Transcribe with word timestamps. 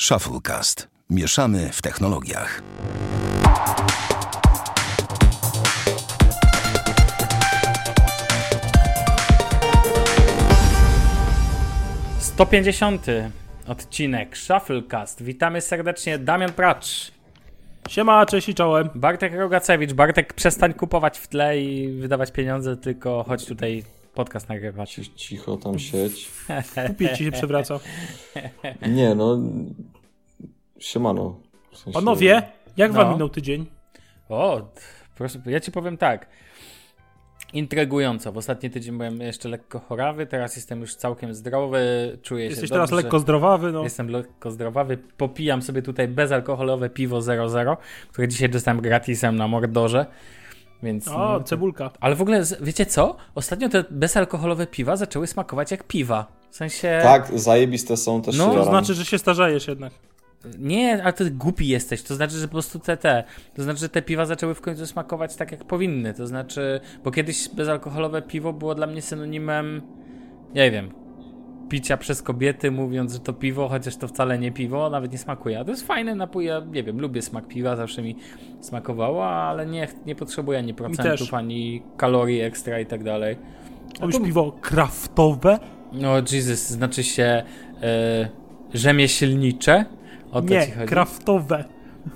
Shufflecast. 0.00 0.88
Mieszamy 1.10 1.70
w 1.72 1.82
technologiach. 1.82 2.62
Sto 12.18 12.46
pięćdziesiąty 12.46 13.30
odcinek 13.66 14.38
Shufflecast. 14.38 15.22
Witamy 15.22 15.60
serdecznie 15.60 16.18
Damian 16.18 16.52
Pracz, 16.52 17.12
Siema, 17.88 18.26
cześć 18.26 18.48
i 18.48 18.54
czołem. 18.54 18.88
Bartek 18.94 19.34
Rogacewicz. 19.34 19.92
Bartek, 19.92 20.34
przestań 20.34 20.74
kupować 20.74 21.18
w 21.18 21.28
tle 21.28 21.58
i 21.58 21.98
wydawać 22.00 22.32
pieniądze, 22.32 22.76
tylko 22.76 23.24
chodź 23.28 23.44
tutaj 23.46 23.84
podcast 24.16 24.48
nagrywać. 24.48 25.00
Cicho 25.16 25.56
tam 25.56 25.78
sieć. 25.78 26.30
Kupię 26.86 27.16
ci 27.16 27.24
się 27.24 27.30
przewraca. 27.32 27.80
Nie, 28.88 29.14
no. 29.14 29.38
Siemano. 30.78 31.36
W 31.72 31.78
sensie- 31.78 31.92
Panowie, 31.98 32.42
jak 32.76 32.92
wam 32.92 33.06
No. 33.06 33.12
minął 33.12 33.28
tydzień? 33.28 33.66
O, 34.28 34.68
proszę, 35.14 35.40
ja 35.46 35.60
ci 35.60 35.72
powiem 35.72 35.96
tak. 35.96 36.26
Intrygująco. 37.52 38.32
W 38.32 38.36
ostatni 38.36 38.70
tydzień 38.70 38.96
byłem 38.96 39.20
jeszcze 39.20 39.48
lekko 39.48 39.80
chorawy, 39.80 40.26
teraz 40.26 40.56
jestem 40.56 40.80
już 40.80 40.94
całkiem 40.94 41.34
zdrowy, 41.34 41.78
czuję 42.22 42.44
się 42.44 42.50
Jesteś 42.50 42.70
teraz 42.70 42.90
lekko 42.90 43.18
zdrowawy, 43.18 43.72
no. 43.72 43.82
Jestem 43.82 44.08
lekko 44.08 44.50
zdrowawy, 44.50 44.98
popijam 45.16 45.62
sobie 45.62 45.82
tutaj 45.82 46.08
bezalkoholowe 46.08 46.90
piwo 46.90 47.22
00, 47.22 47.76
które 48.08 48.28
dzisiaj 48.28 48.48
dostałem 48.48 48.80
gratisem 48.80 49.36
na 49.36 49.48
Mordorze, 49.48 50.06
więc... 50.86 51.08
O, 51.08 51.18
no, 51.18 51.40
cebulka. 51.40 51.90
Ale 52.00 52.14
w 52.14 52.22
ogóle, 52.22 52.42
wiecie 52.60 52.86
co? 52.86 53.16
Ostatnio 53.34 53.68
te 53.68 53.84
bezalkoholowe 53.90 54.66
piwa 54.66 54.96
zaczęły 54.96 55.26
smakować 55.26 55.70
jak 55.70 55.84
piwa. 55.84 56.26
W 56.50 56.56
sensie... 56.56 57.00
Tak, 57.02 57.38
zajebiste 57.38 57.96
są 57.96 58.22
też 58.22 58.38
No, 58.38 58.54
To 58.54 58.64
znaczy, 58.64 58.94
że 58.94 59.04
się 59.04 59.18
starzejesz 59.18 59.68
jednak. 59.68 59.92
Nie, 60.58 61.02
ale 61.02 61.12
ty 61.12 61.30
głupi 61.30 61.68
jesteś. 61.68 62.02
To 62.02 62.14
znaczy, 62.14 62.36
że 62.36 62.48
po 62.48 62.52
prostu 62.52 62.78
te, 62.78 62.96
te. 62.96 63.24
To 63.54 63.62
znaczy, 63.62 63.80
że 63.80 63.88
te 63.88 64.02
piwa 64.02 64.26
zaczęły 64.26 64.54
w 64.54 64.60
końcu 64.60 64.86
smakować 64.86 65.36
tak, 65.36 65.52
jak 65.52 65.64
powinny. 65.64 66.14
To 66.14 66.26
znaczy, 66.26 66.80
bo 67.04 67.10
kiedyś 67.10 67.48
bezalkoholowe 67.48 68.22
piwo 68.22 68.52
było 68.52 68.74
dla 68.74 68.86
mnie 68.86 69.02
synonimem, 69.02 69.82
nie 70.54 70.70
wiem, 70.70 71.05
picia 71.68 71.96
przez 71.96 72.22
kobiety, 72.22 72.70
mówiąc, 72.70 73.12
że 73.12 73.18
to 73.18 73.32
piwo, 73.32 73.68
chociaż 73.68 73.96
to 73.96 74.08
wcale 74.08 74.38
nie 74.38 74.52
piwo, 74.52 74.90
nawet 74.90 75.12
nie 75.12 75.18
smakuje. 75.18 75.60
A 75.60 75.64
to 75.64 75.70
jest 75.70 75.86
fajne 75.86 76.14
napój, 76.14 76.44
ja 76.44 76.62
nie 76.72 76.82
wiem, 76.82 77.00
lubię 77.00 77.22
smak 77.22 77.48
piwa, 77.48 77.76
zawsze 77.76 78.02
mi 78.02 78.16
smakowało, 78.60 79.26
ale 79.26 79.66
nie, 79.66 79.88
nie 80.06 80.14
potrzebuję 80.14 80.58
ani 80.58 80.74
procentów, 80.74 81.34
ani 81.34 81.82
kalorii 81.96 82.40
ekstra 82.40 82.80
i 82.80 82.86
tak 82.86 83.04
dalej. 83.04 83.36
Robisz 84.00 84.20
piwo 84.24 84.52
kraftowe? 84.60 85.58
No, 85.92 86.16
Jesus, 86.32 86.58
znaczy 86.58 87.04
się 87.04 87.42
e, 87.82 88.28
rzemieślnicze. 88.74 89.84
O 90.32 90.42
to 90.42 90.48
Nie, 90.48 90.66
kraftowe. 90.66 91.64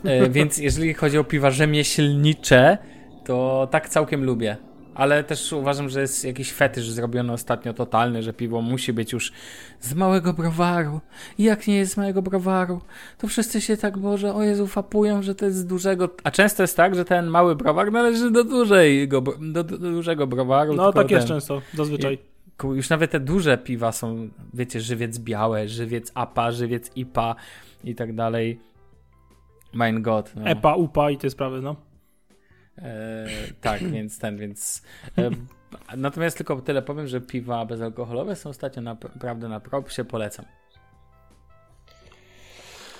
E, 0.04 0.30
więc 0.30 0.58
jeżeli 0.58 0.94
chodzi 0.94 1.18
o 1.18 1.24
piwa 1.24 1.50
rzemieślnicze, 1.50 2.78
to 3.24 3.68
tak 3.70 3.88
całkiem 3.88 4.24
lubię. 4.24 4.56
Ale 5.00 5.24
też 5.24 5.52
uważam, 5.52 5.88
że 5.88 6.00
jest 6.00 6.24
jakiś 6.24 6.52
fetysz 6.52 6.90
zrobiony 6.90 7.32
ostatnio 7.32 7.74
totalny, 7.74 8.22
że 8.22 8.32
piwo 8.32 8.62
musi 8.62 8.92
być 8.92 9.12
już 9.12 9.32
z 9.80 9.94
małego 9.94 10.32
browaru. 10.32 11.00
I 11.38 11.44
jak 11.44 11.66
nie 11.66 11.76
jest 11.76 11.92
z 11.92 11.96
małego 11.96 12.22
browaru, 12.22 12.80
to 13.18 13.28
wszyscy 13.28 13.60
się 13.60 13.76
tak, 13.76 13.98
Boże, 13.98 14.34
o 14.34 14.42
Jezu, 14.42 14.66
fapują, 14.66 15.22
że 15.22 15.34
to 15.34 15.44
jest 15.44 15.58
z 15.58 15.66
dużego... 15.66 16.08
A 16.24 16.30
często 16.30 16.62
jest 16.62 16.76
tak, 16.76 16.94
że 16.94 17.04
ten 17.04 17.26
mały 17.26 17.56
browar 17.56 17.92
należy 17.92 18.30
do, 18.30 18.44
dużego, 18.44 19.20
do, 19.40 19.64
dużego 19.64 20.26
browaru. 20.26 20.74
No, 20.74 20.92
tak 20.92 21.10
jest 21.10 21.26
ten- 21.26 21.36
często, 21.36 21.62
zazwyczaj. 21.74 22.18
Już 22.64 22.90
nawet 22.90 23.10
te 23.10 23.20
duże 23.20 23.58
piwa 23.58 23.92
są, 23.92 24.28
wiecie, 24.54 24.80
żywiec 24.80 25.18
białe, 25.18 25.68
żywiec 25.68 26.12
APA, 26.14 26.52
żywiec 26.52 26.90
IPA 26.96 27.36
i 27.84 27.94
tak 27.94 28.14
dalej. 28.14 28.60
Mein 29.72 30.02
Gott. 30.02 30.32
No. 30.36 30.44
Epa, 30.44 30.74
upa 30.74 31.10
i 31.10 31.16
te 31.16 31.30
sprawy, 31.30 31.62
no. 31.62 31.89
E, 32.82 33.26
tak, 33.60 33.80
więc 33.94 34.18
ten, 34.18 34.36
więc. 34.36 34.82
E, 35.18 35.30
natomiast 35.96 36.36
tylko 36.36 36.56
tyle 36.60 36.82
powiem, 36.82 37.06
że 37.06 37.20
piwa 37.20 37.66
bezalkoholowe 37.66 38.36
są 38.36 38.50
ostatnio 38.50 38.82
naprawdę 38.82 39.48
na 39.48 39.60
propsie, 39.60 40.04
polecam. 40.04 40.44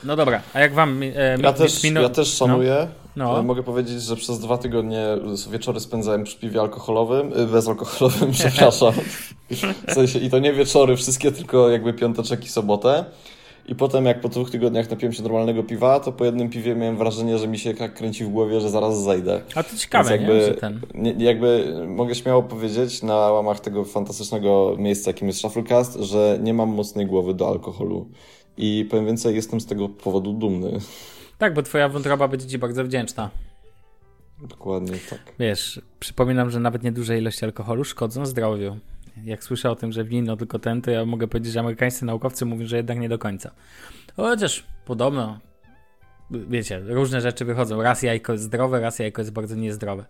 No 0.05 0.17
dobra, 0.17 0.43
a 0.55 0.61
jak 0.61 0.75
wam. 0.75 1.03
E, 1.03 1.07
Ja 1.43 1.53
też, 1.53 1.85
ja 1.85 2.09
też 2.09 2.35
szanuję. 2.35 2.89
No. 3.17 3.39
E, 3.41 3.43
Mogę 3.43 3.63
powiedzieć, 3.63 4.03
że 4.03 4.17
przez 4.17 4.39
dwa 4.39 4.59
tygodnie 4.59 5.07
wieczory 5.51 5.81
spędzałem 5.81 6.25
przy 6.25 6.39
piwie 6.39 6.61
alkoholowym, 6.61 7.33
y, 7.33 7.47
bezalkoholowym, 7.47 8.31
przepraszam. 8.41 8.93
W 9.89 9.93
sensie, 9.93 10.19
I 10.19 10.31
to 10.31 10.39
nie 10.39 10.53
wieczory 10.53 10.97
wszystkie, 10.97 11.33
tylko 11.33 11.71
jakby 11.71 11.93
piąteczek 11.95 12.45
i 12.45 12.49
sobotę. 12.49 13.05
I 13.71 13.75
potem 13.75 14.05
jak 14.07 14.21
po 14.21 14.29
dwóch 14.29 14.51
tygodniach 14.51 14.91
napiłem 14.91 15.13
się 15.13 15.23
normalnego 15.23 15.63
piwa, 15.63 16.01
to 16.01 16.13
po 16.13 16.25
jednym 16.25 16.51
piwie 16.51 16.75
miałem 16.75 16.97
wrażenie, 16.97 17.39
że 17.39 17.49
mi 17.49 17.59
się 17.59 17.75
tak 17.75 17.95
kręci 17.95 18.25
w 18.25 18.29
głowie, 18.29 18.61
że 18.61 18.71
zaraz 18.71 19.03
zajdę. 19.03 19.41
A 19.55 19.63
to 19.63 19.77
ciekawe, 19.77 20.11
Więc 20.19 20.29
nie? 20.29 20.35
jakby, 20.35 20.47
Że 20.47 20.61
ten. 20.61 20.81
nie, 20.95 21.13
jakby 21.25 21.75
mogę 21.89 22.15
śmiało 22.15 22.43
powiedzieć 22.43 23.03
na 23.03 23.15
łamach 23.15 23.61
tego 23.61 23.85
fantastycznego 23.85 24.77
miejsca, 24.79 25.11
jakim 25.11 25.29
jest 25.29 25.41
Shufflecast, 25.41 25.95
że 26.01 26.39
nie 26.43 26.55
mam 26.55 26.69
mocnej 26.69 27.07
głowy 27.07 27.35
do 27.35 27.49
alkoholu. 27.49 28.09
I 28.57 28.87
powiem 28.91 29.07
więcej, 29.07 29.35
jestem 29.35 29.61
z 29.61 29.67
tego 29.67 29.89
powodu 29.89 30.33
dumny. 30.33 30.79
Tak, 31.39 31.55
bo 31.55 31.63
twoja 31.63 31.89
wątroba 31.89 32.29
będzie 32.29 32.47
ci 32.47 32.59
bardzo 32.59 32.85
wdzięczna. 32.85 33.31
Dokładnie 34.49 34.97
tak. 35.11 35.19
Wiesz, 35.39 35.81
przypominam, 36.01 36.51
że 36.51 36.61
nawet 36.61 36.83
nieduże 36.83 37.19
ilości 37.19 37.45
alkoholu 37.45 37.85
szkodzą 37.85 38.27
zdrowiu. 38.27 38.77
Jak 39.25 39.45
słyszę 39.45 39.71
o 39.71 39.77
tym, 39.77 39.93
że 39.93 40.05
wino 40.05 40.37
tylko 40.37 40.59
ten, 40.59 40.83
to 40.83 40.91
ja 40.91 41.07
mogę 41.07 41.29
powiedzieć, 41.29 41.53
że 41.53 41.61
amerykańscy 41.61 42.05
naukowcy 42.05 42.45
mówią, 42.47 42.67
że 42.67 42.77
jednak 42.77 42.99
nie 42.99 43.09
do 43.09 43.19
końca. 43.19 43.51
Chociaż 44.17 44.65
podobno, 44.85 45.39
wiecie, 46.31 46.81
różne 46.87 47.21
rzeczy 47.21 47.45
wychodzą. 47.45 47.83
Raz 47.83 48.03
jajko 48.03 48.33
jest 48.33 48.45
zdrowe, 48.45 48.81
raz 48.81 48.99
jajko 48.99 49.23
jest 49.23 49.33
bardzo 49.33 49.57
niezdrowe. 49.57 50.05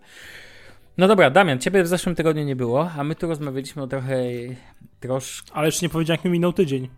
No 0.97 1.07
dobra, 1.07 1.29
Damian, 1.29 1.59
ciebie 1.59 1.83
w 1.83 1.87
zeszłym 1.87 2.15
tygodniu 2.15 2.43
nie 2.43 2.55
było, 2.55 2.91
a 2.97 3.03
my 3.03 3.15
tu 3.15 3.27
rozmawialiśmy 3.27 3.81
o 3.83 3.87
trochę 3.87 4.23
troszkę... 4.99 5.53
Ale 5.53 5.67
jeszcze 5.67 5.85
nie 5.85 5.89
powiedziałem, 5.89 6.17
jak 6.17 6.25
mi 6.25 6.31
minął 6.31 6.53
tydzień. 6.53 6.89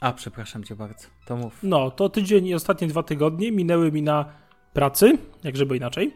A, 0.00 0.12
przepraszam 0.12 0.64
cię 0.64 0.76
bardzo, 0.76 1.06
to 1.26 1.36
mów. 1.36 1.58
No, 1.62 1.90
to 1.90 2.08
tydzień 2.08 2.46
i 2.46 2.54
ostatnie 2.54 2.88
dwa 2.88 3.02
tygodnie 3.02 3.52
minęły 3.52 3.92
mi 3.92 4.02
na 4.02 4.24
pracy, 4.72 5.18
jak 5.44 5.56
żeby 5.56 5.76
inaczej, 5.76 6.14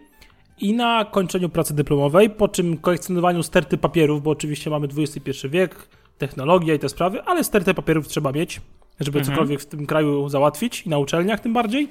i 0.61 0.75
na 0.75 1.05
kończeniu 1.05 1.49
pracy 1.49 1.75
dyplomowej, 1.75 2.31
po 2.31 2.49
czym 2.49 2.77
kolekcjonowaniu 2.77 3.43
sterty 3.43 3.79
papierów, 3.79 4.23
bo 4.23 4.31
oczywiście 4.31 4.71
mamy 4.71 4.89
XXI 4.97 5.49
wiek, 5.49 5.89
technologia 6.19 6.75
i 6.75 6.79
te 6.79 6.89
sprawy, 6.89 7.23
ale 7.23 7.45
stertę 7.45 7.75
papierów 7.75 8.09
trzeba 8.09 8.33
mieć, 8.33 8.61
żeby 9.01 9.19
Mhm. 9.19 9.37
cokolwiek 9.37 9.61
w 9.61 9.67
tym 9.67 9.87
kraju 9.87 10.29
załatwić 10.29 10.87
i 10.87 10.89
na 10.89 10.99
uczelniach 10.99 11.41
tym 11.41 11.53
bardziej. 11.53 11.89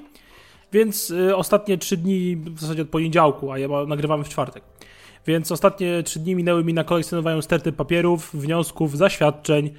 Więc 0.74 1.10
y, 1.10 1.36
ostatnie 1.36 1.78
trzy 1.78 1.98
dni, 1.98 2.36
w 2.36 2.60
zasadzie 2.62 2.82
od 2.82 2.90
poniedziałku, 2.90 3.52
a 3.52 3.60
ja 3.60 3.68
nagrywamy 3.88 4.24
w 4.24 4.30
czwartek. 4.30 4.64
Więc 5.28 5.52
ostatnie 5.52 6.04
trzy 6.04 6.20
dni 6.20 6.36
minęły 6.36 6.64
mi 6.64 6.74
na 6.74 6.84
kolekcjonowaniu 6.84 7.42
sterty 7.42 7.72
papierów, 7.72 8.30
wniosków, 8.34 8.98
zaświadczeń, 8.98 9.70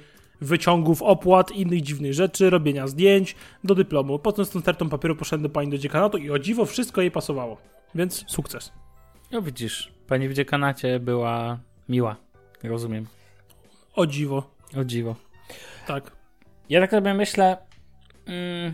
wyciągów, 0.41 1.01
opłat, 1.01 1.51
innych 1.51 1.81
dziwnych 1.81 2.13
rzeczy, 2.13 2.49
robienia 2.49 2.87
zdjęć 2.87 3.35
do 3.63 3.75
dyplomu. 3.75 4.19
Potem 4.19 4.45
z 4.45 4.49
tą 4.49 4.59
stertą 4.59 4.89
papieru 4.89 5.15
poszedłem 5.15 5.43
do 5.43 5.49
pani 5.49 5.71
do 5.71 5.77
dziekanatu 5.77 6.17
i 6.17 6.31
o 6.31 6.39
dziwo 6.39 6.65
wszystko 6.65 7.01
jej 7.01 7.11
pasowało. 7.11 7.57
Więc 7.95 8.25
sukces. 8.27 8.71
No 9.31 9.41
widzisz, 9.41 9.93
pani 10.07 10.29
w 10.29 10.33
dziekanacie 10.33 10.99
była 10.99 11.59
miła, 11.89 12.15
rozumiem. 12.63 13.07
O 13.95 14.05
dziwo. 14.07 14.51
O 14.77 14.83
dziwo. 14.85 15.15
Tak. 15.87 16.11
Ja 16.69 16.81
tak 16.81 16.91
sobie 16.91 17.13
myślę. 17.13 17.57
Mm, 18.25 18.73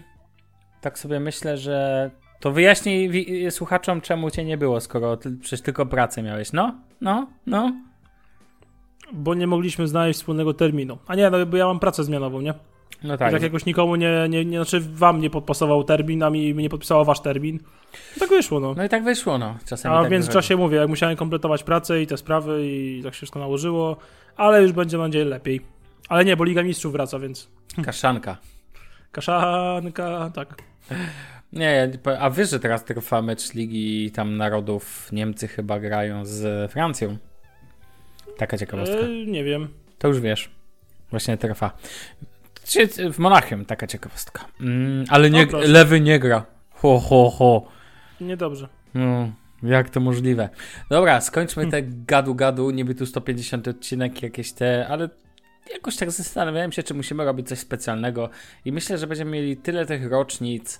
tak 0.81 1.00
sobie 1.00 1.19
myślę, 1.19 1.57
że. 1.57 2.12
To 2.40 2.51
wyjaśnij 2.51 3.09
wi- 3.09 3.51
słuchaczom, 3.51 4.01
czemu 4.01 4.31
cię 4.31 4.46
nie 4.46 4.57
było, 4.57 4.81
skoro 4.81 5.17
ty 5.17 5.31
przecież 5.41 5.62
tylko 5.62 5.85
pracę 5.85 6.23
miałeś. 6.23 6.53
No, 6.53 6.75
no, 7.01 7.28
no. 7.46 7.73
Bo 9.13 9.34
nie 9.35 9.47
mogliśmy 9.47 9.88
znaleźć 9.88 10.19
wspólnego 10.19 10.53
terminu. 10.53 10.97
A 11.07 11.16
nie, 11.16 11.29
no 11.29 11.46
bo 11.46 11.57
ja 11.57 11.66
mam 11.66 11.79
pracę 11.79 12.03
zmianową, 12.03 12.41
nie? 12.41 12.53
No 13.03 13.17
Tak, 13.17 13.31
tak. 13.31 13.41
jakoś 13.41 13.65
nikomu 13.65 13.95
nie, 13.95 14.25
nie, 14.29 14.45
nie, 14.45 14.57
znaczy 14.57 14.79
wam 14.79 15.21
nie 15.21 15.29
podpasował 15.29 15.83
termin, 15.83 16.23
a 16.23 16.29
mi 16.29 16.53
nie 16.53 16.69
podpisało 16.69 17.05
wasz 17.05 17.19
termin. 17.19 17.59
Tak 18.19 18.29
wyszło, 18.29 18.59
no. 18.59 18.73
No 18.78 18.84
i 18.84 18.89
tak 18.89 19.03
wyszło, 19.03 19.37
no. 19.37 19.57
Czasami 19.66 19.95
A 19.95 19.99
tak 19.99 20.07
w 20.07 20.11
międzyczasie 20.11 20.57
mówię, 20.57 20.78
jak 20.78 20.89
musiałem 20.89 21.16
kompletować 21.16 21.63
pracę 21.63 22.01
i 22.01 22.07
te 22.07 22.17
sprawy 22.17 22.67
i 22.67 23.01
tak 23.03 23.13
się 23.13 23.17
wszystko 23.17 23.39
nałożyło, 23.39 23.97
ale 24.35 24.63
już 24.63 24.72
będzie 24.72 24.97
mam 24.97 25.07
nadzieję 25.07 25.25
lepiej. 25.25 25.61
Ale 26.09 26.25
nie, 26.25 26.37
bo 26.37 26.43
Liga 26.43 26.63
Mistrzów 26.63 26.91
wraca, 26.91 27.19
więc. 27.19 27.49
Kaszanka. 27.85 28.37
kaszanka, 29.11 30.31
tak. 30.35 30.55
Nie, 31.53 31.91
a 32.19 32.29
wiesz, 32.29 32.49
że 32.49 32.59
teraz 32.59 32.85
trwa 32.85 33.22
mecz 33.22 33.53
Ligi 33.53 34.11
tam 34.11 34.37
Narodów. 34.37 35.09
Niemcy 35.11 35.47
chyba 35.47 35.79
grają 35.79 36.25
z 36.25 36.72
Francją. 36.72 37.17
Taka 38.37 38.57
ciekawostka. 38.57 38.97
E, 38.97 39.25
nie 39.25 39.43
wiem. 39.43 39.67
To 39.97 40.07
już 40.07 40.19
wiesz. 40.19 40.49
Właśnie 41.11 41.37
trwa. 41.37 41.78
W 43.14 43.19
Monachium 43.19 43.66
taka 43.66 43.87
ciekawostka. 43.87 44.46
Mm, 44.61 45.05
ale 45.09 45.29
nie, 45.29 45.43
O, 45.43 45.47
proszę. 45.47 45.67
lewy 45.67 46.02
nie 46.02 46.19
gra. 46.19 46.46
Ho, 46.69 46.99
ho, 46.99 47.29
ho. 47.29 47.67
Niedobrze. 48.22 48.67
No, 48.93 49.31
jak 49.64 49.90
to 49.90 49.99
możliwe? 49.99 50.49
Dobra, 50.90 51.22
skończmy 51.22 51.67
te 51.72 51.84
gadu-gadu, 51.84 52.72
niby 52.73 52.96
tu 52.96 53.05
150 53.05 53.67
odcinek 53.67 54.23
jakieś 54.23 54.53
te, 54.53 54.87
ale 54.87 55.09
jakoś 55.73 55.96
tak 55.96 56.11
zastanawiałem 56.11 56.72
się, 56.72 56.84
czy 56.84 56.93
musimy 56.93 57.25
robić 57.25 57.47
coś 57.47 57.59
specjalnego 57.59 58.29
i 58.66 58.72
myślę, 58.72 58.97
że 58.97 59.08
będziemy 59.08 59.31
mieli 59.31 59.58
tyle 59.58 59.85
tych 59.85 60.11
rocznic, 60.11 60.79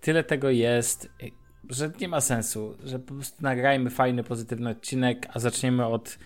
tyle 0.00 0.24
tego 0.24 0.50
jest, 0.50 1.10
że 1.70 1.90
nie 2.00 2.08
ma 2.08 2.20
sensu, 2.20 2.76
że 2.84 2.98
po 2.98 3.14
prostu 3.14 3.42
nagrajmy 3.42 3.90
fajny, 3.90 4.24
pozytywny 4.24 4.70
odcinek, 4.70 5.26
a 5.32 5.38
zaczniemy 5.38 5.86
od 5.86 6.18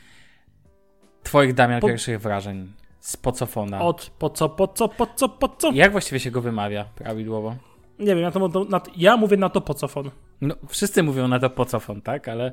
twoich, 1.22 1.54
Damian, 1.54 1.80
po... 1.80 1.86
pierwszych 1.88 2.20
wrażeń 2.20 2.72
z 3.06 3.16
pocofona. 3.16 3.80
Od 3.80 4.10
po 4.18 4.30
co, 4.30 4.48
po 4.48 4.68
co, 4.68 4.88
po 4.88 5.06
co, 5.06 5.28
po 5.28 5.48
co? 5.48 5.72
Jak 5.72 5.92
właściwie 5.92 6.20
się 6.20 6.30
go 6.30 6.40
wymawia 6.40 6.84
prawidłowo? 6.84 7.56
Nie 7.98 8.06
wiem, 8.06 8.18
ja, 8.18 8.30
to, 8.30 8.64
na, 8.68 8.80
ja 8.96 9.16
mówię 9.16 9.36
na 9.36 9.48
to 9.48 9.60
pocofon. 9.60 10.10
No, 10.40 10.54
wszyscy 10.68 11.02
mówią 11.02 11.28
na 11.28 11.38
to 11.38 11.50
pocofon, 11.50 12.02
tak? 12.02 12.28
Ale, 12.28 12.52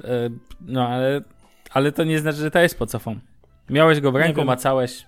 yy, 0.00 0.08
no, 0.60 0.88
ale, 0.88 1.22
ale 1.70 1.92
to 1.92 2.04
nie 2.04 2.18
znaczy, 2.18 2.38
że 2.38 2.50
to 2.50 2.58
jest 2.58 2.78
pocofon. 2.78 3.20
Miałeś 3.70 4.00
go 4.00 4.12
w 4.12 4.16
ręku, 4.16 4.44
macałeś. 4.44 5.06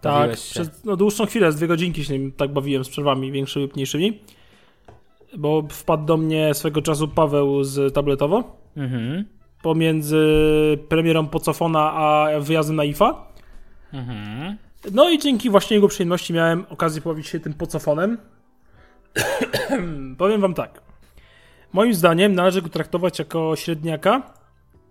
Tak, 0.00 0.30
przez 0.30 0.84
no, 0.84 0.96
dłuższą 0.96 1.26
chwilę, 1.26 1.52
z 1.52 1.56
dwie 1.56 1.66
godzinki 1.66 2.04
się 2.04 2.18
nim 2.18 2.32
tak 2.32 2.52
bawiłem 2.52 2.84
z 2.84 2.88
przerwami 2.88 3.32
większymi 3.32 3.64
lub 3.64 3.74
mniejszymi. 3.74 4.22
Bo 5.36 5.62
wpadł 5.70 6.04
do 6.04 6.16
mnie 6.16 6.54
swego 6.54 6.82
czasu 6.82 7.08
Paweł 7.08 7.64
z 7.64 7.94
tabletowo. 7.94 8.56
Mhm. 8.76 9.24
Pomiędzy 9.62 10.26
premierą 10.88 11.26
Pocofona 11.26 11.92
a 11.92 12.28
wyjazdem 12.40 12.76
na 12.76 12.84
IFA. 12.84 13.25
Mhm. 13.92 14.56
No 14.92 15.10
i 15.10 15.18
dzięki 15.18 15.50
właśnie 15.50 15.74
jego 15.74 15.88
przyjemności 15.88 16.32
miałem 16.32 16.66
okazję 16.68 17.02
pobawić 17.02 17.26
się 17.26 17.40
tym 17.40 17.54
Pocofonem. 17.54 18.18
Powiem 20.18 20.40
wam 20.40 20.54
tak. 20.54 20.82
Moim 21.72 21.94
zdaniem 21.94 22.34
należy 22.34 22.62
go 22.62 22.68
traktować 22.68 23.18
jako 23.18 23.56
średniaka 23.56 24.22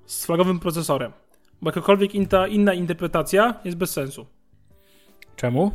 z 0.06 0.26
flagowym 0.26 0.60
procesorem. 0.60 1.12
Bo 1.62 1.70
jakakolwiek 1.70 2.16
inna, 2.16 2.48
inna 2.48 2.74
interpretacja 2.74 3.54
jest 3.64 3.78
bez 3.78 3.92
sensu. 3.92 4.26
Czemu? 5.36 5.72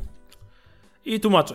I 1.04 1.20
tłumaczę. 1.20 1.54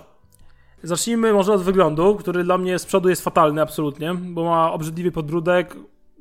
Zacznijmy 0.83 1.33
może 1.33 1.53
od 1.53 1.63
wyglądu, 1.63 2.15
który 2.15 2.43
dla 2.43 2.57
mnie 2.57 2.79
z 2.79 2.85
przodu 2.85 3.09
jest 3.09 3.23
fatalny 3.23 3.61
absolutnie, 3.61 4.13
bo 4.13 4.43
ma 4.43 4.71
obrzydliwy 4.71 5.11
podbródek, 5.11 5.75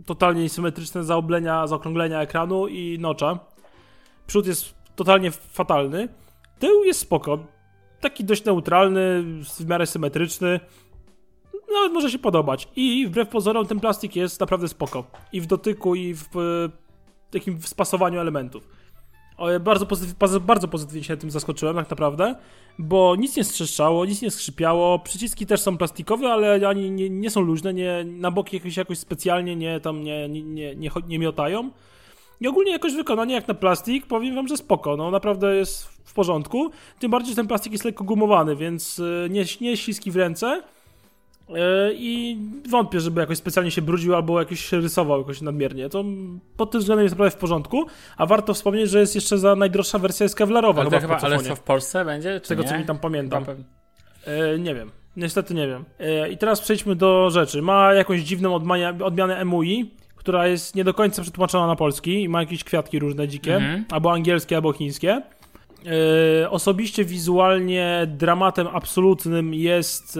totalnie 0.07 0.43
niesymetryczne 0.43 1.05
zaoblenia, 1.05 1.67
zaokrąglenia 1.67 2.21
ekranu 2.21 2.69
i 2.69 2.99
nocza. 2.99 3.39
Przód 4.27 4.47
jest 4.47 4.74
totalnie 4.97 5.31
fatalny. 5.31 6.09
Tył 6.59 6.85
jest 6.85 7.01
spoko. 7.01 7.39
Taki 8.01 8.25
dość 8.25 8.45
neutralny, 8.45 9.25
w 9.61 9.67
miarę 9.67 9.87
symetryczny. 9.87 10.61
Nawet 11.73 11.93
może 11.93 12.11
się 12.11 12.19
podobać. 12.19 12.69
I 12.77 13.07
wbrew 13.07 13.29
pozorom 13.29 13.67
ten 13.67 13.81
plastik 13.81 14.17
jest 14.17 14.41
naprawdę 14.41 14.69
spoko. 14.69 15.05
I 15.33 15.41
w 15.41 15.47
dotyku, 15.47 15.95
i 15.95 16.15
w 16.15 16.29
takim 17.31 17.63
spasowaniu 17.63 18.21
elementów. 18.21 18.69
Bardzo, 19.61 19.87
pozytyw, 19.87 20.41
bardzo 20.41 20.69
pozytywnie 20.69 21.05
się 21.05 21.17
tym 21.17 21.31
zaskoczyłem, 21.31 21.77
tak 21.77 21.91
naprawdę, 21.91 22.35
bo 22.79 23.17
nic 23.17 23.37
nie 23.37 23.45
strzeszczało, 23.45 24.05
nic 24.07 24.23
nie 24.23 24.31
skrzypiało. 24.31 24.99
Przyciski 24.99 25.47
też 25.47 25.61
są 25.61 25.79
plastikowe, 25.79 26.33
ale 26.33 26.69
ani 26.69 26.91
nie, 26.91 27.11
nie 27.11 27.31
są 27.31 27.41
luźne, 27.41 27.75
nie, 27.75 28.05
na 28.05 28.31
boki 28.31 28.57
jakoś, 28.57 28.77
jakoś 28.77 28.99
specjalnie 28.99 29.57
nie, 29.57 29.81
tam 29.81 30.03
nie, 30.03 30.29
nie, 30.29 30.43
nie, 30.43 30.77
nie, 30.77 30.91
nie 31.07 31.19
miotają. 31.19 31.71
I 32.41 32.49
ogólnie 32.49 32.73
jakoś 32.73 32.95
wykonanie 32.95 33.35
jak 33.35 33.49
na 33.49 33.55
plastik, 33.55 34.07
powiem 34.07 34.35
wam, 34.35 34.49
że 34.49 34.57
spoko, 34.57 34.97
no 34.97 35.11
naprawdę 35.11 35.57
jest 35.57 35.85
w 36.05 36.15
porządku. 36.15 36.71
Tym 36.99 37.11
bardziej, 37.11 37.31
że 37.31 37.37
ten 37.37 37.47
plastik 37.47 37.73
jest 37.73 37.85
lekko 37.85 38.05
gumowany, 38.05 38.57
więc 38.57 38.99
y, 38.99 39.29
nie, 39.31 39.45
nie 39.61 39.77
śliski 39.77 40.11
w 40.11 40.17
ręce. 40.17 40.63
E, 41.49 41.93
I 41.93 42.39
wątpię, 42.71 43.01
żeby 43.01 43.21
jakoś 43.21 43.39
specjalnie 43.39 43.71
się 43.71 43.83
brudził 43.83 44.15
albo 44.15 44.39
jakoś 44.39 44.61
się 44.61 44.81
rysował 44.81 45.19
jakoś 45.19 45.41
nadmiernie. 45.41 45.89
To 45.89 46.05
pod 46.57 46.71
tym 46.71 46.81
względem 46.81 47.05
jest 47.05 47.15
naprawdę 47.15 47.37
w 47.37 47.41
porządku. 47.41 47.87
A 48.17 48.27
warto 48.27 48.55
wspomnieć, 48.55 48.91
że 48.91 49.01
jest 49.01 49.15
jeszcze 49.15 49.39
za 49.39 49.57
najdroższa 49.57 49.99
wersja 49.99 50.25
jest 50.25 50.37
kewlarowa. 50.37 50.83
Ale, 50.83 51.01
chyba, 51.01 51.19
ale 51.19 51.39
co 51.39 51.57
w 51.57 51.61
Polsce 51.61 52.05
będzie? 52.05 52.41
Z 52.45 52.49
tego 52.49 52.63
nie? 52.63 52.69
co 52.69 52.79
mi 52.79 52.85
tam 52.85 52.99
pamiętam. 52.99 53.45
E, 54.25 54.59
nie 54.59 54.75
wiem. 54.75 54.91
Niestety 55.17 55.55
nie 55.55 55.69
wiem. 55.69 55.85
E, 55.99 56.29
I 56.29 56.39
teraz 56.39 56.61
przejdźmy 56.61 56.97
do 56.97 57.31
rzeczy. 57.31 57.63
Ma 57.63 57.95
jakąś 57.95 58.21
dziwną 58.21 58.55
odmianę, 58.55 59.05
odmianę 59.05 59.45
MUI, 59.45 59.91
która 60.25 60.47
jest 60.47 60.75
nie 60.75 60.85
do 60.85 60.95
końca 60.95 61.23
przetłumaczona 61.23 61.67
na 61.67 61.77
polski 61.77 62.23
i 62.23 62.29
ma 62.29 62.41
jakieś 62.41 62.65
kwiatki 62.65 62.99
różne 62.99 63.29
dzikie, 63.29 63.57
mhm. 63.57 63.85
albo 63.91 64.13
angielskie, 64.13 64.57
albo 64.57 64.73
chińskie. 64.73 65.23
E, 66.43 66.51
osobiście 66.51 67.05
wizualnie 67.05 68.07
dramatem 68.07 68.67
absolutnym 68.73 69.55
jest 69.55 70.19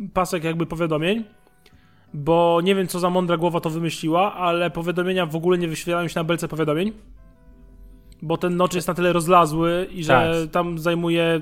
e, 0.00 0.08
pasek 0.12 0.44
jakby 0.44 0.66
powiadomień, 0.66 1.24
bo 2.14 2.60
nie 2.64 2.74
wiem 2.74 2.86
co 2.86 3.00
za 3.00 3.10
mądra 3.10 3.36
głowa 3.36 3.60
to 3.60 3.70
wymyśliła, 3.70 4.34
ale 4.34 4.70
powiadomienia 4.70 5.26
w 5.26 5.36
ogóle 5.36 5.58
nie 5.58 5.68
wyświetlają 5.68 6.08
się 6.08 6.20
na 6.20 6.24
belce 6.24 6.48
powiadomień, 6.48 6.92
bo 8.22 8.36
ten 8.36 8.56
nocz 8.56 8.74
jest 8.74 8.88
na 8.88 8.94
tyle 8.94 9.12
rozlazły 9.12 9.88
i 9.92 10.04
że 10.04 10.40
tak. 10.42 10.50
tam 10.50 10.78
zajmuje 10.78 11.40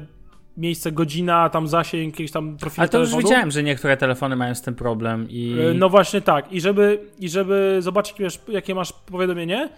miejsce 0.56 0.92
godzina, 0.92 1.48
tam 1.50 1.68
zasięg, 1.68 2.14
jakieś 2.14 2.32
tam 2.32 2.56
profil 2.56 2.80
Ale 2.80 2.88
to 2.88 2.92
telefonu. 2.92 3.16
już 3.16 3.24
widziałem, 3.24 3.50
że 3.50 3.62
niektóre 3.62 3.96
telefony 3.96 4.36
mają 4.36 4.54
z 4.54 4.62
tym 4.62 4.74
problem 4.74 5.26
i... 5.30 5.56
E, 5.70 5.74
no 5.74 5.88
właśnie 5.88 6.20
tak. 6.20 6.52
I 6.52 6.60
żeby, 6.60 6.98
i 7.18 7.28
żeby 7.28 7.76
zobaczyć, 7.80 8.16
jakie 8.48 8.74
masz 8.74 8.92
powiadomienie, 8.92 9.68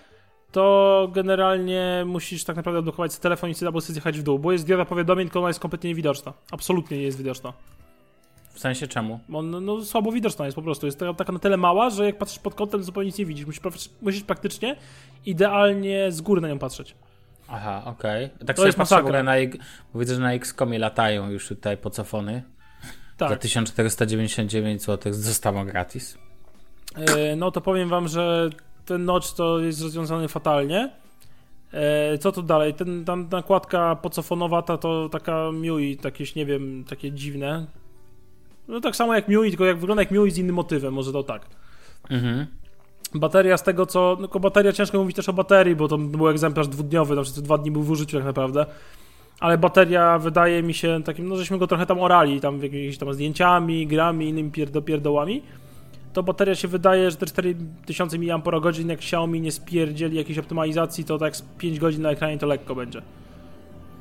to 0.53 1.09
generalnie 1.13 2.05
musisz 2.07 2.45
tak 2.45 2.57
naprawdę 2.57 2.79
odblokować 2.79 3.19
telefon 3.19 3.51
i 3.51 3.55
albo 3.67 3.81
zjechać 3.81 4.19
w 4.19 4.23
dół, 4.23 4.39
bo 4.39 4.53
jest 4.53 4.67
dioda 4.67 4.85
powiadomień, 4.85 5.27
tylko 5.27 5.39
ona 5.39 5.49
jest 5.49 5.61
kompletnie 5.61 5.91
niewidoczna. 5.91 6.33
Absolutnie 6.51 6.97
nie 6.97 7.03
jest 7.03 7.19
widoczna. 7.19 7.53
W 8.53 8.61
sensie 8.61 8.87
czemu? 8.87 9.21
On, 9.33 9.65
no, 9.65 9.85
słabo 9.85 10.13
widoczna 10.13 10.45
jest 10.45 10.55
po 10.55 10.63
prostu. 10.63 10.87
Jest 10.87 11.01
taka 11.17 11.33
na 11.33 11.39
tyle 11.39 11.57
mała, 11.57 11.91
że 11.91 12.07
jak 12.07 12.19
patrzysz 12.19 12.39
pod 12.39 12.55
kątem, 12.55 12.83
zupełnie 12.83 13.07
nic 13.07 13.19
nie 13.19 13.27
widzisz. 13.27 13.47
Musisz, 13.47 13.91
musisz 14.03 14.23
praktycznie 14.23 14.77
idealnie 15.27 16.13
z 16.13 16.21
góry 16.21 16.41
na 16.41 16.49
nią 16.49 16.59
patrzeć. 16.59 16.95
Aha, 17.49 17.83
okej. 17.85 18.25
Okay. 18.25 18.47
Tak 18.47 18.57
to 18.57 18.85
w 18.87 18.93
ogóle 18.93 19.23
na... 19.23 19.33
Bo 19.93 20.01
widzę, 20.01 20.15
że 20.15 20.21
na 20.21 20.33
X-Comie 20.33 20.79
latają 20.79 21.31
już 21.31 21.49
tutaj 21.49 21.77
pocofony. 21.77 22.43
Tak. 23.17 23.29
Za 23.29 23.37
1499 23.37 24.83
zł 24.83 25.13
z 25.13 25.25
dostawą 25.27 25.65
gratis. 25.65 26.19
Yy, 26.97 27.37
no 27.37 27.51
to 27.51 27.61
powiem 27.61 27.89
wam, 27.89 28.09
że 28.09 28.51
ten 28.85 29.05
notch 29.05 29.33
to 29.33 29.59
jest 29.59 29.83
rozwiązany 29.83 30.29
fatalnie. 30.29 30.91
E, 31.73 32.19
co 32.19 32.33
tu 32.33 32.43
dalej? 32.43 32.75
Ten, 32.75 33.05
tam 33.05 33.29
nakładka 33.31 33.97
pocofonowa 33.97 34.63
to 34.63 35.09
taka 35.09 35.53
MIUI, 35.53 35.99
jakieś, 36.05 36.35
nie 36.35 36.47
wiem, 36.47 36.85
takie 36.89 37.13
dziwne. 37.13 37.67
No 38.69 38.81
tak 38.81 38.97
samo 38.97 39.15
jak 39.15 39.29
Mui, 39.29 39.49
tylko 39.49 39.65
jak 39.65 39.79
wygląda 39.79 40.03
jak 40.03 40.11
Mui 40.11 40.31
z 40.31 40.39
innym 40.39 40.55
motywem, 40.55 40.95
może 40.95 41.13
to 41.13 41.23
tak. 41.23 41.47
Mhm. 42.11 42.47
Bateria 43.15 43.57
z 43.57 43.63
tego 43.63 43.87
co, 43.87 44.17
no 44.21 44.41
bateria 44.41 44.73
ciężko 44.73 44.99
mówić 44.99 45.17
też 45.17 45.29
o 45.29 45.33
baterii, 45.33 45.77
bo 45.77 45.89
to 45.89 45.99
był 45.99 46.29
egzemplarz 46.29 46.69
dwudniowy, 46.69 47.15
znaczy 47.15 47.33
co 47.33 47.43
dwa 47.43 47.59
dni 47.59 47.71
był 47.71 47.83
w 47.83 47.91
użyciu 47.91 48.17
tak 48.17 48.27
naprawdę. 48.27 48.67
Ale 49.41 49.59
bateria 49.59 50.19
wydaje 50.19 50.63
mi 50.63 50.75
się 50.75 51.01
takim, 51.05 51.29
no 51.29 51.37
żeśmy 51.37 51.59
go 51.59 51.67
trochę 51.67 51.87
tam 51.87 52.01
orali, 52.01 52.41
tam 52.41 52.63
jakimiś 52.63 52.99
tam 52.99 53.15
zdjęciami, 53.15 53.87
grami, 53.87 54.29
innymi 54.29 54.51
pierdołami. 54.85 55.43
To 56.13 56.23
bateria 56.23 56.55
się 56.55 56.69
wydaje, 56.69 57.11
że 57.11 57.17
te 57.17 57.27
4000 57.27 58.19
mAh 58.19 58.41
jak 58.89 58.99
Xiaomi 58.99 59.41
nie 59.41 59.53
spierdzieli 59.53 60.17
jakiejś 60.17 60.39
optymalizacji, 60.39 61.05
to 61.05 61.19
tak 61.19 61.37
z 61.37 61.43
5 61.43 61.79
godzin 61.79 62.03
na 62.03 62.11
ekranie 62.11 62.39
to 62.39 62.47
lekko 62.47 62.75
będzie. 62.75 63.03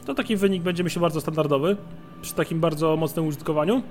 To 0.06 0.14
taki 0.14 0.36
wynik 0.36 0.64
będzie 0.64 0.84
myślę 0.84 1.02
bardzo 1.02 1.22
standardowy 1.22 1.78
przy 2.22 2.34
takim 2.34 2.60
bardzo 2.60 2.98
mocnym 2.98 3.28
użytkowaniu 3.28 3.82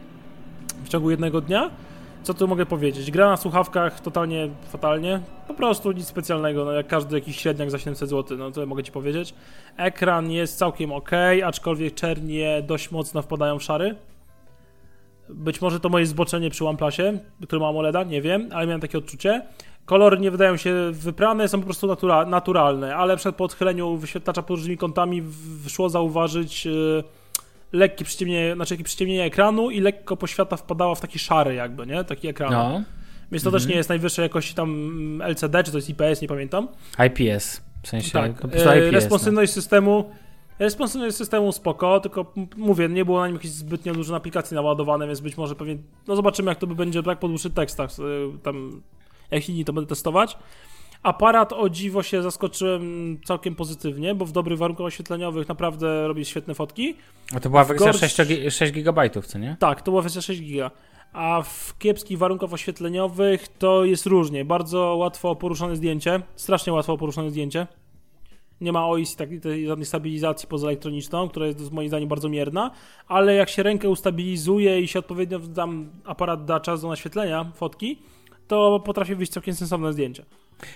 w 0.85 0.89
ciągu 0.89 1.11
jednego 1.11 1.41
dnia. 1.41 1.71
Co 2.27 2.35
tu 2.35 2.49
mogę 2.49 2.67
powiedzieć? 2.67 3.11
Gra 3.11 3.29
na 3.29 3.37
słuchawkach 3.37 4.01
totalnie 4.01 4.49
fatalnie. 4.69 5.21
Po 5.49 5.55
prostu 5.55 5.93
nic 5.93 6.07
specjalnego, 6.07 6.65
no 6.65 6.73
jak 6.73 6.87
każdy 6.87 7.15
jakiś 7.15 7.37
średniak 7.41 7.71
za 7.71 7.79
700 7.79 8.11
zł, 8.11 8.39
no 8.39 8.51
to 8.51 8.67
mogę 8.67 8.83
ci 8.83 8.93
powiedzieć. 8.93 9.35
Ekran 9.77 10.31
jest 10.31 10.59
całkiem 10.59 10.93
ok, 10.93 11.11
aczkolwiek 11.45 11.95
czernie 11.95 12.63
dość 12.63 12.91
mocno 12.91 13.23
wpadają 13.23 13.59
w 13.59 13.63
szary. 13.63 13.95
Być 15.29 15.61
może 15.61 15.81
to 15.81 15.89
moje 15.89 16.07
zboczenie 16.07 16.51
przy 16.51 16.67
OnePlusie, 16.67 17.19
który 17.47 17.61
ma 17.61 17.69
AMOLEDa, 17.69 18.05
nie 18.05 18.23
wiem, 18.23 18.49
ale 18.53 18.67
miałem 18.67 18.81
takie 18.81 18.99
odczucie. 18.99 19.47
Kolory 19.85 20.19
nie 20.19 20.31
wydają 20.31 20.57
się 20.57 20.75
wyprane, 20.93 21.49
są 21.49 21.59
po 21.59 21.65
prostu 21.65 21.87
natura 21.87 22.25
naturalne, 22.25 22.97
ale 22.97 23.17
przed 23.17 23.37
po 23.37 23.45
odchyleniu 23.45 23.97
wyświetlacza 23.97 24.43
pod 24.43 24.57
różnymi 24.57 24.79
kątami 24.79 25.23
wyszło 25.63 25.89
zauważyć... 25.89 26.67
Yy, 26.67 27.05
lekkie 27.73 28.05
przyciemnienie, 28.05 28.55
znaczy 28.55 28.75
jakieś 28.75 28.85
przyciemnienie 28.85 29.25
ekranu 29.25 29.71
i 29.71 29.81
lekko 29.81 30.17
poświata 30.17 30.57
wpadała 30.57 30.95
w 30.95 31.01
taki 31.01 31.19
szary 31.19 31.55
jakby, 31.55 31.87
nie? 31.87 32.05
Taki 32.05 32.29
ekran. 32.29 32.53
No. 32.53 32.83
Więc 33.33 33.43
to 33.43 33.49
mhm. 33.49 33.63
też 33.63 33.69
nie 33.71 33.77
jest 33.77 33.89
najwyższej 33.89 34.23
jakości 34.23 34.55
tam 34.55 35.23
LCD, 35.23 35.65
czy 35.65 35.71
to 35.71 35.79
jest 35.79 35.89
IPS, 35.89 36.23
nie 36.23 36.29
pamiętam. 36.29 36.69
IPS, 37.07 37.63
w 37.83 37.89
sensie 37.89 38.13
tak. 38.13 38.33
E, 38.55 38.91
responsywność 38.91 39.53
no. 39.53 39.63
systemu 39.63 40.11
responsywność 40.59 41.17
systemu 41.17 41.53
spoko, 41.53 42.01
tylko 42.01 42.33
mówię, 42.57 42.89
nie 42.89 43.05
było 43.05 43.21
na 43.21 43.27
nim 43.27 43.37
jakichś 43.37 43.55
zbytnio 43.55 43.95
dużo 43.95 44.17
aplikacji 44.17 44.55
naładowane, 44.55 45.07
więc 45.07 45.21
być 45.21 45.37
może 45.37 45.55
pewnie, 45.55 45.77
no 46.07 46.17
zobaczymy 46.17 46.51
jak 46.51 46.59
to 46.59 46.67
będzie 46.67 47.03
tak 47.03 47.19
po 47.19 47.29
dłuższych 47.29 47.53
tekstach, 47.53 47.91
tam 48.43 48.83
jak 49.31 49.49
inni 49.49 49.65
to 49.65 49.73
będę 49.73 49.89
testować. 49.89 50.39
Aparat 51.07 51.53
o 51.53 51.69
dziwo 51.69 52.03
się 52.03 52.23
zaskoczyłem 52.23 53.19
całkiem 53.25 53.55
pozytywnie, 53.55 54.15
bo 54.15 54.25
w 54.25 54.33
dobrych 54.33 54.59
warunkach 54.59 54.87
oświetleniowych 54.87 55.49
naprawdę 55.49 56.09
robi 56.09 56.25
świetne 56.25 56.55
fotki. 56.55 56.95
A 57.35 57.41
to 57.41 57.51
była 57.51 57.65
wersja 57.65 57.87
gorsz... 57.87 58.01
6, 58.01 58.17
6 58.51 58.73
GB, 58.73 59.11
co 59.11 59.39
nie? 59.39 59.57
Tak, 59.61 59.83
to 59.83 59.91
była 59.91 60.03
wersja 60.03 60.23
6 60.23 60.41
GB. 60.41 60.71
A 61.13 61.43
w 61.43 61.79
kiepskich 61.79 62.19
warunkach 62.19 62.53
oświetleniowych 62.53 63.49
to 63.49 63.85
jest 63.85 64.07
różnie. 64.07 64.45
Bardzo 64.45 64.79
łatwo 64.79 65.37
poruszone 65.37 65.77
zdjęcie, 65.77 66.23
strasznie 66.37 66.73
łatwo 66.73 66.97
poruszone 66.97 67.31
zdjęcie. 67.31 67.67
Nie 68.61 68.73
ma 68.73 68.89
OIS 68.89 69.17
i 69.31 69.41
tej 69.41 69.67
żadnej 69.67 69.87
stabilizacji 69.87 70.49
poza 70.49 70.67
elektroniczną, 70.67 71.29
która 71.29 71.47
jest 71.47 71.73
moim 71.73 71.89
zdaniem 71.89 72.09
bardzo 72.09 72.29
mierna, 72.29 72.71
ale 73.09 73.35
jak 73.35 73.49
się 73.49 73.63
rękę 73.63 73.89
ustabilizuje 73.89 74.81
i 74.81 74.89
się 74.89 74.99
odpowiednio 74.99 75.39
tam 75.39 75.91
aparat 76.05 76.45
da 76.45 76.61
czas 76.61 76.83
do 76.83 76.89
naświetlenia 76.89 77.53
fotki, 77.55 77.99
to 78.49 78.81
potrafi 78.81 79.15
wyjść 79.15 79.33
całkiem 79.33 79.55
sensowne 79.55 79.93
zdjęcia. 79.93 80.25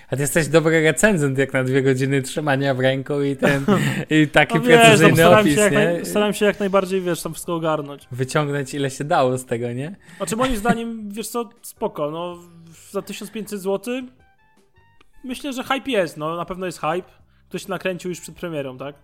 A 0.09 0.15
ty 0.15 0.21
jesteś 0.21 0.47
dobry 0.47 0.83
recenzent, 0.83 1.37
jak 1.37 1.53
na 1.53 1.63
dwie 1.63 1.81
godziny 1.81 2.21
trzymania 2.21 2.73
w 2.73 2.79
ręku 2.79 3.21
i 3.21 3.35
ten 3.35 3.65
i 4.09 4.27
taki 4.31 4.55
No 4.55 4.61
wiesz, 4.61 4.79
precyzyjny 4.79 5.15
staram, 5.15 5.39
opis, 5.39 5.55
się 5.55 5.61
jak 5.61 5.71
nie? 5.71 5.77
naj, 5.85 6.05
staram 6.05 6.33
się 6.33 6.45
jak 6.45 6.59
najbardziej, 6.59 7.01
wiesz, 7.01 7.21
tam 7.21 7.33
wszystko 7.33 7.55
ogarnąć. 7.55 8.07
Wyciągnąć 8.11 8.73
ile 8.73 8.89
się 8.89 9.03
dało 9.03 9.37
z 9.37 9.45
tego, 9.45 9.73
nie? 9.73 9.95
Znaczy 10.17 10.35
moim 10.35 10.55
zdaniem, 10.63 11.09
wiesz 11.09 11.27
co, 11.27 11.49
spoko, 11.61 12.11
no 12.11 12.37
za 12.91 13.01
1500 13.01 13.61
zł 13.61 14.03
myślę, 15.23 15.53
że 15.53 15.63
hype 15.63 15.91
jest, 15.91 16.17
no 16.17 16.35
na 16.35 16.45
pewno 16.45 16.65
jest 16.65 16.79
hype. 16.79 17.09
Ktoś 17.49 17.67
nakręcił 17.67 18.09
już 18.09 18.21
przed 18.21 18.35
premierą, 18.35 18.77
tak? 18.77 18.95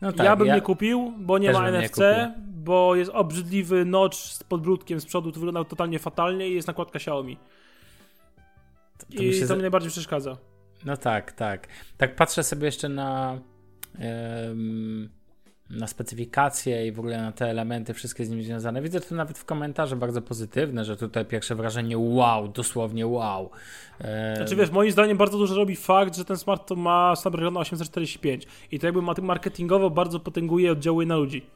No 0.00 0.12
tak, 0.12 0.26
ja 0.26 0.36
bym 0.36 0.48
nie 0.48 0.60
kupił, 0.60 1.12
bo 1.18 1.38
nie 1.38 1.48
też 1.48 1.56
ma 1.56 1.70
nie 1.70 1.78
NFC, 1.78 1.94
kupił. 1.94 2.44
bo 2.64 2.96
jest 2.96 3.10
obrzydliwy 3.14 3.84
notch 3.84 4.16
z 4.16 4.44
podbródkiem 4.44 5.00
z 5.00 5.06
przodu, 5.06 5.32
to 5.32 5.40
wygląda 5.40 5.64
totalnie 5.64 5.98
fatalnie 5.98 6.48
i 6.48 6.54
jest 6.54 6.68
nakładka 6.68 6.96
Xiaomi. 6.96 7.38
To 9.16 9.22
I 9.22 9.34
się 9.34 9.46
to 9.46 9.56
mi 9.56 9.60
najbardziej 9.62 9.90
przeszkadza. 9.90 10.36
No 10.84 10.96
tak, 10.96 11.32
tak. 11.32 11.68
Tak 11.96 12.16
patrzę 12.16 12.42
sobie 12.42 12.66
jeszcze 12.66 12.88
na 12.88 13.38
na 15.70 15.86
specyfikacje 15.86 16.86
i 16.86 16.92
w 16.92 16.98
ogóle 16.98 17.22
na 17.22 17.32
te 17.32 17.50
elementy, 17.50 17.94
wszystkie 17.94 18.24
z 18.24 18.30
nim 18.30 18.42
związane. 18.42 18.82
Widzę 18.82 19.00
tu 19.00 19.14
nawet 19.14 19.38
w 19.38 19.44
komentarze 19.44 19.96
bardzo 19.96 20.22
pozytywne, 20.22 20.84
że 20.84 20.96
tutaj 20.96 21.24
pierwsze 21.24 21.54
wrażenie 21.54 21.98
wow, 21.98 22.48
dosłownie 22.48 23.06
wow. 23.06 23.50
Znaczy 24.36 24.56
wiesz, 24.56 24.70
moim 24.70 24.90
zdaniem 24.92 25.16
bardzo 25.16 25.38
dużo 25.38 25.54
robi 25.54 25.76
fakt, 25.76 26.16
że 26.16 26.24
ten 26.24 26.36
smartfon 26.36 26.78
ma 26.78 27.16
Snapdragon 27.16 27.56
845 27.56 28.46
i 28.72 28.78
to 28.78 28.86
jakby 28.86 29.02
ma- 29.02 29.14
marketingowo 29.22 29.90
bardzo 29.90 30.20
potęguje 30.20 30.66
i 30.66 30.70
oddziałuje 30.70 31.06
na 31.06 31.16
ludzi. 31.16 31.46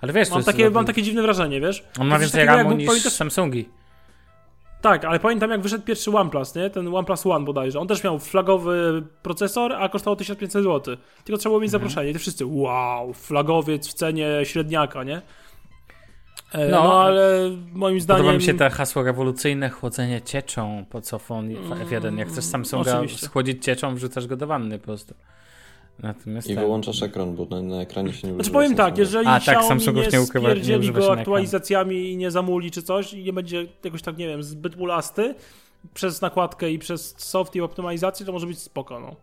ale 0.00 0.12
wiesz, 0.12 0.28
to 0.28 0.34
Mam 0.34 0.44
takie, 0.44 0.70
mam 0.70 0.84
takie 0.84 1.02
dziwne 1.02 1.22
wrażenie, 1.22 1.60
wiesz? 1.60 1.84
on 2.00 2.06
ma 2.06 2.14
To 2.14 2.20
więcej 2.20 2.44
ramu 2.46 2.72
niż 2.72 2.88
pamiętasz- 2.88 3.10
Samsungi. 3.16 3.68
Tak, 4.80 5.04
ale 5.04 5.20
pamiętam 5.20 5.50
jak 5.50 5.60
wyszedł 5.60 5.84
pierwszy 5.84 6.10
OnePlus, 6.10 6.54
nie? 6.54 6.70
Ten 6.70 6.94
OnePlus 6.94 7.26
One 7.26 7.44
bodajże. 7.44 7.80
On 7.80 7.88
też 7.88 8.04
miał 8.04 8.18
flagowy 8.18 9.02
procesor, 9.22 9.72
a 9.72 9.88
kosztował 9.88 10.16
1500 10.16 10.64
zł. 10.64 10.96
Tylko 11.24 11.38
trzeba 11.38 11.50
było 11.50 11.60
mieć 11.60 11.74
Mhm. 11.74 11.82
zaproszenie. 11.90 12.10
I 12.10 12.12
to 12.12 12.18
wszyscy, 12.18 12.44
wow, 12.46 13.12
flagowiec 13.12 13.88
w 13.88 13.92
cenie 13.94 14.28
średniaka, 14.44 15.04
nie? 15.04 15.22
E, 16.52 16.68
No, 16.68 16.84
No, 16.84 17.00
ale 17.02 17.50
moim 17.72 18.00
zdaniem... 18.00 18.22
Podoba 18.22 18.38
mi 18.38 18.44
się 18.44 18.54
to 18.54 18.70
hasło 18.70 19.02
rewolucyjne, 19.02 19.70
chłodzenie 19.70 20.22
cieczą, 20.22 20.84
po 20.90 21.00
co 21.00 21.18
phone 21.18 21.48
F1. 21.48 22.18
Jak 22.18 22.28
chcesz 22.28 22.44
Samsunga 22.44 22.90
Mm, 22.90 23.02
oczywiście. 23.02 23.26
schłodzić 23.26 23.64
cieczą, 23.64 23.94
wrzucasz 23.94 24.26
go 24.26 24.36
do 24.36 24.46
wanny 24.46 24.78
po 24.78 24.84
prostu. 24.84 25.14
Natomiast 26.02 26.50
I 26.50 26.54
ten- 26.54 26.64
wyłączasz 26.64 27.02
ekran, 27.02 27.34
bo 27.36 27.44
na, 27.44 27.62
na 27.62 27.80
ekranie 27.80 28.12
się 28.12 28.28
nie 28.28 28.34
Znaczy 28.34 28.50
powiem 28.50 28.74
tak, 28.74 28.98
jeżeli 28.98 29.26
A, 29.26 29.30
tak, 29.30 29.40
Xiaomi 29.42 29.68
Samsungów 29.68 30.04
nie 30.04 30.18
nie 30.18 30.24
ukrywa- 30.24 30.78
nie 30.80 30.92
go 30.92 31.12
aktualizacjami 31.12 32.10
i 32.10 32.16
nie 32.16 32.30
zamuli 32.30 32.70
czy 32.70 32.82
coś 32.82 33.12
i 33.12 33.24
nie 33.24 33.32
będzie 33.32 33.66
jakoś 33.84 34.02
tak, 34.02 34.18
nie 34.18 34.26
wiem, 34.28 34.42
zbyt 34.42 34.76
mulasty 34.76 35.34
przez 35.94 36.20
nakładkę 36.20 36.70
i 36.70 36.78
przez 36.78 37.14
soft 37.18 37.56
i 37.56 37.60
optymalizację, 37.60 38.26
to 38.26 38.32
może 38.32 38.46
być 38.46 38.58
spoko, 38.58 39.00
no. 39.00 39.16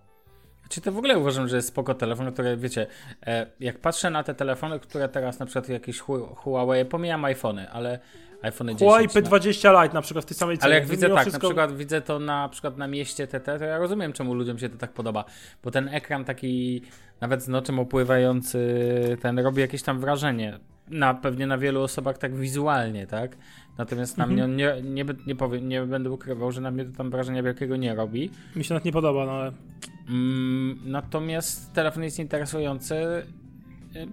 Czy 0.70 0.82
to 0.82 0.92
w 0.92 0.98
ogóle 0.98 1.18
uważam, 1.18 1.48
że 1.48 1.56
jest 1.56 1.68
spoko 1.68 1.94
telefon, 1.94 2.32
który 2.34 2.58
wiecie, 2.58 2.88
e, 3.28 3.46
jak 3.60 3.80
patrzę 3.80 4.10
na 4.10 4.24
te 4.24 4.34
telefony, 4.34 4.80
które 4.80 5.10
teraz 5.10 5.40
na 5.40 5.46
przykład 5.46 5.70
jakieś 5.70 6.00
Hu- 6.00 6.36
Huawei, 6.36 6.86
pomijam 6.86 7.26
iPhony, 7.26 7.70
ale 7.70 8.00
iPhony 8.42 8.76
10. 8.76 8.90
Huawei 8.92 9.08
no. 9.08 9.22
P20 9.22 9.84
Lite 9.84 9.94
na 9.94 10.02
przykład 10.02 10.26
w 10.26 10.28
tej 10.28 10.38
samej 10.38 10.58
cenie. 10.58 10.66
Ale 10.66 10.76
jak 10.76 10.88
widzę 10.88 11.10
tak, 11.10 11.22
wszystko- 11.22 11.48
na 11.48 11.50
przykład 11.50 11.78
widzę 11.78 12.02
to 12.02 12.20
na 12.20 12.50
przykład 12.50 12.78
na 12.78 12.88
mieście 12.88 13.28
TT, 13.28 13.60
to 13.60 13.66
ja 13.66 13.78
rozumiem, 13.78 14.14
czemu 14.14 14.34
ludziom 14.34 14.60
się 14.60 14.70
to 14.70 14.78
tak 14.78 14.92
podoba, 14.92 15.26
bo 15.64 15.72
ten 15.72 15.88
ekran 15.88 16.26
taki 16.26 16.82
nawet 17.22 17.44
z 17.44 17.48
noczem 17.48 17.80
opływający, 17.80 18.78
ten 19.22 19.40
robi 19.40 19.62
jakieś 19.62 19.84
tam 19.84 20.00
wrażenie. 20.00 20.60
Na, 20.88 21.14
pewnie 21.14 21.48
na 21.48 21.58
wielu 21.58 21.82
osobach 21.82 22.18
tak 22.18 22.36
wizualnie, 22.36 23.08
tak? 23.08 23.38
Natomiast 23.78 24.18
na 24.18 24.28
mnie 24.28 24.44
on 24.44 24.56
nie, 24.56 24.82
nie, 24.84 25.06
nie, 25.28 25.36
powiem, 25.36 25.70
nie 25.70 25.82
będę 25.82 26.12
ukrywał, 26.12 26.52
że 26.52 26.62
na 26.62 26.72
mnie 26.72 26.86
to 26.86 26.98
tam 26.98 27.10
wrażenia 27.10 27.44
wielkiego 27.44 27.76
nie 27.76 27.96
robi. 27.96 28.30
Mi 28.56 28.64
się 28.64 28.74
nawet 28.74 28.86
nie 28.86 28.92
podoba, 28.92 29.26
no 29.26 29.32
ale... 29.32 29.52
Mm, 30.10 30.80
natomiast 30.86 31.74
telefon 31.74 32.04
jest 32.04 32.20
interesujący. 32.20 32.96
Y, 33.96 34.08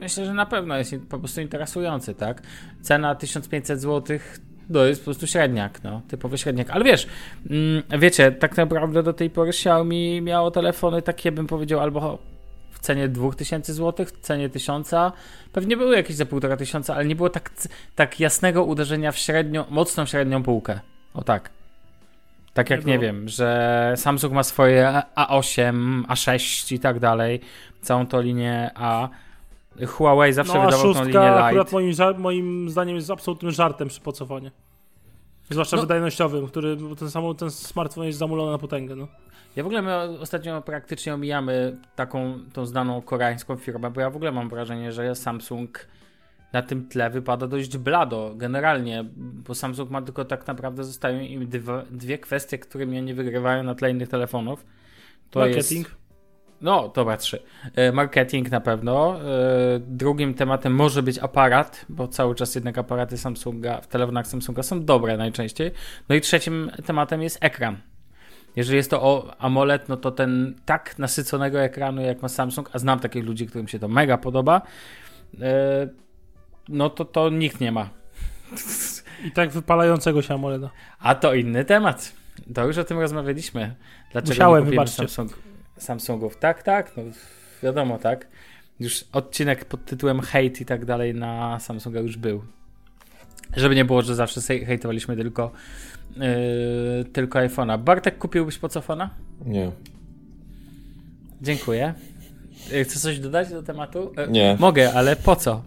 Myślę, 0.00 0.26
że 0.26 0.34
na 0.34 0.46
pewno 0.46 0.78
jest 0.78 0.94
po 1.08 1.18
prostu 1.18 1.40
interesujący, 1.40 2.14
tak? 2.14 2.42
Cena 2.82 3.14
1500 3.14 3.80
zł 3.80 4.18
to 4.72 4.86
jest 4.86 5.00
po 5.00 5.04
prostu 5.04 5.26
średniak, 5.26 5.84
no, 5.84 6.02
typowy 6.08 6.38
średniak. 6.38 6.70
Ale 6.70 6.84
wiesz, 6.84 7.06
mm, 7.50 7.82
wiecie, 8.00 8.32
tak 8.32 8.56
naprawdę 8.56 9.02
do 9.02 9.12
tej 9.12 9.30
pory 9.30 9.50
Xiaomi 9.50 10.22
miało 10.22 10.50
telefony 10.50 11.02
takie, 11.02 11.32
bym 11.32 11.46
powiedział, 11.46 11.80
albo 11.80 12.18
cenie 12.86 13.08
2000 13.08 13.74
zł, 13.74 14.06
w 14.06 14.12
cenie 14.12 14.48
1000. 14.48 14.90
Pewnie 15.52 15.76
były 15.76 15.96
jakieś 15.96 16.16
za 16.16 16.24
1500, 16.24 16.58
tysiąca, 16.58 16.94
ale 16.94 17.04
nie 17.04 17.16
było 17.16 17.30
tak, 17.30 17.50
tak 17.94 18.20
jasnego 18.20 18.64
uderzenia 18.64 19.12
w 19.12 19.18
średnią, 19.18 19.64
mocną 19.70 20.06
średnią 20.06 20.42
półkę. 20.42 20.80
O 21.14 21.22
tak. 21.22 21.50
Tak 22.54 22.70
jak 22.70 22.84
Nie 22.84 22.98
wiem, 22.98 23.28
że 23.28 23.92
Samsung 23.96 24.32
ma 24.32 24.42
swoje 24.42 25.02
A8, 25.16 26.02
A6 26.02 26.74
i 26.74 26.78
tak 26.78 26.98
dalej, 27.00 27.40
całą 27.80 28.06
tą 28.06 28.20
linię 28.20 28.70
A. 28.74 29.08
Huawei 29.86 30.32
zawsze 30.32 30.54
No 30.54 30.64
wydawał 30.64 30.94
tą 30.94 31.00
linię 31.00 31.12
szóstka 31.12 31.44
akurat 31.44 31.72
Lite. 31.72 31.76
moim, 31.76 32.20
moim 32.20 32.70
zdaniem 32.70 32.96
jest 32.96 33.10
absolutnym 33.10 33.52
żartem 33.52 33.88
przy 33.88 34.00
pocofonie. 34.00 34.50
Zwłaszcza 35.50 35.76
No. 35.76 35.82
wydajnościowym, 35.82 36.46
który 36.46 36.76
ten, 36.98 37.10
sam, 37.10 37.34
ten 37.34 37.50
smartfon 37.50 38.04
jest 38.04 38.18
zamulony 38.18 38.52
na 38.52 38.58
potęgę, 38.58 38.96
no. 38.96 39.08
Ja 39.56 39.62
w 39.62 39.66
ogóle 39.66 39.82
my 39.82 39.96
ostatnio 40.20 40.62
praktycznie 40.62 41.14
omijamy 41.14 41.76
taką 41.96 42.38
tą 42.52 42.66
znaną 42.66 43.02
koreańską 43.02 43.56
firmę, 43.56 43.90
bo 43.90 44.00
ja 44.00 44.10
w 44.10 44.16
ogóle 44.16 44.32
mam 44.32 44.48
wrażenie, 44.48 44.92
że 44.92 45.14
Samsung 45.14 45.86
na 46.52 46.62
tym 46.62 46.88
tle 46.88 47.10
wypada 47.10 47.46
dość 47.46 47.76
blado 47.76 48.32
generalnie, 48.36 49.04
bo 49.16 49.54
Samsung 49.54 49.90
ma 49.90 50.02
tylko 50.02 50.24
tak 50.24 50.46
naprawdę 50.46 50.84
zostają 50.84 51.20
im 51.20 51.48
dwa, 51.48 51.82
dwie 51.90 52.18
kwestie, 52.18 52.58
które 52.58 52.86
mnie 52.86 53.02
nie 53.02 53.14
wygrywają 53.14 53.62
na 53.62 53.74
tle 53.74 53.90
innych 53.90 54.08
telefonów. 54.08 54.66
To 55.30 55.40
Marketing. 55.40 55.86
Jest, 55.86 56.05
no, 56.60 56.88
dobra, 56.94 57.16
trzy. 57.16 57.42
E, 57.74 57.92
Marketing 57.92 58.50
na 58.50 58.60
pewno. 58.60 59.20
E, 59.20 59.24
Drugim 59.78 60.34
tematem 60.34 60.74
może 60.74 61.02
być 61.02 61.18
aparat, 61.18 61.86
bo 61.88 62.08
cały 62.08 62.34
czas 62.34 62.54
jednak 62.54 62.78
aparaty 62.78 63.18
Samsunga 63.18 63.80
w 63.80 63.86
telefonach 63.86 64.26
Samsunga 64.26 64.62
są 64.62 64.84
dobre 64.84 65.16
najczęściej. 65.16 65.70
No 66.08 66.14
i 66.14 66.20
trzecim 66.20 66.70
tematem 66.86 67.22
jest 67.22 67.38
ekran. 67.40 67.76
Jeżeli 68.56 68.76
jest 68.76 68.90
to 68.90 69.02
o 69.02 69.34
AMOLED, 69.38 69.88
no 69.88 69.96
to 69.96 70.10
ten 70.10 70.54
tak 70.64 70.98
nasyconego 70.98 71.60
ekranu 71.60 72.02
jak 72.02 72.22
ma 72.22 72.28
Samsung, 72.28 72.70
a 72.72 72.78
znam 72.78 73.00
takich 73.00 73.24
ludzi, 73.24 73.46
którym 73.46 73.68
się 73.68 73.78
to 73.78 73.88
mega 73.88 74.18
podoba, 74.18 74.62
e, 75.40 75.88
no 76.68 76.90
to 76.90 77.04
to 77.04 77.30
nikt 77.30 77.60
nie 77.60 77.72
ma. 77.72 77.88
I 79.24 79.32
tak 79.32 79.50
wypalającego 79.50 80.22
się 80.22 80.34
AMOLEDa. 80.34 80.70
A 80.98 81.14
to 81.14 81.34
inny 81.34 81.64
temat. 81.64 82.12
To 82.54 82.66
już 82.66 82.78
o 82.78 82.84
tym 82.84 83.00
rozmawialiśmy. 83.00 83.74
Dlaczego 84.12 84.32
Musiałem, 84.32 84.64
nie 84.64 84.70
wybaczcie. 84.70 84.96
Samsung, 84.96 85.38
Samsungów? 85.78 86.36
Tak, 86.36 86.62
tak, 86.62 86.92
no 86.96 87.02
wiadomo, 87.62 87.98
tak. 87.98 88.26
Już 88.80 89.04
odcinek 89.12 89.64
pod 89.64 89.84
tytułem 89.84 90.20
hate 90.20 90.46
i 90.60 90.64
tak 90.64 90.84
dalej 90.84 91.14
na 91.14 91.60
Samsunga 91.60 92.00
już 92.00 92.16
był. 92.16 92.42
Żeby 93.56 93.74
nie 93.74 93.84
było, 93.84 94.02
że 94.02 94.14
zawsze 94.14 94.40
hejtowaliśmy 94.40 95.16
tylko, 95.16 95.50
yy, 96.16 97.04
tylko 97.12 97.38
iPhone'a. 97.38 97.78
Bartek, 97.78 98.18
kupiłbyś 98.18 98.58
pocofona? 98.58 99.10
Nie. 99.46 99.70
Dziękuję. 101.42 101.94
Yy, 102.72 102.84
Chcesz 102.84 102.98
coś 103.02 103.18
dodać 103.18 103.50
do 103.50 103.62
tematu? 103.62 104.12
Yy, 104.16 104.28
Nie. 104.28 104.56
Mogę, 104.60 104.92
ale 104.94 105.16
po 105.16 105.36
co? 105.36 105.62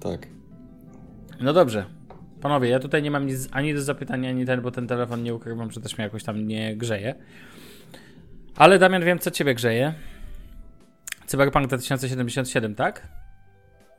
Tak. 0.00 0.26
No 1.40 1.52
dobrze. 1.52 1.84
Panowie, 2.40 2.68
ja 2.68 2.78
tutaj 2.78 3.02
nie 3.02 3.10
mam 3.10 3.26
nic 3.26 3.48
ani 3.52 3.74
do 3.74 3.82
zapytania, 3.82 4.28
ani 4.30 4.46
ten, 4.46 4.60
bo 4.60 4.70
ten 4.70 4.86
telefon 4.86 5.22
nie 5.22 5.34
ukrywam, 5.34 5.70
że 5.70 5.80
też 5.80 5.98
mnie 5.98 6.04
jakoś 6.04 6.24
tam 6.24 6.46
nie 6.46 6.76
grzeje. 6.76 7.14
Ale 8.56 8.78
Damian, 8.78 9.04
wiem, 9.04 9.18
co 9.18 9.30
ciebie 9.30 9.54
grzeje. 9.54 9.94
Cyberpunk 11.26 11.66
2077, 11.66 12.74
tak? 12.74 13.08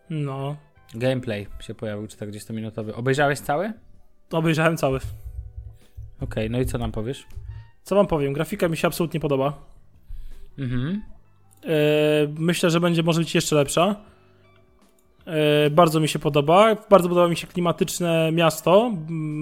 No. 0.10 0.56
Gameplay 0.96 1.48
się 1.60 1.76
pojawił 1.76 2.06
40-minutowy. 2.06 2.92
Obejrzałeś 2.96 3.40
cały? 3.40 3.74
To 4.30 4.38
obejrzałem 4.38 4.78
cały. 4.78 5.00
Okej, 6.22 6.50
no 6.50 6.60
i 6.60 6.66
co 6.66 6.78
nam 6.78 6.92
powiesz? 6.92 7.28
Co 7.84 7.96
wam 7.96 8.08
powiem, 8.08 8.34
grafika 8.34 8.68
mi 8.68 8.78
się 8.78 8.88
absolutnie 8.88 9.20
podoba. 9.20 9.54
Mhm. 10.58 11.02
E, 11.64 11.70
myślę, 12.38 12.70
że 12.70 12.80
będzie 12.80 13.04
może 13.04 13.20
być 13.20 13.36
jeszcze 13.36 13.56
lepsza. 13.56 13.96
E, 15.26 15.70
bardzo 15.70 16.00
mi 16.00 16.08
się 16.08 16.20
podoba. 16.20 16.76
Bardzo 16.90 17.10
podoba 17.10 17.28
mi 17.28 17.38
się 17.38 17.48
klimatyczne 17.48 18.32
miasto, 18.32 18.92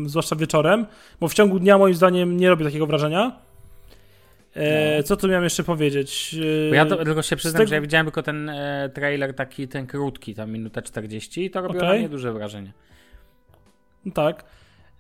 zwłaszcza 0.06 0.36
wieczorem, 0.36 0.86
bo 1.20 1.28
w 1.28 1.34
ciągu 1.34 1.60
dnia 1.60 1.78
moim 1.78 1.96
zdaniem 1.96 2.38
nie 2.38 2.50
robi 2.50 2.66
takiego 2.66 2.88
wrażenia. 2.88 3.51
E, 4.56 5.04
Co 5.04 5.18
tu 5.18 5.28
miałem 5.28 5.44
jeszcze 5.44 5.64
powiedzieć? 5.64 6.36
E, 6.72 6.76
ja 6.76 6.86
to, 6.86 7.06
tylko 7.06 7.22
się 7.22 7.36
przyznam, 7.36 7.58
tego- 7.60 7.70
że 7.70 7.76
ja 7.76 7.82
widziałem 7.82 8.06
tylko 8.06 8.24
ten 8.24 8.50
e, 8.50 8.90
trailer 8.94 9.34
taki, 9.34 9.68
ten 9.68 9.88
krótki, 9.88 10.36
tam 10.36 10.52
minuta 10.52 10.82
40 10.82 11.46
i 11.46 11.50
to 11.50 11.62
robiło 11.62 11.84
Okej. 11.84 11.94
na 11.94 12.00
mnie 12.00 12.10
duże 12.10 12.34
wrażenie. 12.34 12.74
Tak. 14.14 14.46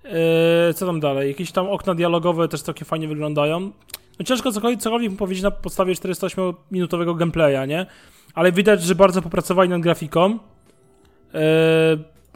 E, 0.05 0.73
Co 0.73 0.85
tam 0.85 0.99
dalej? 0.99 1.27
Jakieś 1.27 1.51
tam 1.51 1.67
okna 1.69 1.95
dialogowe 1.95 2.47
też 2.47 2.61
całkiem 2.61 2.85
fajnie 2.85 3.07
wyglądają. 3.07 3.59
No 4.19 4.25
ciężko 4.25 4.51
cokolwiek, 4.51 4.79
cokolwiek 4.79 5.15
powiedzieć 5.17 5.43
na 5.43 5.51
podstawie 5.51 5.93
48-minutowego 5.93 7.17
gameplaya, 7.17 7.67
nie? 7.67 7.85
Ale 8.33 8.51
widać, 8.51 8.83
że 8.83 8.95
bardzo 8.95 9.21
popracowali 9.21 9.69
nad 9.69 9.81
grafiką. 9.81 10.39
Eee, 11.33 11.41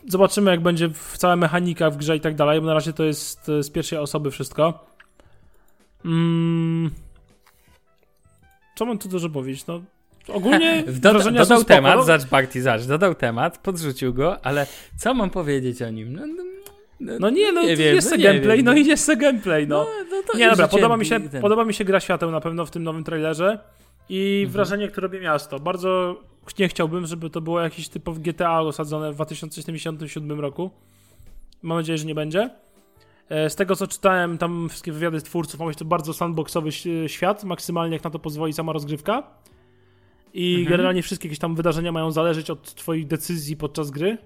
zobaczymy, 0.07 0.51
jak 0.51 0.61
będzie 0.61 0.89
w 0.89 1.17
cała 1.17 1.35
mechanika 1.35 1.89
w 1.89 1.97
grze 1.97 2.15
i 2.15 2.19
tak 2.19 2.35
dalej, 2.35 2.61
bo 2.61 2.67
na 2.67 2.73
razie 2.73 2.93
to 2.93 3.03
jest 3.03 3.49
e, 3.49 3.63
z 3.63 3.69
pierwszej 3.69 3.99
osoby 3.99 4.31
wszystko. 4.31 4.85
Mm. 6.05 6.91
Co 8.75 8.85
mam 8.85 8.97
tu 8.97 9.09
dużo 9.09 9.29
powiedzieć? 9.29 9.67
No, 9.67 9.81
ogólnie 10.27 10.83
Doda, 11.01 11.31
dodał 11.31 11.63
temat, 11.63 11.95
No, 11.95 12.03
zacz 12.03 12.25
Barty, 12.25 12.61
zacz, 12.61 12.83
dodał 12.85 13.15
temat, 13.15 13.57
podrzucił 13.57 14.13
go, 14.13 14.45
ale 14.45 14.67
co 14.97 15.13
mam 15.13 15.29
powiedzieć 15.29 15.81
o 15.81 15.89
nim? 15.89 16.13
No, 16.13 16.21
no, 16.27 16.43
No 17.19 17.29
nie, 17.29 17.51
no 17.51 17.61
nie 17.63 17.75
wiem, 17.75 17.95
jest 17.95 18.11
no 18.11 18.17
gameplay, 18.17 18.57
wiem, 18.57 18.65
no 18.65 18.71
no. 18.71 18.77
i 18.77 18.85
jest 18.85 19.05
se 19.05 19.15
gameplay, 19.17 19.67
no. 19.67 19.85
no 20.11 20.17
to 20.31 20.37
Nie, 20.37 20.49
dobra, 20.49 20.67
podoba 20.67 20.97
mi, 20.97 21.05
się, 21.05 21.29
ten- 21.29 21.41
podoba 21.41 21.65
mi 21.65 21.73
się 21.73 21.85
gra 21.85 21.99
świateł 21.99 22.31
na 22.31 22.41
pewno 22.41 22.65
w 22.65 22.71
tym 22.71 22.83
nowym 22.83 23.03
trailerze 23.03 23.59
i 24.09 24.37
Mhm. 24.43 24.53
wrażenie, 24.53 24.87
które 24.87 25.07
robi 25.07 25.19
miasto. 25.19 25.59
Bardzo 25.59 26.21
nie 26.59 26.67
chciałbym, 26.67 27.05
żeby 27.05 27.29
to 27.29 27.41
było 27.41 27.61
jakiś 27.61 27.89
typowy 27.89 28.19
GTA 28.19 28.61
osadzone 28.61 29.11
w 29.11 29.15
2077 29.15 30.39
roku. 30.39 30.71
Mam 31.61 31.77
nadzieję, 31.77 31.97
że 31.97 32.05
nie 32.05 32.15
będzie. 32.15 32.49
E, 33.29 33.49
Z 33.49 33.55
tego 33.55 33.75
co 33.75 33.87
czytałem, 33.87 34.37
tam 34.37 34.69
wszystkie 34.69 34.91
wywiady 34.91 35.21
twórców, 35.21 35.59
ma 35.59 35.65
być 35.65 35.77
to 35.77 35.85
bardzo 35.85 36.13
sandboxowy 36.13 36.69
świat, 37.07 37.43
maksymalnie 37.43 37.95
jak 37.95 38.03
na 38.03 38.09
to 38.09 38.19
pozwoli 38.19 38.53
sama 38.53 38.73
rozgrywka. 38.73 39.23
I 40.33 40.51
Mhm. 40.59 40.69
generalnie 40.71 41.01
wszystkie 41.01 41.27
jakieś 41.27 41.39
tam 41.39 41.55
wydarzenia 41.55 41.91
mają 41.91 42.11
zależeć 42.11 42.49
od 42.49 42.75
twoich 42.75 43.07
decyzji 43.07 43.57
podczas 43.57 43.91
gry. 43.91 44.17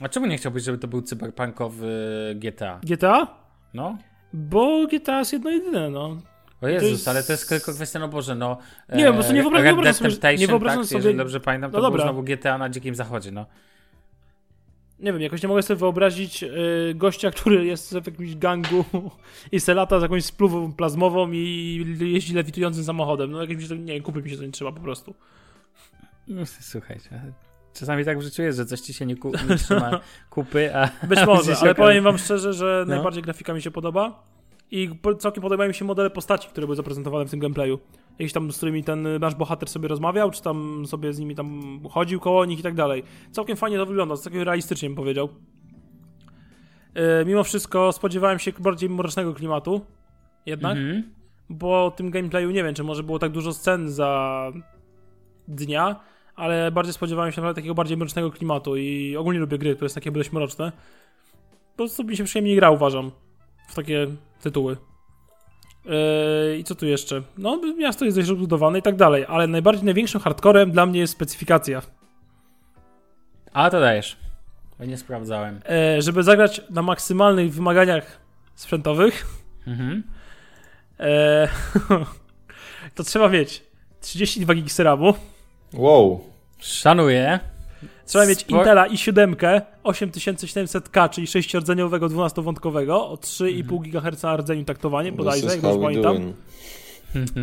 A 0.00 0.08
czemu 0.08 0.26
nie 0.26 0.36
chciałbyś, 0.38 0.62
żeby 0.64 0.78
to 0.78 0.88
był 0.88 1.02
cyberpunkowy 1.02 1.88
GTA? 2.36 2.80
GTA? 2.82 3.26
No? 3.74 3.98
Bo 4.32 4.86
GTA 4.86 5.18
jest 5.18 5.32
jedno 5.32 5.50
jedyne, 5.50 5.90
no. 5.90 6.16
O 6.62 6.68
Jezus, 6.68 6.90
jest- 6.90 7.08
ale 7.08 7.22
to 7.22 7.32
jest 7.32 7.48
tylko 7.48 7.72
kwestia, 7.72 7.98
no 7.98 8.08
Boże, 8.08 8.34
no... 8.34 8.58
Nie, 8.94 9.06
po 9.06 9.12
prostu 9.12 9.32
nie 9.32 9.42
wyobrażam- 9.42 9.54
nie 9.54 9.60
Red 9.62 9.74
wyobrażam 9.76 10.12
sobie, 10.14 10.36
nie 10.38 10.46
wyobrażam 10.46 10.78
tak, 10.80 10.88
sobie- 10.88 10.98
jeżeli 10.98 11.16
dobrze 11.16 11.40
pamiętam, 11.40 11.70
to 11.70 11.76
No 11.76 11.82
był 11.82 11.90
dobra. 11.90 12.04
znowu 12.04 12.22
GTA 12.22 12.58
na 12.58 12.68
Dzikim 12.68 12.94
Zachodzie, 12.94 13.30
no. 13.32 13.46
Nie 15.00 15.12
wiem, 15.12 15.22
jakoś 15.22 15.42
nie 15.42 15.48
mogę 15.48 15.62
sobie 15.62 15.78
wyobrazić 15.78 16.42
y, 16.42 16.92
gościa, 16.94 17.30
który 17.30 17.64
jest 17.64 17.98
w 17.98 18.06
jakimś 18.06 18.36
gangu 18.36 18.84
i 19.52 19.60
se 19.60 19.74
lata 19.74 19.98
z 19.98 20.02
jakąś 20.02 20.24
spluwą 20.24 20.72
plazmową 20.72 21.32
i 21.32 21.96
jeździ 22.00 22.34
lewitującym 22.34 22.84
samochodem. 22.84 23.30
No 23.30 23.40
jakimś, 23.40 23.70
nie 23.70 24.00
kupię 24.00 24.22
mi 24.22 24.30
się 24.30 24.36
to 24.36 24.42
nie 24.42 24.52
trzeba 24.52 24.72
po 24.72 24.80
prostu. 24.80 25.14
No, 26.28 26.42
Słuchajcie, 26.60 27.22
czasami 27.74 28.04
tak 28.04 28.18
w 28.18 28.22
życiu 28.22 28.42
jest, 28.42 28.58
że 28.58 28.66
coś 28.66 28.80
ci 28.80 28.94
się 28.94 29.06
nie, 29.06 29.16
ku, 29.16 29.32
nie 29.48 29.56
trzyma 29.64 30.00
kupy, 30.30 30.76
a... 30.76 31.06
Być 31.06 31.26
może, 31.26 31.56
ale 31.56 31.72
okaz- 31.72 31.76
powiem 31.76 32.04
wam 32.04 32.18
szczerze, 32.18 32.52
że 32.52 32.84
No. 32.88 32.94
najbardziej 32.94 33.22
grafika 33.22 33.54
mi 33.54 33.62
się 33.62 33.70
podoba 33.70 34.22
i 34.70 34.90
całkiem 35.18 35.42
podobają 35.42 35.68
mi 35.68 35.74
się 35.74 35.84
modele 35.84 36.10
postaci, 36.10 36.48
które 36.48 36.66
były 36.66 36.76
zaprezentowane 36.76 37.24
w 37.26 37.30
tym 37.30 37.40
gameplayu. 37.40 37.78
Jakieś 38.18 38.32
tam, 38.32 38.52
z 38.52 38.56
którymi 38.56 38.84
ten 38.84 39.08
nasz 39.20 39.34
bohater 39.34 39.68
sobie 39.68 39.88
rozmawiał, 39.88 40.30
czy 40.30 40.42
tam 40.42 40.86
sobie 40.86 41.12
z 41.12 41.18
nimi 41.18 41.34
tam 41.34 41.80
chodził 41.90 42.20
koło 42.20 42.44
nich 42.44 42.60
i 42.60 42.62
tak 42.62 42.74
dalej. 42.74 43.02
Całkiem 43.30 43.56
fajnie 43.56 43.76
to 43.76 43.86
wygląda, 43.86 44.16
całkiem 44.16 44.42
realistycznie 44.42 44.88
bym 44.88 44.96
powiedział. 44.96 45.28
E, 46.94 47.24
mimo 47.24 47.44
wszystko 47.44 47.92
spodziewałem 47.92 48.38
się 48.38 48.52
bardziej 48.58 48.90
mrocznego 48.90 49.34
klimatu, 49.34 49.80
jednak. 50.46 50.76
Mhm. 50.76 51.02
bo 51.50 51.90
w 51.90 51.94
tym 51.96 52.10
gameplayu 52.10 52.50
nie 52.50 52.64
wiem, 52.64 52.74
czy 52.74 52.84
może 52.84 53.02
było 53.02 53.18
tak 53.18 53.32
dużo 53.32 53.52
scen 53.52 53.90
za 53.90 54.52
dnia, 55.48 56.00
ale 56.36 56.72
bardziej 56.72 56.94
spodziewałem 56.94 57.32
się 57.32 57.40
nawet 57.40 57.56
takiego 57.56 57.74
bardziej 57.74 57.96
mrocznego 57.96 58.30
klimatu 58.30 58.76
i 58.76 59.16
ogólnie 59.16 59.40
lubię 59.40 59.58
gry, 59.58 59.74
które 59.74 59.88
są 59.88 59.94
takie 59.94 60.10
dość 60.10 60.32
mroczne. 60.32 60.72
Po 61.70 61.76
prostu 61.76 62.04
mi 62.04 62.16
się 62.16 62.24
przyjemniej 62.24 62.56
gra, 62.56 62.70
uważam, 62.70 63.10
w 63.68 63.74
takie 63.74 64.06
tytuły. 64.40 64.76
Yy, 65.84 66.58
I 66.58 66.64
co 66.64 66.74
tu 66.74 66.86
jeszcze? 66.86 67.22
No, 67.38 67.60
miasto 67.78 68.04
jest 68.04 68.16
dość 68.16 68.28
rozbudowane 68.28 68.78
i 68.78 68.82
tak 68.82 68.96
dalej, 68.96 69.24
ale 69.28 69.46
najbardziej, 69.46 69.84
największym 69.84 70.20
hardcorem 70.20 70.70
dla 70.70 70.86
mnie 70.86 71.00
jest 71.00 71.12
specyfikacja. 71.12 71.82
A, 73.52 73.70
to 73.70 73.80
dajesz. 73.80 74.16
Bo 74.78 74.84
nie 74.84 74.96
sprawdzałem. 74.98 75.60
Yy, 75.96 76.02
żeby 76.02 76.22
zagrać 76.22 76.60
na 76.70 76.82
maksymalnych 76.82 77.52
wymaganiach 77.54 78.18
sprzętowych, 78.54 79.26
Mhm. 79.66 80.02
E, 81.00 81.48
to 82.94 83.04
trzeba 83.04 83.28
mieć 83.28 83.62
32 84.00 84.54
GB 84.54 84.68
RAMu, 84.84 85.14
Wow. 85.74 86.24
Szanuję. 86.58 87.40
Trzeba 88.06 88.26
mieć 88.26 88.38
Spor- 88.46 88.58
Intela 88.58 88.88
i7 88.88 89.34
8700K, 89.84 91.10
czyli 91.10 91.26
6-rdzeniowego 91.26 92.08
12-wątkowego 92.08 92.94
o 92.94 93.14
3,5 93.14 93.80
GHz 93.80 94.22
na 94.22 94.36
rdzeniu 94.36 94.64
taktowanie, 94.64 95.12
bodajże, 95.12 95.46
jak 95.46 95.60
dobrze 95.60 95.80
pamiętam. 95.80 96.32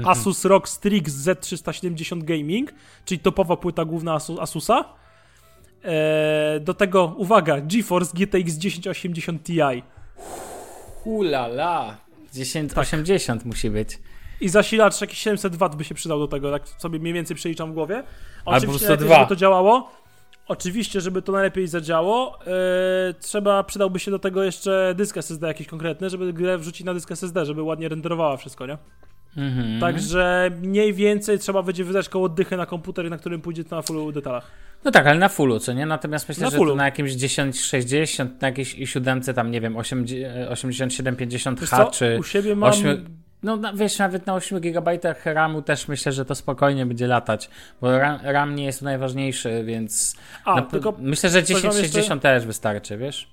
Asus 0.06 0.46
ROG 0.46 0.70
Strix 0.70 1.14
Z370 1.14 2.24
Gaming, 2.24 2.74
czyli 3.06 3.20
topowa 3.20 3.58
płyta 3.58 3.86
główna 3.86 4.16
Asu- 4.18 4.42
Asusa. 4.42 4.86
E, 5.84 6.60
do 6.60 6.74
tego, 6.74 7.14
uwaga, 7.18 7.62
GeForce 7.62 8.14
GTX 8.18 8.58
1080 8.60 9.44
Ti. 9.44 9.60
Ulala. 11.06 11.98
1080 12.34 13.46
musi 13.46 13.70
być. 13.70 14.00
I 14.42 14.50
zasilacz 14.50 15.02
jakiś 15.02 15.20
700 15.20 15.56
W 15.56 15.76
by 15.76 15.84
się 15.84 15.96
przydał 15.96 16.20
do 16.20 16.28
tego, 16.28 16.52
tak 16.52 16.68
sobie 16.68 17.00
mniej 17.00 17.14
więcej 17.14 17.36
przeliczam 17.36 17.72
w 17.72 17.74
głowie. 17.74 18.04
Albo 18.46 18.58
Oczywiście 18.58 18.86
102. 18.86 18.96
najlepiej, 18.96 19.18
żeby 19.18 19.30
to 19.30 19.36
działało. 19.36 19.92
Oczywiście, 20.52 21.02
żeby 21.02 21.22
to 21.22 21.32
najlepiej 21.32 21.68
zadziało, 21.68 22.40
yy, 22.46 23.14
trzeba, 23.20 23.64
przydałby 23.64 24.00
się 24.00 24.12
do 24.12 24.20
tego 24.20 24.44
jeszcze 24.44 24.94
dysk 24.98 25.18
SSD 25.18 25.48
jakiś 25.48 25.68
konkretny, 25.68 26.10
żeby 26.10 26.34
grę 26.34 26.58
wrzucić 26.58 26.86
na 26.86 26.94
dysk 26.94 27.12
SSD, 27.12 27.46
żeby 27.46 27.62
ładnie 27.62 27.90
renderowała 27.90 28.38
wszystko, 28.38 28.66
nie? 28.66 28.78
Mhm. 29.38 29.80
Także 29.80 30.52
mniej 30.62 30.94
więcej 30.94 31.40
trzeba 31.40 31.64
będzie 31.64 31.84
wydać 31.84 32.10
koło 32.10 32.30
dychy 32.30 32.58
na 32.58 32.66
komputer, 32.66 33.10
na 33.10 33.18
którym 33.18 33.42
pójdzie 33.42 33.64
to 33.64 33.76
na 33.76 33.82
fullu 33.82 34.12
detalach. 34.12 34.52
No 34.84 34.92
tak, 34.92 35.08
ale 35.08 35.20
na 35.20 35.30
fullu, 35.30 35.60
co 35.60 35.74
nie? 35.74 35.86
Natomiast 35.86 36.30
myślę, 36.30 36.44
Na 36.44 36.50
że 36.50 36.58
to 36.58 36.76
na 36.76 36.86
jakimś 36.86 37.14
1060, 37.14 38.42
na 38.42 38.48
jakiejś 38.48 38.76
i 38.76 38.88
7 38.88 39.22
tam, 39.22 39.52
nie 39.52 39.62
wiem, 39.62 39.78
8, 39.78 40.06
Wiesz 40.06 40.50
8750H, 40.50 41.68
co, 41.68 41.92
czy... 41.92 42.18
u 42.20 42.24
siebie 42.24 42.56
mam... 42.56 42.72
ośmiu- 42.72 43.06
No 43.44 43.60
wiesz, 43.74 44.00
nawet 44.00 44.26
na 44.26 44.34
8 44.34 44.60
GB 44.60 45.00
RAMu 45.26 45.62
też 45.62 45.88
myślę, 45.88 46.12
że 46.12 46.26
to 46.26 46.36
spokojnie 46.36 46.86
będzie 46.86 47.08
latać, 47.08 47.50
bo 47.82 47.98
RAM, 47.98 48.20
RAM 48.24 48.56
nie 48.56 48.66
jest 48.66 48.82
najważniejszy, 48.82 49.64
więc 49.64 50.16
A, 50.46 50.62
tylko, 50.62 50.94
myślę, 51.00 51.30
że 51.30 51.44
coś 51.44 51.62
wam 51.62 51.72
1060 51.72 52.22
też 52.22 52.46
wystarczy, 52.46 52.98
wiesz? 52.98 53.28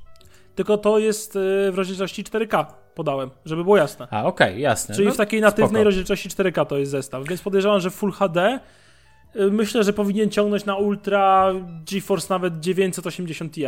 tylko 0.59 0.79
to 0.79 0.99
jest 0.99 1.35
yy, 1.35 1.73
w 1.73 1.75
rozdzielczości 1.75 2.25
4K, 2.25 2.67
podałem, 2.95 3.31
żeby 3.45 3.65
było 3.65 3.77
jasne. 3.77 4.07
A, 4.11 4.25
okej, 4.25 4.61
jasne. 4.61 4.95
Czyli 4.95 5.07
no, 5.07 5.15
w 5.15 5.17
takiej 5.17 5.41
natywnej 5.41 5.69
spoko. 5.69 5.85
rozdzielczości 5.85 6.29
4K 6.29 6.67
to 6.67 6.79
jest 6.79 6.91
zestaw, 6.91 7.29
więc 7.29 7.43
podejrzewam, 7.43 7.81
że 7.81 7.91
Full 7.91 8.13
HD 8.13 8.61
y, 9.37 9.51
myślę, 9.51 9.85
że 9.85 9.93
powinien 9.93 10.31
ciągnąć 10.31 10.65
na 10.65 10.77
Ultra 10.77 11.53
GeForce 11.93 12.35
nawet 12.35 12.61
980 12.61 13.53
Ti. 13.53 13.67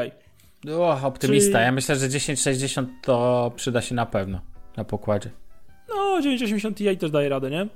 O, 0.71 1.01
optymista. 1.03 1.53
Czyli- 1.53 1.65
Ja 1.65 1.73
myślę, 1.73 1.97
że 1.97 2.09
1060 2.09 2.91
to 3.03 3.53
przyda 3.57 3.81
się 3.81 3.95
na 3.95 4.07
pewno 4.07 4.41
na 4.77 4.85
pokładzie. 4.85 5.31
No, 6.21 6.25
980 6.25 6.77
Ti 6.77 6.97
też 6.97 7.11
daje 7.11 7.29
radę, 7.29 7.51
nie? 7.51 7.67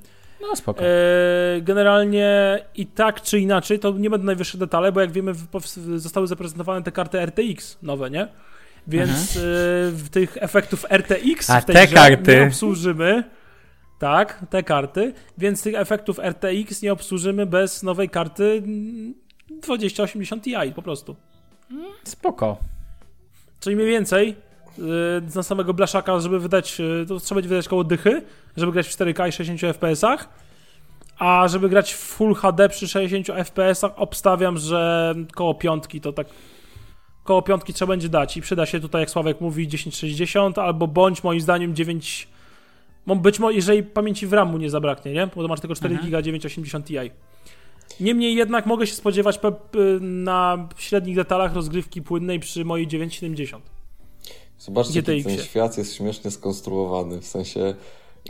No 0.40 0.57
spoko. 0.57 0.85
E, 0.85 0.90
generalnie 1.61 2.59
i 2.74 2.87
tak 2.87 3.22
czy 3.22 3.40
inaczej, 3.40 3.78
to 3.78 3.90
nie 3.92 4.11
będą 4.11 4.26
najwyższe 4.26 4.59
detale, 4.59 4.92
bo 4.92 5.00
jak 5.00 5.12
wiemy, 5.12 5.33
zostały 5.96 6.26
zaprezentowane 6.26 6.83
te 6.83 6.92
karty 6.92 7.18
RTX 7.26 7.78
nowe, 7.83 8.11
nie? 8.11 8.28
Więc 8.87 9.37
e, 9.37 9.40
w 9.90 10.09
tych 10.11 10.37
efektów 10.40 10.87
RTX 10.90 11.50
A 11.50 11.61
w 11.61 11.64
tej 11.64 11.74
te 11.74 11.87
karty. 11.87 12.37
nie 12.37 12.46
obsłużymy. 12.46 13.24
Tak, 13.98 14.46
te 14.50 14.62
karty. 14.62 15.12
Więc 15.38 15.62
tych 15.62 15.74
efektów 15.74 16.18
RTX 16.18 16.83
nie 16.83 16.92
obsłużymy 16.92 17.46
bez 17.46 17.83
nowej 17.83 18.09
karty 18.09 18.62
mm, 18.64 19.14
2080 19.62 20.44
Ti 20.44 20.72
po 20.74 20.83
prostu. 20.83 21.16
Spoko. 22.04 22.59
Czyli 23.61 23.76
mniej 23.76 23.88
więcej 23.88 24.37
na 25.34 25.42
samego 25.42 25.74
blaszaka, 25.74 26.20
żeby 26.20 26.38
wydać, 26.40 26.78
yy, 26.78 27.04
to 27.08 27.20
trzeba 27.20 27.37
będzie 27.37 27.48
wydać 27.48 27.68
koło 27.68 27.84
dychy, 27.84 28.22
żeby 28.56 28.72
grać 28.72 28.88
w 28.88 28.90
4K 28.90 29.28
i 29.28 29.32
60 29.32 29.60
FPS-ach, 29.78 30.28
a 31.18 31.48
żeby 31.48 31.68
grać 31.68 31.94
w 31.94 31.98
Full 31.98 32.34
HD 32.34 32.68
przy 32.68 32.88
60 32.88 33.28
FPS-ach 33.28 33.92
obstawiam, 33.96 34.58
że 34.58 35.14
koło 35.34 35.54
piątki 35.54 36.00
to 36.00 36.12
tak 36.12 36.26
koło 37.24 37.42
piątki 37.42 37.72
trzeba 37.74 37.88
będzie 37.88 38.08
dać 38.08 38.37
i 38.37 38.40
przyda 38.42 38.66
się 38.66 38.80
tutaj, 38.80 39.02
jak 39.02 39.10
Sławek 39.10 39.40
mówi, 39.40 39.68
1060 39.68 40.58
albo 40.58 40.87
bądź 40.87 41.24
moim 41.24 41.40
zdaniem 41.40 41.74
9 41.74 42.28
mo- 43.06 43.16
być 43.16 43.38
może, 43.38 43.54
jeżeli 43.54 43.82
pamięci 43.82 44.26
w 44.26 44.32
RAMu 44.32 44.58
nie 44.58 44.70
zabraknie, 44.70 45.12
nie? 45.12 45.26
Bo 45.26 45.42
to 45.42 45.48
masz 45.48 45.60
tylko 45.60 45.74
4 45.74 45.94
Mhm. 45.94 46.10
GB 46.10 46.22
980 46.22 46.87
Ti. 46.87 46.94
Niemniej 48.00 48.34
jednak 48.34 48.66
mogę 48.66 48.87
się 48.87 48.94
spodziewać 48.94 49.40
na 50.00 50.68
średnich 50.78 51.16
detalach 51.16 51.54
rozgrywki 51.54 52.02
płynnej 52.02 52.40
przy 52.40 52.64
mojej 52.64 52.87
970. 52.87 53.64
Zobaczcie, 54.64 55.03
jaki 55.07 55.24
ten 55.24 55.38
świat 55.38 55.79
jest 55.79 55.94
śmiesznie 55.94 56.31
skonstruowany. 56.31 57.20
W 57.20 57.27
sensie, 57.27 57.74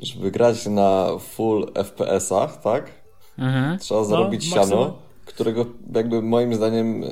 żeby 0.03 0.31
grać 0.31 0.67
na 0.67 1.09
full 1.19 1.67
FPS-ach, 1.75 2.61
tak? 2.61 2.91
Mhm. 3.39 3.79
Trzeba 3.79 4.05
zarobić 4.05 4.51
maksimum. 4.51 4.69
siano, 4.71 4.97
którego 5.25 5.67
jakby 5.95 6.23
moim 6.23 6.55
zdaniem 6.55 7.05
e, 7.05 7.09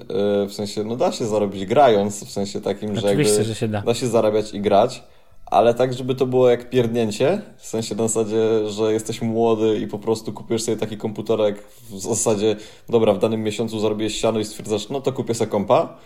w 0.46 0.52
sensie, 0.52 0.85
no 0.85 0.96
da 0.96 1.12
się 1.12 1.26
zarobić 1.26 1.66
grając, 1.66 2.24
w 2.24 2.30
sensie 2.30 2.61
takim, 2.61 3.00
że 3.00 3.08
jakby 3.08 3.44
że 3.44 3.54
się 3.54 3.68
da. 3.68 3.82
da 3.82 3.94
się 3.94 4.06
zarabiać 4.06 4.54
i 4.54 4.61
grać, 4.61 5.02
ale 5.46 5.74
tak, 5.74 5.92
żeby 5.94 6.14
to 6.14 6.26
było 6.26 6.50
jak 6.50 6.70
pierdnięcie, 6.70 7.42
w 7.56 7.66
sensie 7.66 7.94
na 7.94 8.08
zasadzie, 8.08 8.70
że 8.70 8.92
jesteś 8.92 9.22
młody 9.22 9.78
i 9.78 9.87
po 9.87 9.98
prostu 9.98 10.32
kupujesz 10.32 10.62
sobie 10.62 10.76
taki 10.76 10.96
komputerek 10.96 11.64
w 11.90 11.98
zasadzie, 11.98 12.56
dobra, 12.88 13.12
w 13.12 13.18
danym 13.18 13.42
miesiącu 13.42 13.80
zarobiłeś 13.80 14.20
siano 14.20 14.40
i 14.40 14.44
stwierdzasz, 14.44 14.88
no 14.88 15.00
to 15.00 15.12
kupię 15.12 15.35
sobie 15.35 15.50
kompa, 15.50 15.96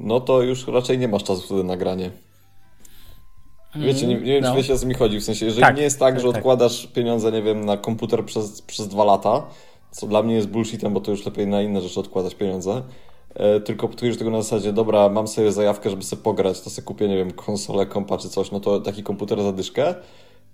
no 0.00 0.20
to 0.20 0.42
już 0.42 0.66
raczej 0.66 0.98
nie 0.98 1.08
masz 1.08 1.24
czasu 1.24 1.42
wtedy 1.42 1.64
na 1.64 1.76
granie. 1.76 2.10
Wiecie, 3.78 4.06
nie, 4.06 4.14
nie 4.14 4.20
wiem, 4.32 4.42
no. 4.42 4.50
czy 4.50 4.56
wiecie 4.56 4.74
o 4.74 4.78
co 4.78 4.86
mi 4.86 4.94
chodzi, 4.94 5.20
w 5.20 5.24
sensie, 5.24 5.46
jeżeli 5.46 5.62
Tak, 5.62 5.76
nie 5.76 5.82
jest 5.82 5.98
tak, 5.98 6.14
tak, 6.14 6.20
że 6.22 6.28
tak. 6.28 6.36
odkładasz 6.36 6.86
pieniądze, 6.86 7.32
nie 7.32 7.42
wiem, 7.42 7.64
na 7.64 7.76
komputer 7.76 8.24
przez, 8.24 8.62
przez 8.62 8.88
dwa 8.88 9.04
lata, 9.04 9.42
co 9.90 10.06
dla 10.06 10.22
mnie 10.22 10.34
jest 10.34 10.48
bullshitem, 10.48 10.94
bo 10.94 11.00
to 11.00 11.10
już 11.10 11.26
lepiej 11.26 11.46
na 11.46 11.62
inne 11.62 11.80
rzeczy 11.80 12.00
odkładać 12.00 12.34
pieniądze, 12.34 12.82
e, 13.34 13.60
tylko 13.60 13.88
podkujesz 13.88 14.16
tego 14.18 14.30
na 14.30 14.42
zasadzie, 14.42 14.72
dobra, 14.72 15.08
mam 15.08 15.28
sobie 15.28 15.52
zajawkę, 15.52 15.90
żeby 15.90 16.02
sobie 16.02 16.22
pograć, 16.22 16.60
to 16.60 16.70
sobie 16.70 16.86
kupię, 16.86 17.08
nie 17.08 17.16
wiem, 17.16 17.30
konsolę, 17.32 17.86
kompa 17.86 18.18
czy 18.18 18.28
coś, 18.28 18.50
no 18.50 18.60
to 18.60 18.80
taki 18.80 19.02
komputer 19.02 19.42
za 19.42 19.52
dyszkę, 19.52 19.94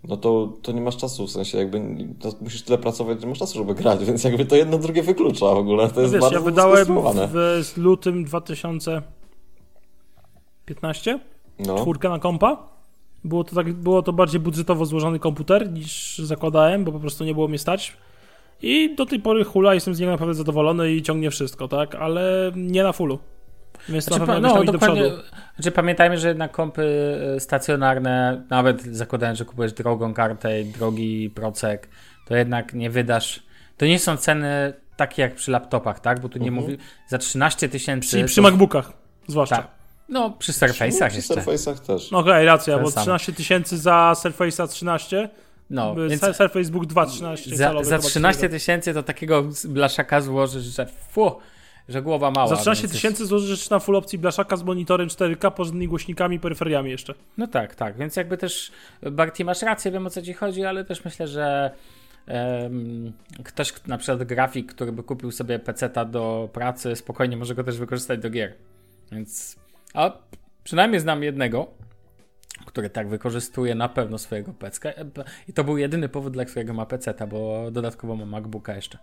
no 0.09 0.17
to, 0.17 0.53
to 0.63 0.73
nie 0.73 0.81
masz 0.81 0.97
czasu, 0.97 1.27
w 1.27 1.31
sensie 1.31 1.59
jakby 1.59 1.81
to 2.21 2.33
musisz 2.41 2.63
tyle 2.63 2.79
pracować, 2.79 3.21
że 3.21 3.27
masz 3.27 3.39
czasu, 3.39 3.59
żeby 3.59 3.75
grać, 3.75 4.05
więc 4.09 4.25
jakby 4.25 4.45
to 4.45 4.57
jedno 4.57 4.79
drugie 4.79 5.03
wyklucza 5.03 5.47
w 5.47 5.59
ogóle, 5.59 5.89
to 5.89 5.95
No 5.97 6.01
jest 6.03 6.13
wiesz, 6.13 6.21
bardzo 6.21 6.39
ja 6.39 6.45
wydałem 6.45 6.85
skonstruowane. 6.85 7.29
w 7.65 7.73
lutym 7.77 8.25
2015 8.25 11.19
No. 11.59 11.79
czwórkę 11.79 12.09
na 12.09 12.19
kompa. 12.19 12.73
Było 13.25 13.45
to, 13.45 13.55
tak, 13.57 13.73
było 13.73 14.03
to 14.03 14.13
bardziej 14.13 14.41
budżetowo 14.41 14.87
złożony 14.87 15.19
komputer 15.19 15.73
niż 15.73 16.19
zakładałem, 16.19 16.85
bo 16.85 16.93
po 16.93 17.01
prostu 17.01 17.25
nie 17.25 17.35
było 17.35 17.49
mnie 17.49 17.59
stać. 17.59 17.97
I 18.63 18.95
do 18.95 19.07
tej 19.07 19.21
pory 19.21 19.45
hula, 19.45 19.75
jestem 19.75 19.95
z 19.95 20.01
niego 20.01 20.13
naprawdę 20.13 20.35
zadowolony 20.35 20.93
i 20.93 21.03
ciągnie 21.03 21.31
wszystko, 21.31 21.69
tak? 21.69 21.95
Ale 21.95 22.53
nie 22.57 22.83
na 22.83 22.93
fullu. 22.93 23.19
Więc 23.89 24.05
Znaczy, 24.05 24.21
na 24.21 24.27
pa- 24.27 24.41
no, 24.41 24.65
do 24.65 24.73
dokładnie. 24.73 25.03
przodu. 25.03 25.23
Znaczy, 25.57 25.71
pamiętajmy, 25.71 26.19
że 26.19 26.29
jednak 26.29 26.53
kompy 26.53 26.83
y, 27.37 27.41
stacjonarne, 27.41 28.43
nawet 28.51 28.83
zakładając, 28.83 29.39
że 29.39 29.45
kupujesz 29.45 29.73
drogą 29.73 30.15
kartę 30.15 30.61
i 30.61 30.65
drogi 30.65 31.31
procek, 31.31 31.89
to 32.27 32.37
jednak 32.37 32.75
nie 32.75 32.91
wydasz. 32.91 33.43
To 33.77 33.87
nie 33.87 33.99
są 33.99 34.17
ceny 34.17 34.73
takie 34.97 35.23
jak 35.23 35.35
przy 35.35 35.51
laptopach, 35.51 36.01
tak? 36.01 36.21
Bo 36.21 36.29
tu 36.29 36.39
nie 36.39 36.49
Mhm. 36.49 36.65
mówi 36.67 36.79
za 37.09 37.19
13 37.19 37.69
tysięcy. 37.69 38.09
Czyli 38.11 38.25
przy 38.25 38.37
to- 38.37 38.43
MacBookach, 38.43 38.93
zwłaszcza. 39.27 39.57
Tak. 39.57 39.82
No, 40.13 40.31
przy 40.31 40.53
Surface'ach 40.53 41.09
Przy 41.09 41.17
jeszcze. 41.17 41.35
Surface'ach 41.35 41.79
też. 41.79 42.11
No 42.11 42.19
okej, 42.19 42.47
racja, 42.47 42.75
Ten 42.75 42.85
bo 42.85 42.91
sam. 42.91 43.03
13 43.03 43.33
tysięcy 43.33 43.79
za 43.79 44.13
Surface'a 44.17 44.69
13, 44.69 45.29
No, 45.71 45.95
więc 45.95 46.21
Surface 46.21 46.71
Book 46.71 46.87
2 46.87 47.07
13 47.07 47.57
za, 47.57 47.73
za 47.85 47.97
chyba 47.97 48.09
13 48.09 48.41
takiego. 48.41 48.55
tysięcy 48.59 48.95
to 48.95 49.03
takiego 49.03 49.45
blaszaka 49.65 50.21
złożysz, 50.21 50.63
że 50.65 50.87
fu, 51.11 51.37
że 51.89 52.03
głowa 52.03 52.31
mała. 52.31 52.49
Za 52.49 52.57
13 52.57 52.83
więc 52.83 52.93
jest- 52.93 53.03
tysięcy 53.03 53.27
złożysz 53.27 53.71
na 53.71 53.79
full 53.79 53.97
opcji 53.97 54.19
blaszaka 54.19 54.57
z 54.57 54.63
monitorem 54.63 55.09
4K, 55.09 55.51
porządnymi 55.51 55.89
głośnikami 55.89 56.37
i 56.37 56.41
peryferiami 56.41 56.91
jeszcze. 56.91 57.15
No 57.39 57.47
tak, 57.47 57.75
tak, 57.75 57.97
więc 57.97 58.17
jakby 58.17 58.39
też 58.39 58.73
Barty 59.13 59.45
masz 59.45 59.63
rację, 59.63 59.91
wiem 59.91 60.07
o 60.07 60.11
co 60.11 60.23
ci 60.23 60.33
chodzi, 60.33 60.65
ale 60.65 60.85
też 60.85 61.05
myślę, 61.05 61.29
że 61.29 61.71
ktoś, 63.45 63.73
na 63.87 63.99
przykład 63.99 64.23
grafik, 64.25 64.75
który 64.75 64.93
by 64.93 65.03
kupił 65.03 65.31
sobie 65.33 65.59
peceta 65.59 66.05
do 66.05 66.49
pracy, 66.53 66.97
spokojnie 66.97 67.37
może 67.37 67.55
go 67.55 67.65
też 67.65 67.79
wykorzystać 67.79 68.21
do 68.21 68.31
gier. 68.31 68.55
Więc, 69.13 69.57
a 69.95 70.13
przynajmniej 70.65 71.01
znam 71.01 71.23
jednego, 71.23 71.67
który 72.67 72.91
tak 72.91 73.09
wykorzystuje 73.09 73.75
na 73.75 73.89
pewno 73.89 74.19
swojego 74.19 74.53
pecka 74.53 74.91
i 75.49 75.53
to 75.53 75.65
był 75.65 75.79
jedyny 75.79 76.09
powód, 76.09 76.33
dla 76.33 76.45
którego 76.45 76.75
ma 76.75 76.87
peceta, 76.87 77.27
bo 77.27 77.71
dodatkowo 77.71 78.17
ma 78.17 78.27
MacBooka 78.27 78.75
jeszcze. 78.75 78.99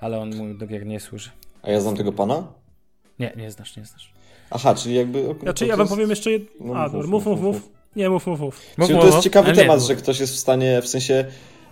Ale 0.00 0.18
on 0.20 0.36
mu 0.36 0.54
do 0.54 0.66
gier 0.66 0.86
nie 0.86 1.00
służy. 1.00 1.30
A 1.62 1.70
ja 1.70 1.80
znam 1.80 1.96
tego 1.96 2.12
pana? 2.12 2.52
Nie, 3.18 3.32
nie 3.36 3.50
znasz, 3.50 3.76
nie 3.76 3.84
znasz. 3.84 4.12
Aha, 4.50 4.74
czyli 4.74 4.94
jakby... 4.94 5.34
Znaczy, 5.42 5.64
to 5.64 5.68
ja 5.70 5.76
wam 5.76 5.84
jest- 5.84 5.92
powiem 5.92 6.10
jeszcze 6.10 6.30
jedno. 6.30 6.48
No, 6.60 6.74
A, 6.74 6.88
mów, 6.88 7.06
mów, 7.06 7.26
mów, 7.26 7.40
mów. 7.40 7.68
Nie, 7.96 8.10
mów, 8.10 8.26
mów, 8.26 8.40
mów. 8.40 8.60
Mów, 8.78 8.86
Czyli 8.86 8.94
mów, 8.94 9.00
to 9.00 9.06
jest 9.06 9.16
mów. 9.16 9.24
ciekawy 9.24 9.48
nie, 9.48 9.56
temat, 9.56 9.82
że 9.82 9.96
ktoś 9.96 10.20
jest 10.20 10.34
w 10.34 10.38
stanie, 10.38 10.82
w 10.82 10.88
sensie, 10.88 11.24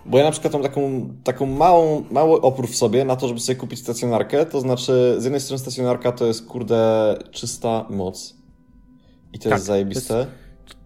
bo 0.05 0.17
ja 0.17 0.23
na 0.23 0.31
przykład 0.31 0.53
mam 0.53 0.63
taką, 0.63 1.09
taką 1.23 1.45
małą, 1.45 2.03
mały 2.11 2.41
opór 2.41 2.67
w 2.67 2.75
sobie 2.75 3.05
na 3.05 3.15
to, 3.15 3.27
żeby 3.27 3.39
sobie 3.39 3.55
kupić 3.55 3.79
stacjonarkę, 3.79 4.45
to 4.45 4.61
znaczy 4.61 5.15
z 5.17 5.23
jednej 5.23 5.41
strony 5.41 5.59
stacjonarka 5.59 6.11
to 6.11 6.25
jest 6.25 6.45
kurde 6.45 7.15
czysta 7.31 7.85
moc 7.89 8.36
i 9.33 9.39
to 9.39 9.43
Tak, 9.43 9.51
jest 9.51 9.65
zajebiste, 9.65 10.27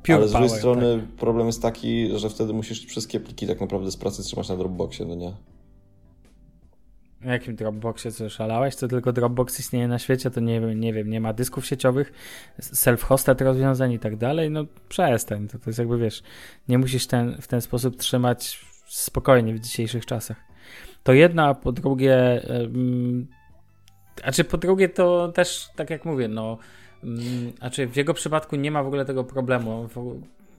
Pure 0.03 0.17
ale 0.17 0.27
z 0.27 0.31
drugiej 0.31 0.49
power, 0.49 0.59
strony 0.59 0.99
tak. 0.99 1.15
problem 1.15 1.47
jest 1.47 1.61
taki, 1.61 2.19
że 2.19 2.29
wtedy 2.29 2.53
musisz 2.53 2.85
wszystkie 2.85 3.19
pliki 3.19 3.47
tak 3.47 3.61
naprawdę 3.61 3.91
z 3.91 3.97
pracy 3.97 4.23
trzymać 4.23 4.49
na 4.49 4.57
Dropboxie, 4.57 5.05
no 5.05 5.15
nie? 5.15 5.33
W 7.21 7.25
jakim 7.25 7.55
Dropboxie 7.55 8.11
co 8.11 8.29
szalałeś? 8.29 8.75
To 8.75 8.87
tylko 8.87 9.13
Dropbox 9.13 9.59
istnieje 9.59 9.87
na 9.87 9.99
świecie, 9.99 10.31
to 10.31 10.39
nie 10.39 10.61
wiem, 10.61 10.79
nie 10.79 10.93
wiem, 10.93 11.09
nie 11.09 11.21
ma 11.21 11.33
dysków 11.33 11.65
sieciowych, 11.65 12.13
self-hosted 12.61 13.43
rozwiązań 13.43 13.91
i 13.91 13.99
tak 13.99 14.17
dalej. 14.17 14.51
No 14.51 14.65
przestań, 14.89 15.47
to, 15.47 15.59
to 15.59 15.69
jest 15.69 15.79
jakby 15.79 15.97
wiesz, 15.97 16.23
nie 16.67 16.77
musisz 16.77 17.07
ten, 17.07 17.41
w 17.41 17.47
ten 17.47 17.61
sposób 17.61 17.97
trzymać 17.97 18.65
spokojnie 18.87 19.53
w 19.53 19.59
dzisiejszych 19.59 20.05
czasach. 20.05 20.37
To 21.03 21.13
jedna, 21.13 21.47
a 21.47 21.53
po 21.53 21.71
drugie, 21.71 22.41
um, 22.49 23.27
a 24.23 24.31
czy 24.31 24.43
po 24.43 24.57
drugie 24.57 24.89
to 24.89 25.31
też, 25.31 25.69
tak 25.75 25.89
jak 25.89 26.05
mówię, 26.05 26.27
no, 26.27 26.57
um, 27.03 27.19
a 27.59 27.69
czy 27.69 27.87
w 27.87 27.95
jego 27.95 28.13
przypadku 28.13 28.55
nie 28.55 28.71
ma 28.71 28.83
w 28.83 28.87
ogóle 28.87 29.05
tego 29.05 29.23
problemu. 29.23 29.89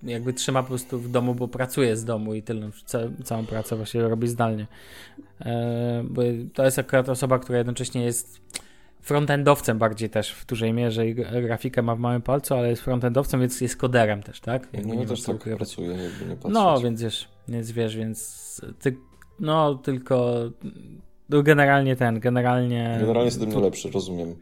Jakby 0.03 0.33
trzyma 0.33 0.63
po 0.63 0.69
prostu 0.69 0.99
w 0.99 1.11
domu, 1.11 1.35
bo 1.35 1.49
pracuje 1.49 1.97
z 1.97 2.05
domu 2.05 2.35
i 2.35 2.43
tyle. 2.43 2.71
Ca 2.85 2.99
całą 3.25 3.47
pracę 3.47 3.77
właściwie 3.77 4.09
robi 4.09 4.29
zdalnie. 4.29 4.67
E, 5.41 6.05
bo 6.09 6.23
to 6.55 6.65
jest 6.65 6.79
akurat 6.79 7.09
osoba, 7.09 7.39
która 7.39 7.59
jednocześnie 7.59 8.05
jest 8.05 8.41
frontendowcem 9.01 9.79
bardziej 9.79 10.11
też 10.11 10.33
w 10.33 10.47
dużej 10.47 10.73
mierze 10.73 11.09
i 11.09 11.15
grafikę 11.15 11.83
ma 11.83 11.97
w 11.97 11.99
małym 11.99 12.23
palcu, 12.23 12.55
ale 12.55 12.71
jest 12.71 12.83
frontendowcem, 12.83 13.41
więc 13.41 13.61
jest 13.61 13.77
koderem 13.77 14.23
też, 14.23 14.41
tak? 14.41 14.69
Jakby 14.73 14.89
No 14.89 14.95
nie 14.95 15.07
też 15.07 15.23
tak 15.23 15.39
pracuję, 15.57 15.89
jakby 15.89 16.25
nie 16.25 16.37
patrzeć. 16.37 16.53
No, 16.53 16.81
więc 16.81 17.03
wiesz, 17.03 17.29
więc 17.49 17.71
wiesz, 17.71 17.97
więc 17.97 18.61
ty, 18.81 18.97
no 19.41 19.75
tylko 19.75 20.35
no, 21.29 21.43
generalnie 21.43 21.97
ten, 21.97 22.21
generalnie 22.21 22.97
Generalnie 23.01 23.25
jest 23.25 23.43
ode 23.43 23.47
mnie 23.47 23.61
lepszy, 23.61 23.91
rozumiem. 23.91 24.35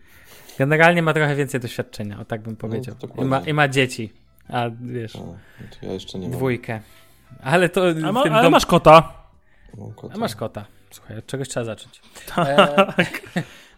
Generalnie 0.60 1.02
ma 1.02 1.12
trochę 1.12 1.36
więcej 1.36 1.60
doświadczenia, 1.60 2.20
o 2.20 2.24
tak 2.24 2.42
bym 2.42 2.56
powiedział. 2.56 2.94
I, 2.94 2.98
dokładnie. 3.00 3.24
ma, 3.24 3.40
I 3.40 3.52
ma 3.52 3.68
dzieci, 3.68 4.12
a 4.48 4.70
wiesz, 4.80 5.16
A, 5.16 5.18
no 5.18 5.34
to 5.80 5.86
ja 5.86 5.92
jeszcze 5.92 6.18
nie 6.18 6.28
mam. 6.28 6.36
dwójkę. 6.36 6.80
Ale 7.42 7.68
to 7.68 7.94
w 7.94 8.00
ma, 8.00 8.22
ale 8.22 8.42
dom- 8.42 8.50
masz 8.50 8.66
kota. 8.66 9.12
Kota. 9.96 10.14
A 10.14 10.18
masz 10.18 10.36
kota. 10.36 10.64
Słuchaj, 10.90 11.18
od 11.18 11.26
czegoś 11.26 11.48
trzeba 11.48 11.64
zacząć. 11.64 12.00
E, 12.36 12.66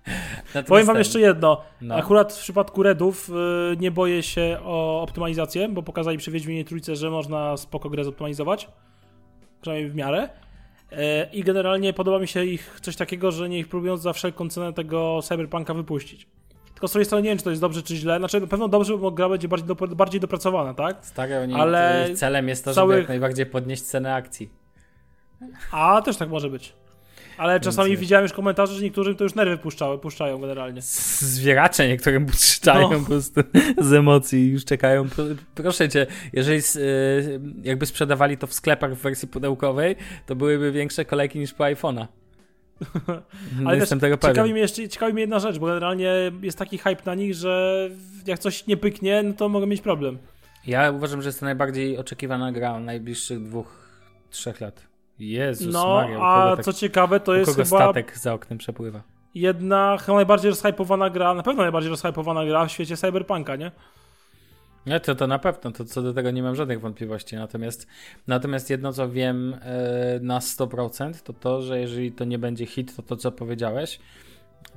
natomiast 0.55 0.68
Powiem 0.68 0.87
wam 0.87 0.97
jeszcze 0.97 1.21
jedno. 1.21 1.62
No. 1.81 1.95
Akurat 1.95 2.33
w 2.33 2.38
przypadku 2.40 2.83
Redów 2.83 3.31
y, 3.31 3.77
nie 3.77 3.90
boję 3.90 4.23
się 4.23 4.59
o 4.62 5.03
optymalizację, 5.03 5.68
bo 5.68 5.83
pokazali 5.83 6.18
przy 6.18 6.31
Wiedźminie 6.31 6.64
Trójce, 6.64 6.97
że 6.97 7.11
można 7.11 7.57
spoko 7.57 7.90
grę 7.90 8.05
zoptymalizować. 8.05 8.68
Przynajmniej 9.61 9.90
w 9.90 9.95
miarę. 9.95 10.29
E, 10.92 11.29
I 11.33 11.42
generalnie 11.45 11.92
podoba 11.92 12.18
mi 12.18 12.29
się 12.29 12.45
ich 12.45 12.79
coś 12.83 12.97
takiego, 12.97 13.31
że 13.33 13.49
niech 13.49 13.68
próbują 13.68 13.97
za 13.97 14.12
wszelką 14.12 14.49
cenę 14.49 14.73
tego 14.73 15.21
Cyberpunka 15.23 15.75
wypuścić. 15.75 16.27
Tylko 16.83 16.88
z 16.88 16.92
drugiej 16.92 17.07
strony 17.07 17.23
nie 17.23 17.29
wiem, 17.29 17.38
czy 17.38 17.45
to 17.45 17.51
jest 17.51 17.62
dobrze, 17.62 17.83
czy 17.83 17.97
źle. 17.97 18.18
Znaczy 18.18 18.40
na 18.40 18.47
pewno 18.47 18.68
dobrze, 18.68 18.99
bo 18.99 19.11
gra 19.11 19.29
będzie 19.29 19.49
bardziej, 19.49 19.68
do, 19.68 19.75
bardziej 19.75 20.21
dopracowana, 20.21 20.75
tak? 20.75 20.97
Stary, 21.03 21.38
oni, 21.38 21.55
Ale 21.55 22.09
ich 22.11 22.18
celem 22.18 22.49
jest 22.49 22.64
to, 22.64 22.71
żeby 22.71 22.75
całych- 22.81 22.99
jak 22.99 23.09
najbardziej 23.09 23.47
podnieść 23.47 23.83
cenę 23.83 24.14
akcji. 24.14 24.51
A, 25.71 26.03
też 26.05 26.16
tak 26.16 26.29
może 26.29 26.51
być. 26.51 26.73
Ale 27.38 27.61
czasami 27.61 27.90
wiesz. 27.90 28.01
widziałem 28.01 28.23
już 28.23 28.33
komentarze, 28.33 28.75
że 28.75 28.83
niektórym 28.83 29.16
to 29.16 29.25
już 29.25 29.35
nerwy 29.35 29.59
puszczały, 29.59 29.99
puszczają 29.99 30.38
generalnie. 30.38 30.83
Zwieracze 30.83 31.88
niektórym 31.88 32.27
puszczają 32.27 32.90
No. 32.90 32.99
po 33.01 33.07
prostu 33.07 33.40
z 33.79 33.92
emocji 33.92 34.38
i 34.38 34.51
już 34.51 34.64
czekają. 34.64 35.09
Pro- 35.09 35.25
Proszę 35.55 35.88
cię, 35.88 36.07
jeżeli 36.33 36.59
y, 36.77 37.40
jakby 37.62 37.87
sprzedawali 37.87 38.38
to 38.38 38.47
w 38.47 38.55
sklepach 38.55 38.95
w 38.95 39.03
wersji 39.03 39.29
pudełkowej, 39.29 39.97
to 40.27 40.37
byłyby 40.37 40.73
większe 40.73 41.05
kolejki 41.05 41.38
niż 41.38 41.53
po 41.55 41.64
iPhone'a. 41.64 42.07
Ale 43.66 43.77
jestem 43.77 43.99
też 44.01 44.07
tego 44.07 44.18
pewien. 44.18 44.35
ciekawi 44.35 44.53
mnie 44.53 44.61
jeszcze 44.61 44.88
ciekawi 44.88 45.12
mnie 45.12 45.21
jedna 45.21 45.38
rzecz, 45.38 45.59
bo 45.59 45.66
generalnie 45.66 46.12
jest 46.42 46.59
taki 46.59 46.79
hype 46.79 47.03
na 47.07 47.14
nich, 47.14 47.35
że 47.35 47.88
jak 48.27 48.38
coś 48.38 48.66
nie 48.66 48.77
pyknie, 48.77 49.23
no 49.23 49.33
to 49.35 49.49
mogę 49.49 49.66
mieć 49.66 49.81
problem. 49.81 50.18
Ja 50.66 50.90
uważam, 50.90 51.23
że 51.23 51.29
jest 51.29 51.40
to 51.40 51.47
najbardziej 51.47 51.99
oczekiwana 51.99 52.53
gra 52.53 52.81
najbliższych 52.81 53.42
dwóch, 53.42 53.88
trzech 54.31 54.61
lat. 54.61 54.87
Jezus 55.18 55.75
No, 55.75 55.95
Maria, 55.95 56.21
a 56.21 56.57
tak, 56.57 56.64
co 56.64 56.73
ciekawe, 56.73 57.21
to 57.21 57.35
jest 57.35 57.51
kogo 57.51 57.64
chyba 57.64 57.77
statek 57.77 58.18
za 58.18 58.35
oknem 58.35 58.59
przepływa. 58.59 59.03
jedna 59.35 59.97
chyba 60.01 60.16
najbardziej 60.16 60.51
rozhypowana 60.51 61.11
gra, 61.11 61.35
na 61.35 61.42
pewno 61.42 61.62
najbardziej 61.62 61.90
rozhypowana 61.90 62.45
gra 62.45 62.66
w 62.66 62.71
świecie 62.73 62.97
cyberpunka, 62.97 63.57
nie? 63.57 63.73
Nie, 64.87 65.01
to, 65.01 65.14
to 65.14 65.27
na 65.27 65.38
pewno, 65.38 65.71
to 65.73 65.85
co 65.85 66.03
do 66.03 66.14
tego 66.14 66.31
nie 66.31 66.42
mam 66.42 66.57
żadnych 66.57 66.81
wątpliwości. 66.81 67.37
Natomiast, 67.37 67.87
natomiast 68.27 68.71
jedno, 68.71 68.92
co 68.92 69.11
wiem 69.11 69.55
e, 69.62 70.21
na 70.23 70.38
100%, 70.38 71.23
to 71.23 71.33
to, 71.33 71.62
że 71.62 71.81
jeżeli 71.81 72.12
to 72.12 72.25
nie 72.25 72.38
będzie 72.38 72.66
hit, 72.66 72.97
to 72.97 73.03
to, 73.03 73.16
co 73.16 73.33
powiedziałeś, 73.33 73.99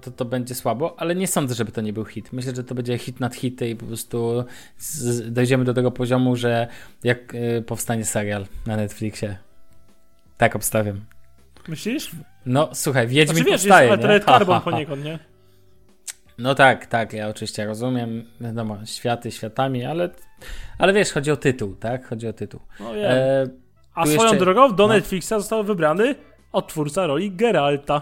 to 0.02 0.12
to 0.12 0.26
będzie 0.26 0.56
słabo, 0.56 0.96
ale 0.98 1.16
nie 1.16 1.28
sądzę, 1.28 1.56
żeby 1.56 1.72
to 1.72 1.82
nie 1.82 1.94
był 1.94 2.06
hit. 2.06 2.34
Myślę, 2.34 2.56
że 2.56 2.64
to 2.64 2.76
będzie 2.76 2.98
hit 2.98 3.20
nad 3.20 3.36
hity 3.36 3.70
i 3.70 3.76
po 3.76 3.86
prostu 3.86 4.46
z, 4.78 5.34
dojdziemy 5.34 5.66
do 5.66 5.74
tego 5.74 5.92
poziomu, 5.92 6.36
że 6.36 6.68
jak 7.04 7.36
e, 7.36 7.62
powstanie 7.62 8.06
serial 8.06 8.46
na 8.66 8.76
Netflixie. 8.76 9.38
Tak 10.38 10.56
obstawiam. 10.56 11.02
Myślisz? 11.68 12.12
No, 12.46 12.70
słuchaj, 12.74 13.08
Wiedźmin 13.08 13.36
Znaczy 13.36 13.52
wiesz, 13.52 13.62
powstaje, 13.62 13.90
jest 13.90 14.04
nie? 14.04 14.20
Ha, 14.20 14.20
Carbon 14.20 14.56
ha, 14.56 14.62
ha. 14.66 14.72
poniekąd, 14.72 15.04
nie? 15.04 15.20
No 16.38 16.56
tak, 16.56 16.86
tak, 16.86 17.14
ja 17.14 17.30
oczywiście 17.30 17.66
rozumiem, 17.66 18.26
wiadomo, 18.42 18.78
światy 18.86 19.32
światami, 19.32 19.86
ale, 19.86 20.10
ale 20.78 20.94
wiesz, 20.94 21.12
chodzi 21.12 21.32
o 21.32 21.38
tytuł, 21.38 21.76
tak? 21.76 22.08
Chodzi 22.08 22.28
o 22.28 22.34
tytuł. 22.34 22.60
No. 22.80 22.98
E, 22.98 23.48
A 23.94 24.06
swoją 24.06 24.22
jeszcze... 24.22 24.38
drogą 24.40 24.76
do 24.76 24.88
no. 24.88 24.94
Netflixa 24.94 25.30
został 25.30 25.64
wybrany 25.64 26.16
odtwórca 26.52 27.08
roli 27.08 27.32
Geralta. 27.32 28.02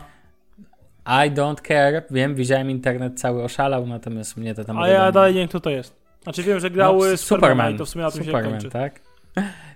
I 1.06 1.32
don't 1.32 1.62
care, 1.68 2.04
wiem, 2.12 2.36
widziałem 2.36 2.72
internet 2.72 3.20
cały 3.20 3.44
oszalał, 3.44 3.88
natomiast 3.88 4.38
mnie 4.38 4.56
to 4.56 4.64
tam... 4.66 4.78
A 4.78 4.88
ja 4.88 5.12
dalej 5.12 5.34
nie 5.34 5.40
wiem, 5.40 5.50
kto 5.50 5.60
to 5.60 5.70
jest. 5.70 6.04
Znaczy 6.24 6.44
wiem, 6.44 6.60
że 6.60 6.72
grał 6.72 7.00
no, 7.00 7.18
Superman, 7.18 7.78
to 7.78 7.86
w 7.86 7.90
sumie 7.90 8.06
na 8.06 8.12
tym 8.12 8.24
Superman, 8.24 8.46
się 8.46 8.52
kończy. 8.52 8.70
tak? 8.70 9.00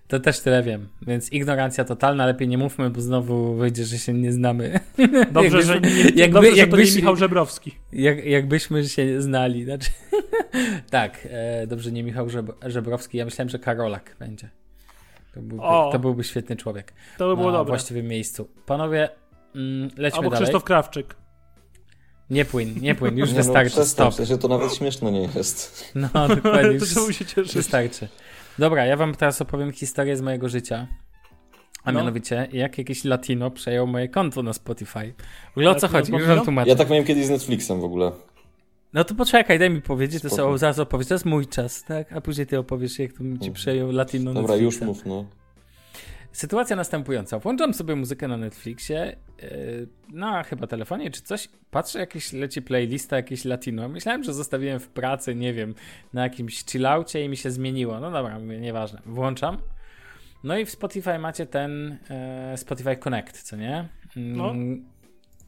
To 0.07 0.19
też 0.19 0.39
tyle 0.39 0.63
wiem, 0.63 0.87
więc 1.01 1.31
ignorancja 1.31 1.85
totalna, 1.85 2.25
lepiej 2.25 2.47
nie 2.47 2.57
mówmy, 2.57 2.89
bo 2.89 3.01
znowu 3.01 3.55
wyjdzie, 3.55 3.85
że 3.85 3.97
się 3.97 4.13
nie 4.13 4.31
znamy. 4.31 4.79
Dobrze, 5.31 5.61
że, 5.61 5.81
nie, 5.81 5.89
jakby, 6.15 6.33
dobrze, 6.33 6.51
że 6.51 6.57
jakbyś, 6.57 6.89
to 6.89 6.95
nie 6.95 7.01
Michał 7.01 7.15
Żebrowski. 7.15 7.75
Jak, 7.91 8.25
jakbyśmy 8.25 8.89
się 8.89 9.21
znali, 9.21 9.63
znaczy... 9.63 9.89
tak, 10.89 11.27
e, 11.31 11.67
dobrze, 11.67 11.91
nie 11.91 12.03
Michał 12.03 12.27
Żebrowski, 12.65 13.17
ja 13.17 13.25
myślałem, 13.25 13.49
że 13.49 13.59
Karolak 13.59 14.15
będzie. 14.19 14.49
To 15.33 15.41
byłby, 15.41 15.63
to 15.91 15.99
byłby 15.99 16.23
świetny 16.23 16.55
człowiek. 16.55 16.93
To 17.17 17.27
by 17.27 17.35
było 17.35 17.51
dobre. 17.51 17.65
w 17.65 17.67
właściwym 17.67 18.07
miejscu. 18.07 18.47
Panowie, 18.65 19.09
mm, 19.55 19.89
lećmy 19.97 20.17
Albo 20.17 20.29
dalej. 20.29 20.43
Krzysztof 20.43 20.63
Krawczyk. 20.63 21.15
Nie 22.29 22.45
płyń, 22.45 22.75
nie 22.81 22.95
płyń, 22.95 23.17
już 23.17 23.29
nie 23.29 23.35
wystarczy, 23.35 23.77
no, 23.77 23.85
stop. 23.85 24.13
W 24.13 24.15
sensie 24.15 24.37
to 24.37 24.47
nawet 24.47 24.75
śmieszne 24.75 25.11
nie 25.11 25.29
jest. 25.35 25.91
No, 25.95 26.27
dokładnie, 26.27 26.71
już 26.79 26.93
to 26.93 27.11
się 27.11 27.25
cieszyć. 27.25 27.53
wystarczy. 27.53 28.07
Dobra, 28.59 28.85
ja 28.85 28.97
wam 28.97 29.15
teraz 29.15 29.41
opowiem 29.41 29.71
historię 29.71 30.17
z 30.17 30.21
mojego 30.21 30.49
życia. 30.49 30.87
A 31.83 31.91
no. 31.91 31.99
mianowicie, 31.99 32.47
jak 32.51 32.77
jakiś 32.77 33.03
latino 33.03 33.51
przejął 33.51 33.87
moje 33.87 34.09
konto 34.09 34.43
na 34.43 34.53
Spotify. 34.53 35.13
W 35.47 35.57
ogóle 35.57 35.69
o 35.69 35.75
co 35.75 35.87
chodzi? 35.87 36.11
Już 36.11 36.23
wam 36.27 36.41
tłumaczę. 36.41 36.69
Ja 36.69 36.75
tak 36.75 36.89
miałem 36.89 37.05
kiedyś 37.05 37.25
z 37.25 37.29
Netflixem 37.29 37.81
w 37.81 37.83
ogóle. 37.83 38.11
No 38.93 39.03
to 39.03 39.15
poczekaj, 39.15 39.59
daj 39.59 39.69
mi 39.69 39.81
powiedzieć, 39.81 40.21
to 40.23 40.29
sobie 40.29 40.57
zaraz 40.57 40.79
opowiedz. 40.79 41.07
To 41.07 41.13
jest 41.13 41.25
mój 41.25 41.47
czas, 41.47 41.83
tak? 41.83 42.13
A 42.13 42.21
później 42.21 42.47
ty 42.47 42.59
opowiesz, 42.59 42.99
jak 42.99 43.13
to 43.13 43.23
ci 43.41 43.51
przejął 43.51 43.91
latino 43.91 44.33
Dobra, 44.33 44.55
Netflixa. 44.55 44.79
już 44.79 44.87
mów, 44.87 45.05
no. 45.05 45.25
Sytuacja 46.31 46.75
następująca. 46.75 47.39
Włączam 47.39 47.73
sobie 47.73 47.95
muzykę 47.95 48.27
na 48.27 48.37
Netflixie, 48.37 49.15
yy, 49.41 49.87
na 50.13 50.43
chyba 50.43 50.67
telefonie 50.67 51.11
czy 51.11 51.21
coś. 51.21 51.49
Patrzę, 51.71 51.99
jakieś 51.99 52.33
leci 52.33 52.61
playlista, 52.61 53.15
jakieś 53.15 53.45
latino. 53.45 53.89
Myślałem, 53.89 54.23
że 54.23 54.33
zostawiłem 54.33 54.79
w 54.79 54.87
pracy, 54.87 55.35
nie 55.35 55.53
wiem, 55.53 55.75
na 56.13 56.23
jakimś 56.23 56.65
chillaucie 56.65 57.25
i 57.25 57.29
mi 57.29 57.37
się 57.37 57.51
zmieniło. 57.51 57.99
No 57.99 58.11
dobra, 58.11 58.39
nieważne. 58.39 59.01
Włączam. 59.05 59.57
No 60.43 60.57
i 60.57 60.65
w 60.65 60.69
Spotify 60.69 61.19
macie 61.19 61.45
ten 61.45 61.97
e, 62.09 62.57
Spotify 62.57 62.95
Connect, 62.95 63.41
co 63.43 63.55
nie? 63.55 63.87
No. 64.15 64.49
Mm, 64.49 64.85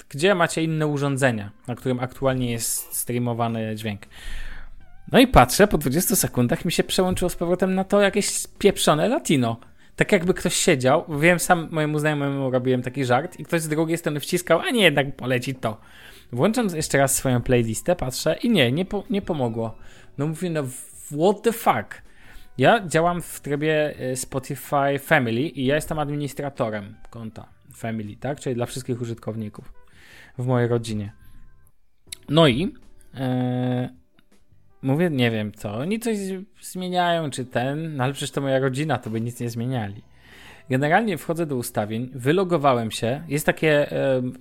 gdzie 0.09 0.35
macie 0.35 0.63
inne 0.63 0.87
urządzenia, 0.87 1.51
na 1.67 1.75
którym 1.75 1.99
aktualnie 1.99 2.51
jest 2.51 2.95
streamowany 2.95 3.75
dźwięk. 3.75 4.01
No 5.11 5.19
i 5.19 5.27
patrzę, 5.27 5.67
po 5.67 5.77
20 5.77 6.15
sekundach 6.15 6.65
mi 6.65 6.71
się 6.71 6.83
przełączyło 6.83 7.29
z 7.29 7.35
powrotem 7.35 7.75
na 7.75 7.83
to 7.83 8.01
jakieś 8.01 8.47
pieprzone 8.59 9.07
latino 9.07 9.59
tak 9.99 10.11
jakby 10.11 10.33
ktoś 10.33 10.53
siedział, 10.53 11.05
wiem, 11.19 11.39
sam 11.39 11.67
mojemu 11.71 11.99
znajomemu 11.99 12.51
robiłem 12.51 12.81
taki 12.81 13.05
żart 13.05 13.39
i 13.39 13.43
ktoś 13.43 13.61
z 13.61 13.67
drugiej 13.67 13.97
strony 13.97 14.19
wciskał, 14.19 14.59
a 14.59 14.69
nie, 14.69 14.83
jednak 14.83 15.15
poleci 15.15 15.55
to. 15.55 15.81
Włączam 16.31 16.67
jeszcze 16.75 16.97
raz 16.97 17.15
swoją 17.15 17.41
playlistę, 17.41 17.95
patrzę 17.95 18.35
i 18.43 18.49
nie, 18.49 18.71
nie, 18.71 18.85
po, 18.85 19.03
nie 19.09 19.21
pomogło. 19.21 19.77
No 20.17 20.27
mówię, 20.27 20.49
no 20.49 20.63
what 21.05 21.41
the 21.43 21.51
fuck? 21.51 22.01
Ja 22.57 22.87
działam 22.87 23.21
w 23.21 23.39
trybie 23.39 24.01
y, 24.11 24.15
Spotify 24.15 24.99
Family 24.99 25.41
i 25.41 25.65
ja 25.65 25.75
jestem 25.75 25.99
administratorem 25.99 26.95
konta 27.09 27.49
Family, 27.75 28.15
tak? 28.15 28.39
Czyli 28.39 28.55
dla 28.55 28.65
wszystkich 28.65 29.01
użytkowników 29.01 29.73
w 30.37 30.45
mojej 30.45 30.67
rodzinie. 30.67 31.11
No 32.29 32.47
i 32.47 32.59
yy, 32.59 33.98
Mówię, 34.81 35.09
nie 35.09 35.31
wiem 35.31 35.51
co, 35.51 35.73
oni 35.73 35.99
coś 35.99 36.17
zmieniają, 36.61 37.29
czy 37.29 37.45
ten, 37.45 37.95
no 37.95 38.03
ale 38.03 38.13
przecież 38.13 38.31
to 38.31 38.41
moja 38.41 38.59
rodzina, 38.59 38.97
to 38.97 39.09
by 39.09 39.21
nic 39.21 39.39
nie 39.39 39.49
zmieniali. 39.49 40.03
Generalnie 40.69 41.17
wchodzę 41.17 41.45
do 41.45 41.55
ustawień, 41.55 42.11
wylogowałem 42.15 42.91
się. 42.91 43.23
Jest 43.27 43.45
takie 43.45 43.87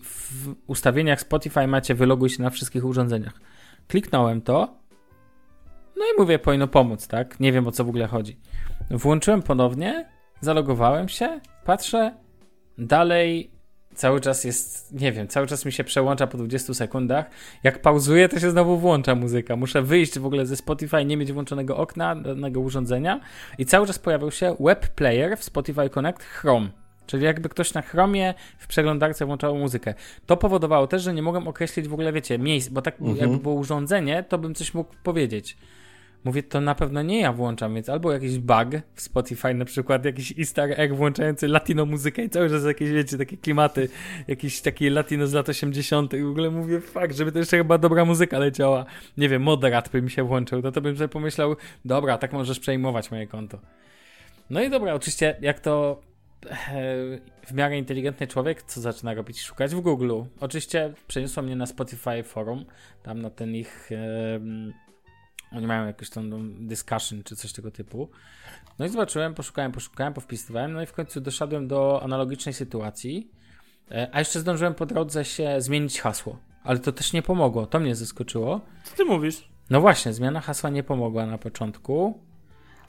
w 0.02 0.54
ustawieniach 0.66 1.20
Spotify 1.20 1.66
macie 1.66 1.94
wyloguj 1.94 2.30
się 2.30 2.42
na 2.42 2.50
wszystkich 2.50 2.84
urządzeniach. 2.84 3.40
Kliknąłem 3.88 4.42
to. 4.42 4.74
No 5.96 6.04
i 6.04 6.20
mówię, 6.20 6.38
powinno 6.38 6.68
pomóc, 6.68 7.08
tak? 7.08 7.40
Nie 7.40 7.52
wiem 7.52 7.66
o 7.66 7.72
co 7.72 7.84
w 7.84 7.88
ogóle 7.88 8.06
chodzi. 8.06 8.36
Włączyłem 8.90 9.42
ponownie, 9.42 10.08
zalogowałem 10.40 11.08
się, 11.08 11.40
patrzę, 11.64 12.14
dalej 12.78 13.50
cały 13.98 14.20
czas 14.20 14.44
jest, 14.44 14.92
nie 14.92 15.12
wiem, 15.12 15.28
cały 15.28 15.46
czas 15.46 15.64
mi 15.64 15.72
się 15.72 15.84
przełącza 15.84 16.26
po 16.26 16.38
20 16.38 16.74
sekundach. 16.74 17.26
Jak 17.62 17.82
pauzuję, 17.82 18.28
to 18.28 18.40
się 18.40 18.50
znowu 18.50 18.78
włącza 18.78 19.14
muzyka. 19.14 19.56
Muszę 19.56 19.82
wyjść 19.82 20.18
w 20.18 20.26
ogóle 20.26 20.46
ze 20.46 20.56
Spotify, 20.56 21.04
nie 21.04 21.16
mieć 21.16 21.32
włączonego 21.32 21.76
okna, 21.76 22.16
danego 22.16 22.60
urządzenia 22.60 23.20
i 23.58 23.66
cały 23.66 23.86
czas 23.86 23.98
pojawił 23.98 24.30
się 24.30 24.56
web 24.60 24.88
player 24.88 25.38
w 25.38 25.44
Spotify 25.44 25.90
Connect 25.90 26.22
Chrome. 26.22 26.68
Czyli 27.06 27.24
jakby 27.24 27.48
ktoś 27.48 27.74
na 27.74 27.82
Chromie 27.82 28.34
w 28.58 28.66
przeglądarce 28.66 29.26
włączał 29.26 29.56
muzykę. 29.56 29.94
To 30.26 30.36
powodowało 30.36 30.86
też, 30.86 31.02
że 31.02 31.14
nie 31.14 31.22
mogłem 31.22 31.48
określić 31.48 31.88
w 31.88 31.92
ogóle, 31.92 32.12
wiecie, 32.12 32.38
miejsc, 32.38 32.68
bo 32.68 32.82
tak 32.82 33.00
mhm. 33.00 33.18
jakby 33.18 33.36
było 33.36 33.54
urządzenie, 33.54 34.24
to 34.28 34.38
bym 34.38 34.54
coś 34.54 34.74
mógł 34.74 34.94
powiedzieć. 35.02 35.56
Mówię, 36.24 36.42
to 36.42 36.60
na 36.60 36.74
pewno 36.74 37.02
nie 37.02 37.20
ja 37.20 37.32
włączam, 37.32 37.74
więc 37.74 37.88
albo 37.88 38.12
jakiś 38.12 38.38
bug 38.38 38.68
w 38.94 39.00
Spotify, 39.00 39.54
na 39.54 39.64
przykład 39.64 40.04
jakiś 40.04 40.38
easter 40.38 40.80
egg 40.80 40.94
włączający 40.94 41.48
latino 41.48 41.86
muzykę 41.86 42.24
i 42.24 42.30
cały 42.30 42.50
czas 42.50 42.64
jakieś, 42.64 42.90
wiecie, 42.90 43.18
takie 43.18 43.36
klimaty, 43.36 43.88
jakiś 44.28 44.60
taki 44.60 44.90
latino 44.90 45.26
z 45.26 45.32
lat 45.32 45.48
80. 45.48 46.14
i 46.14 46.22
w 46.22 46.30
ogóle 46.30 46.50
mówię, 46.50 46.80
fakt, 46.80 47.16
żeby 47.16 47.32
to 47.32 47.38
jeszcze 47.38 47.56
chyba 47.56 47.78
dobra 47.78 48.04
muzyka 48.04 48.38
leciała. 48.38 48.84
Nie 49.16 49.28
wiem, 49.28 49.42
moderat 49.42 49.88
by 49.88 50.02
mi 50.02 50.10
się 50.10 50.22
włączył, 50.22 50.62
to 50.62 50.72
to 50.72 50.80
bym 50.80 50.96
sobie 50.96 51.08
pomyślał, 51.08 51.56
dobra, 51.84 52.18
tak 52.18 52.32
możesz 52.32 52.60
przejmować 52.60 53.10
moje 53.10 53.26
konto. 53.26 53.58
No 54.50 54.62
i 54.62 54.70
dobra, 54.70 54.94
oczywiście, 54.94 55.36
jak 55.40 55.60
to 55.60 56.00
w 57.46 57.54
miarę 57.54 57.78
inteligentny 57.78 58.26
człowiek, 58.26 58.62
co 58.62 58.80
zaczyna 58.80 59.14
robić? 59.14 59.42
Szukać 59.42 59.74
w 59.74 59.80
Google. 59.80 60.12
Oczywiście 60.40 60.94
przeniosło 61.06 61.42
mnie 61.42 61.56
na 61.56 61.66
Spotify 61.66 62.22
Forum, 62.22 62.64
tam 63.02 63.22
na 63.22 63.30
ten 63.30 63.54
ich 63.54 63.90
oni 65.52 65.66
mają 65.66 65.86
jakąś 65.86 66.10
tam 66.10 66.54
discussion 66.66 67.22
czy 67.24 67.36
coś 67.36 67.52
tego 67.52 67.70
typu. 67.70 68.08
No 68.78 68.86
i 68.86 68.88
zobaczyłem, 68.88 69.34
poszukałem, 69.34 69.72
poszukałem, 69.72 70.14
powpisywałem, 70.14 70.72
no 70.72 70.82
i 70.82 70.86
w 70.86 70.92
końcu 70.92 71.20
doszedłem 71.20 71.68
do 71.68 72.02
analogicznej 72.02 72.54
sytuacji. 72.54 73.30
E, 73.90 74.08
a 74.12 74.18
jeszcze 74.18 74.40
zdążyłem 74.40 74.74
po 74.74 74.86
drodze 74.86 75.24
się 75.24 75.60
zmienić 75.60 76.00
hasło. 76.00 76.38
Ale 76.64 76.78
to 76.78 76.92
też 76.92 77.12
nie 77.12 77.22
pomogło. 77.22 77.66
To 77.66 77.80
mnie 77.80 77.94
zaskoczyło. 77.94 78.60
Co 78.84 78.96
ty 78.96 79.04
mówisz? 79.04 79.48
No 79.70 79.80
właśnie, 79.80 80.12
zmiana 80.12 80.40
hasła 80.40 80.70
nie 80.70 80.82
pomogła 80.82 81.26
na 81.26 81.38
początku. 81.38 82.20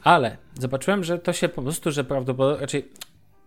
Ale 0.04 0.38
zobaczyłem, 0.60 1.04
że 1.04 1.19
to 1.19 1.34
się 1.34 1.50
po 1.50 1.62
prostu, 1.62 1.91
że 1.91 2.04
prawdopodobnie, 2.04 2.62
raczej 2.62 2.89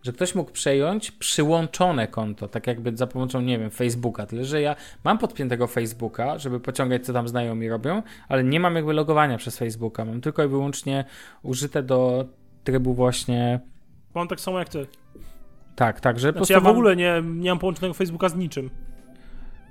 że 0.03 0.13
ktoś 0.13 0.35
mógł 0.35 0.51
przejąć 0.51 1.11
przyłączone 1.11 2.09
konto, 2.09 2.49
tak 2.49 2.67
jakby 2.67 2.97
za 2.97 3.07
pomocą, 3.07 3.41
nie 3.41 3.59
wiem, 3.59 3.71
Facebooka. 3.71 4.27
Tyle, 4.27 4.45
że 4.45 4.61
ja 4.61 4.77
mam 5.05 5.19
podpiętego 5.19 5.67
Facebooka, 5.67 6.39
żeby 6.39 6.61
pociągać, 6.61 7.07
co 7.07 7.13
tam 7.13 7.29
znajomi 7.29 7.69
robią, 7.69 8.03
ale 8.29 8.45
nie 8.45 8.61
mam 8.61 8.77
jakby 8.77 8.93
logowania 8.93 9.39
przez 9.39 9.59
Facebooka. 9.59 10.05
Mam 10.05 10.21
tylko 10.21 10.45
i 10.45 10.49
wyłącznie 10.49 11.05
użyte 11.43 11.83
do 11.83 12.25
trybu 12.65 12.95
właśnie. 12.95 13.61
Mam 14.15 14.29
tak 14.29 14.41
samo 14.41 14.59
jak 14.59 14.69
ty. 14.69 14.87
Tak, 15.77 16.01
tak, 16.01 16.19
że 16.19 16.33
znaczy, 16.33 16.53
ja 16.53 16.61
w 16.61 16.67
ogóle 16.67 16.97
nie, 16.97 17.23
nie 17.25 17.51
mam 17.51 17.59
połączonego 17.59 17.95
Facebooka 17.95 18.29
z 18.29 18.37
niczym. 18.37 18.71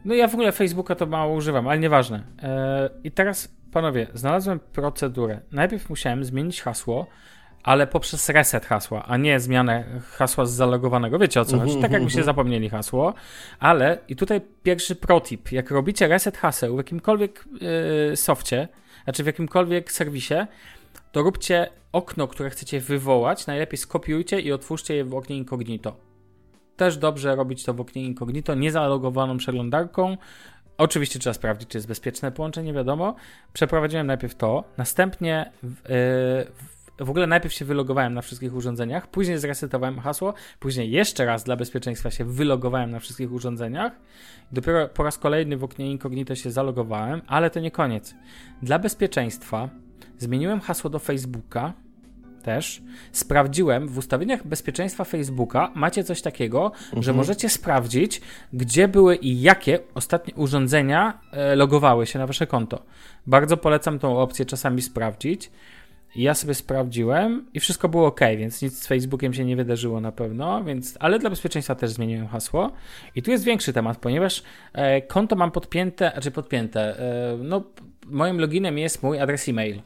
No 0.06 0.14
ja 0.14 0.28
w 0.28 0.34
ogóle 0.34 0.52
Facebooka 0.52 0.96
to 0.96 1.06
mało 1.06 1.36
używam, 1.36 1.68
ale 1.68 1.80
nieważne. 1.80 2.24
Eee, 2.44 2.90
I 3.04 3.12
teraz, 3.12 3.56
panowie, 3.72 4.08
znalazłem 4.14 4.60
procedurę. 4.60 5.40
Najpierw 5.52 5.90
musiałem 5.90 6.26
zmienić 6.26 6.62
hasło, 6.62 7.08
ale 7.64 7.88
poprzez 7.88 8.30
reset 8.30 8.66
hasła, 8.66 9.06
a 9.06 9.18
nie 9.18 9.40
zmianę 9.40 9.84
hasła 10.12 10.46
z 10.46 10.52
zalogowanego. 10.52 11.20
Wiecie 11.20 11.42
o 11.42 11.46
co 11.46 11.60
chodzi? 11.60 11.82
Tak 11.82 11.92
jakbyście 11.92 12.24
zapomnieli 12.24 12.70
hasło, 12.70 13.14
ale 13.60 13.98
i 14.08 14.16
tutaj 14.16 14.42
pierwszy 14.64 14.96
protip. 14.96 15.52
Jak 15.52 15.72
robicie 15.72 16.08
reset 16.08 16.38
haseł 16.38 16.76
w 16.76 16.78
jakimkolwiek 16.78 17.46
yy, 18.10 18.18
softie, 18.18 18.68
znaczy 19.04 19.24
w 19.24 19.26
jakimkolwiek 19.26 19.92
serwisie, 19.92 20.36
to 21.12 21.22
róbcie 21.22 21.70
okno, 21.92 22.28
które 22.28 22.50
chcecie 22.50 22.80
wywołać, 22.80 23.48
najlepiej 23.48 23.78
skopiujcie 23.78 24.40
i 24.40 24.52
otwórzcie 24.52 24.96
je 24.96 25.06
w 25.06 25.16
oknie 25.16 25.38
incognito. 25.38 25.96
Też 26.78 26.98
dobrze 26.98 27.36
robić 27.36 27.64
to 27.64 27.74
w 27.74 27.82
oknie 27.82 28.04
incognito, 28.04 28.56
niezalogowaną 28.56 29.38
przeglądarką. 29.38 30.18
Oczywiście 30.78 31.20
trzeba 31.20 31.34
sprawdzić, 31.34 31.70
czy 31.70 31.78
jest 31.78 31.88
bezpieczne 31.88 32.32
połączenie, 32.32 32.74
wiadomo. 32.74 33.16
Przeprowadziłem 33.54 34.08
najpierw 34.08 34.36
to, 34.36 34.64
następnie 34.78 35.52
w, 35.64 35.90
yy, 35.90 36.71
w 37.00 37.10
ogóle 37.10 37.28
najpierw 37.28 37.54
się 37.54 37.66
wylogowałem 37.66 38.14
na 38.14 38.22
wszystkich 38.22 38.56
urządzeniach, 38.56 39.08
później 39.08 39.38
zresetowałem 39.38 40.00
hasło, 40.00 40.34
później 40.60 40.92
jeszcze 40.92 41.26
raz 41.26 41.44
dla 41.44 41.56
bezpieczeństwa 41.56 42.12
się 42.12 42.26
wylogowałem 42.26 42.92
na 42.92 43.00
wszystkich 43.00 43.32
urządzeniach. 43.32 43.94
Dopiero 44.52 44.88
po 44.88 45.04
raz 45.04 45.18
kolejny 45.18 45.58
w 45.58 45.64
oknie 45.64 45.92
incognito 45.92 46.36
się 46.36 46.52
zalogowałem, 46.52 47.22
ale 47.28 47.50
to 47.50 47.60
nie 47.60 47.72
koniec. 47.72 48.16
Dla 48.62 48.80
bezpieczeństwa 48.80 49.70
zmieniłem 50.18 50.60
hasło 50.60 50.90
do 50.90 51.00
Facebooka 51.00 51.74
też 52.42 52.82
sprawdziłem 53.12 53.88
w 53.88 53.98
ustawieniach 53.98 54.48
bezpieczeństwa 54.48 55.04
Facebooka 55.04 55.72
macie 55.76 56.04
coś 56.04 56.22
takiego, 56.22 56.72
że 56.98 57.14
możecie 57.14 57.50
sprawdzić, 57.50 58.22
gdzie 58.54 58.88
były 58.88 59.16
i 59.16 59.42
jakie 59.42 59.80
ostatnie 59.94 60.34
urządzenia 60.36 61.22
e, 61.32 61.56
logowały 61.56 62.08
się 62.08 62.20
na 62.20 62.28
wasze 62.28 62.48
konto. 62.48 62.84
Bardzo 63.28 63.58
polecam 63.58 64.00
tą 64.00 64.20
opcję 64.20 64.46
czasami 64.46 64.82
sprawdzić. 64.82 65.52
Ja 66.16 66.34
sobie 66.34 66.54
sprawdziłem 66.54 67.46
i 67.54 67.60
wszystko 67.60 67.90
było 67.90 68.08
ok, 68.08 68.20
więc 68.38 68.62
nic 68.62 68.80
z 68.84 68.88
Facebookiem 68.88 69.34
się 69.34 69.46
nie 69.46 69.56
wydarzyło 69.56 70.02
na 70.02 70.12
pewno, 70.12 70.64
więc, 70.64 70.98
ale 71.00 71.20
dla 71.20 71.30
bezpieczeństwa 71.30 71.76
też 71.76 71.92
zmieniłem 71.92 72.28
hasło. 72.28 72.72
I 73.16 73.22
tu 73.22 73.32
jest 73.32 73.44
większy 73.44 73.74
temat, 73.74 73.98
ponieważ 73.98 74.44
e, 74.74 75.02
konto 75.02 75.36
mam 75.36 75.52
podpięte, 75.52 76.12
znaczy 76.14 76.32
podpięte, 76.32 77.00
e, 77.00 77.38
no 77.38 77.64
moim 78.06 78.40
loginem 78.40 78.78
jest 78.78 79.04
mój 79.04 79.20
adres 79.20 79.50
e-mail 79.50 79.82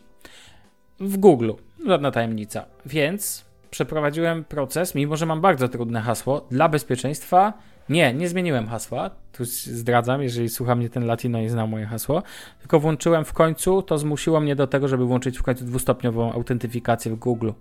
w 0.99 1.17
Google, 1.17 1.51
żadna 1.85 2.11
tajemnica, 2.11 2.65
więc 2.85 3.45
przeprowadziłem 3.71 4.43
proces, 4.43 4.95
mimo 4.95 5.15
że 5.17 5.25
mam 5.25 5.41
bardzo 5.41 5.69
trudne 5.69 6.01
hasło, 6.01 6.47
dla 6.51 6.69
bezpieczeństwa 6.69 7.53
nie, 7.89 8.13
nie 8.13 8.29
zmieniłem 8.29 8.67
hasła. 8.67 9.09
Tu 9.31 9.45
zdradzam, 9.45 10.21
jeżeli 10.21 10.49
słucha 10.49 10.75
mnie 10.75 10.89
ten 10.89 11.05
Latino 11.05 11.41
i 11.41 11.49
zna 11.49 11.67
moje 11.67 11.85
hasło. 11.85 12.23
Tylko 12.59 12.79
włączyłem 12.79 13.25
w 13.25 13.33
końcu, 13.33 13.81
to 13.81 13.97
zmusiło 13.97 14.39
mnie 14.39 14.55
do 14.55 14.67
tego, 14.67 14.87
żeby 14.87 15.05
włączyć 15.05 15.37
w 15.37 15.43
końcu 15.43 15.65
dwustopniową 15.65 16.33
autentyfikację 16.33 17.11
w 17.11 17.15
Google. 17.15 17.51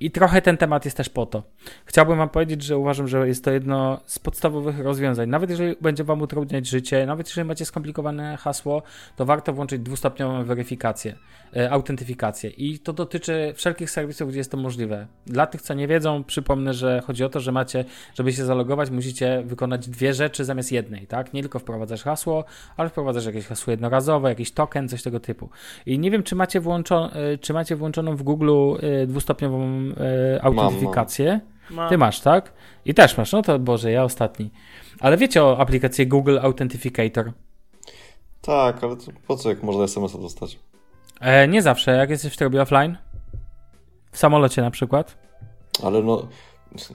I 0.00 0.10
trochę 0.10 0.42
ten 0.42 0.56
temat 0.56 0.84
jest 0.84 0.96
też 0.96 1.08
po 1.08 1.26
to. 1.26 1.42
Chciałbym 1.84 2.18
Wam 2.18 2.28
powiedzieć, 2.28 2.62
że 2.62 2.78
uważam, 2.78 3.08
że 3.08 3.28
jest 3.28 3.44
to 3.44 3.50
jedno 3.50 4.00
z 4.06 4.18
podstawowych 4.18 4.78
rozwiązań. 4.78 5.28
Nawet 5.28 5.50
jeżeli 5.50 5.76
będzie 5.80 6.04
Wam 6.04 6.22
utrudniać 6.22 6.66
życie, 6.66 7.06
nawet 7.06 7.26
jeżeli 7.26 7.48
macie 7.48 7.64
skomplikowane 7.64 8.36
hasło, 8.36 8.82
to 9.16 9.24
warto 9.24 9.52
włączyć 9.52 9.82
dwustopniową 9.82 10.44
weryfikację, 10.44 11.14
e, 11.56 11.70
autentyfikację. 11.70 12.50
I 12.50 12.78
to 12.78 12.92
dotyczy 12.92 13.52
wszelkich 13.56 13.90
serwisów, 13.90 14.28
gdzie 14.28 14.38
jest 14.38 14.50
to 14.50 14.56
możliwe. 14.56 15.06
Dla 15.26 15.46
tych, 15.46 15.62
co 15.62 15.74
nie 15.74 15.88
wiedzą, 15.88 16.24
przypomnę, 16.24 16.74
że 16.74 17.02
chodzi 17.06 17.24
o 17.24 17.28
to, 17.28 17.40
że 17.40 17.52
macie, 17.52 17.84
żeby 18.14 18.32
się 18.32 18.44
zalogować, 18.44 18.90
musicie 18.90 19.42
wykonać 19.46 19.88
dwie 19.88 20.14
rzeczy 20.14 20.44
zamiast 20.44 20.72
jednej, 20.72 21.06
tak? 21.06 21.32
Nie 21.32 21.40
tylko 21.40 21.58
wprowadzasz 21.58 22.02
hasło, 22.02 22.44
ale 22.76 22.88
wprowadzasz 22.88 23.26
jakieś 23.26 23.46
hasło 23.46 23.70
jednorazowe, 23.70 24.28
jakiś 24.28 24.52
token, 24.52 24.88
coś 24.88 25.02
tego 25.02 25.20
typu. 25.20 25.48
I 25.86 25.98
nie 25.98 26.10
wiem, 26.10 26.22
czy 26.22 26.36
macie, 26.36 26.60
włączo 26.60 27.10
e, 27.12 27.38
czy 27.38 27.52
macie 27.52 27.76
włączoną 27.76 28.16
w 28.16 28.22
Google 28.22 28.50
e, 28.52 29.06
dwustopniową 29.94 30.36
e, 30.36 30.44
autentyfikację. 30.44 31.40
Ma- 31.70 31.88
Ty 31.88 31.98
masz, 31.98 32.20
tak? 32.20 32.52
I 32.84 32.94
też 32.94 33.16
masz, 33.16 33.32
no 33.32 33.42
to 33.42 33.58
Boże, 33.58 33.90
ja 33.92 34.04
ostatni. 34.04 34.50
Ale 35.00 35.16
wiecie 35.16 35.44
o 35.44 35.58
aplikacji 35.58 36.06
Google 36.06 36.38
Authenticator? 36.42 37.32
Tak, 38.42 38.84
ale 38.84 38.96
to 38.96 39.02
po 39.26 39.36
co, 39.36 39.48
jak 39.48 39.62
można 39.62 39.84
SMS-a 39.84 40.18
dostać? 40.18 40.58
E, 41.20 41.48
nie 41.48 41.62
zawsze, 41.62 41.90
jak 41.96 42.10
jesteś 42.10 42.32
w 42.32 42.36
trybie 42.36 42.62
offline. 42.62 42.96
W 44.12 44.18
samolocie 44.18 44.62
na 44.62 44.70
przykład. 44.70 45.18
Ale 45.82 46.02
no, 46.02 46.28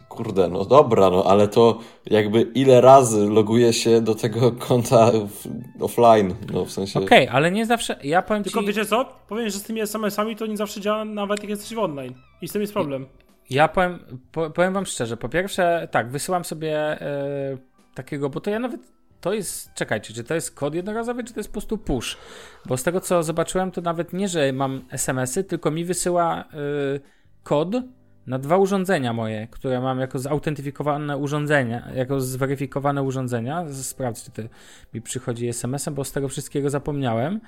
kurde, 0.09 0.47
no 0.47 0.65
dobra, 0.65 1.09
no 1.09 1.23
ale 1.23 1.47
to 1.47 1.79
jakby 2.05 2.41
ile 2.41 2.81
razy 2.81 3.29
loguje 3.29 3.73
się 3.73 4.01
do 4.01 4.15
tego 4.15 4.51
konta 4.51 5.12
w, 5.12 5.47
offline, 5.83 6.36
no 6.53 6.65
w 6.65 6.71
sensie... 6.71 6.99
Okej, 6.99 7.27
ale 7.27 7.51
nie 7.51 7.65
zawsze, 7.65 7.99
ja 8.03 8.21
powiem 8.21 8.43
Tylko 8.43 8.62
ci, 8.62 8.67
wiecie 8.67 8.86
co? 8.86 9.05
Powiem, 9.27 9.49
że 9.49 9.59
z 9.59 9.63
tymi 9.63 9.81
SMS-ami 9.81 10.36
to 10.36 10.45
nie 10.45 10.57
zawsze 10.57 10.81
działa, 10.81 11.05
nawet 11.05 11.39
jak 11.39 11.49
jesteś 11.49 11.73
w 11.73 11.79
online. 11.79 12.13
I 12.41 12.47
z 12.47 12.51
tym 12.51 12.62
jest 12.62 12.73
problem. 12.73 13.05
ja 13.49 13.67
powiem, 13.67 13.99
po, 14.31 14.49
powiem 14.49 14.73
wam 14.73 14.86
szczerze, 14.86 15.17
po 15.17 15.29
pierwsze, 15.29 15.88
tak, 15.91 16.09
wysyłam 16.09 16.45
sobie 16.45 16.77
e, 17.01 17.57
takiego, 17.95 18.29
bo 18.29 18.41
to 18.41 18.49
ja 18.49 18.59
nawet, 18.59 18.81
to 19.21 19.33
jest, 19.33 19.73
czekajcie, 19.73 20.13
czy 20.13 20.23
to 20.23 20.36
jest 20.36 20.55
kod 20.55 20.75
jednorazowy, 20.75 21.23
czy 21.23 21.33
to 21.33 21.39
jest 21.39 21.49
po 21.49 21.53
prostu 21.53 21.77
push? 21.77 22.17
Bo 22.65 22.77
z 22.77 22.83
tego, 22.83 23.01
co 23.01 23.23
zobaczyłem, 23.23 23.71
to 23.71 23.81
nawet 23.81 24.13
nie, 24.13 24.27
że 24.27 24.53
mam 24.53 24.81
SMS-y, 24.91 25.43
tylko 25.43 25.71
mi 25.71 25.86
wysyła 25.86 26.39
e, 26.39 26.43
kod 27.43 27.75
na 28.27 28.39
dwa 28.39 28.57
urządzenia 28.57 29.13
moje, 29.13 29.47
które 29.47 29.81
mam 29.81 29.99
jako 29.99 30.19
zautentyfikowane 30.19 31.17
urządzenia, 31.17 31.88
jako 31.95 32.21
zweryfikowane 32.21 33.03
urządzenia. 33.03 33.65
Sprawdź, 33.73 34.23
czy 34.23 34.31
to 34.31 34.41
mi 34.93 35.01
przychodzi 35.01 35.47
SMS-em, 35.47 35.93
bo 35.93 36.03
z 36.03 36.12
tego 36.12 36.29
wszystkiego 36.29 36.69
zapomniałem. 36.69 37.41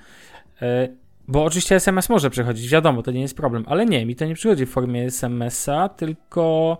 E, 0.62 0.88
Bo 1.28 1.44
oczywiście 1.44 1.74
SMS 1.74 2.08
może 2.08 2.30
przychodzić, 2.30 2.68
wiadomo, 2.68 3.02
to 3.02 3.10
nie 3.10 3.20
jest 3.20 3.36
problem, 3.36 3.64
ale 3.66 3.86
nie, 3.86 4.06
mi 4.06 4.16
to 4.16 4.24
nie 4.24 4.34
przychodzi 4.34 4.66
w 4.66 4.70
formie 4.70 5.04
SMS-a, 5.04 5.88
tylko. 5.88 6.78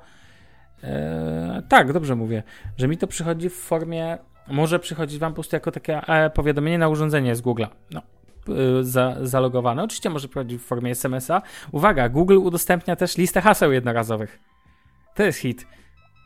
E, 0.82 1.62
tak, 1.68 1.92
dobrze 1.92 2.16
mówię, 2.16 2.42
że 2.76 2.88
mi 2.88 2.98
to 2.98 3.06
przychodzi 3.06 3.48
w 3.48 3.56
formie. 3.56 4.18
Może 4.48 4.78
przychodzić 4.78 5.18
Wam 5.18 5.32
po 5.32 5.34
prostu 5.34 5.56
jako 5.56 5.70
takie 5.72 6.00
e, 6.08 6.30
powiadomienie 6.30 6.78
na 6.78 6.88
urządzenie 6.88 7.36
z 7.36 7.42
Google'a. 7.42 7.68
No, 7.90 8.02
za, 8.80 9.16
zalogowane. 9.22 9.82
Oczywiście 9.82 10.10
może 10.10 10.28
przychodzić 10.28 10.62
w 10.62 10.64
formie 10.64 10.90
SMS-a. 10.90 11.42
Uwaga, 11.72 12.08
Google 12.08 12.38
udostępnia 12.38 12.96
też 12.96 13.16
listę 13.16 13.40
haseł 13.40 13.72
jednorazowych. 13.72 14.38
To 15.14 15.22
jest 15.22 15.38
hit. 15.38 15.66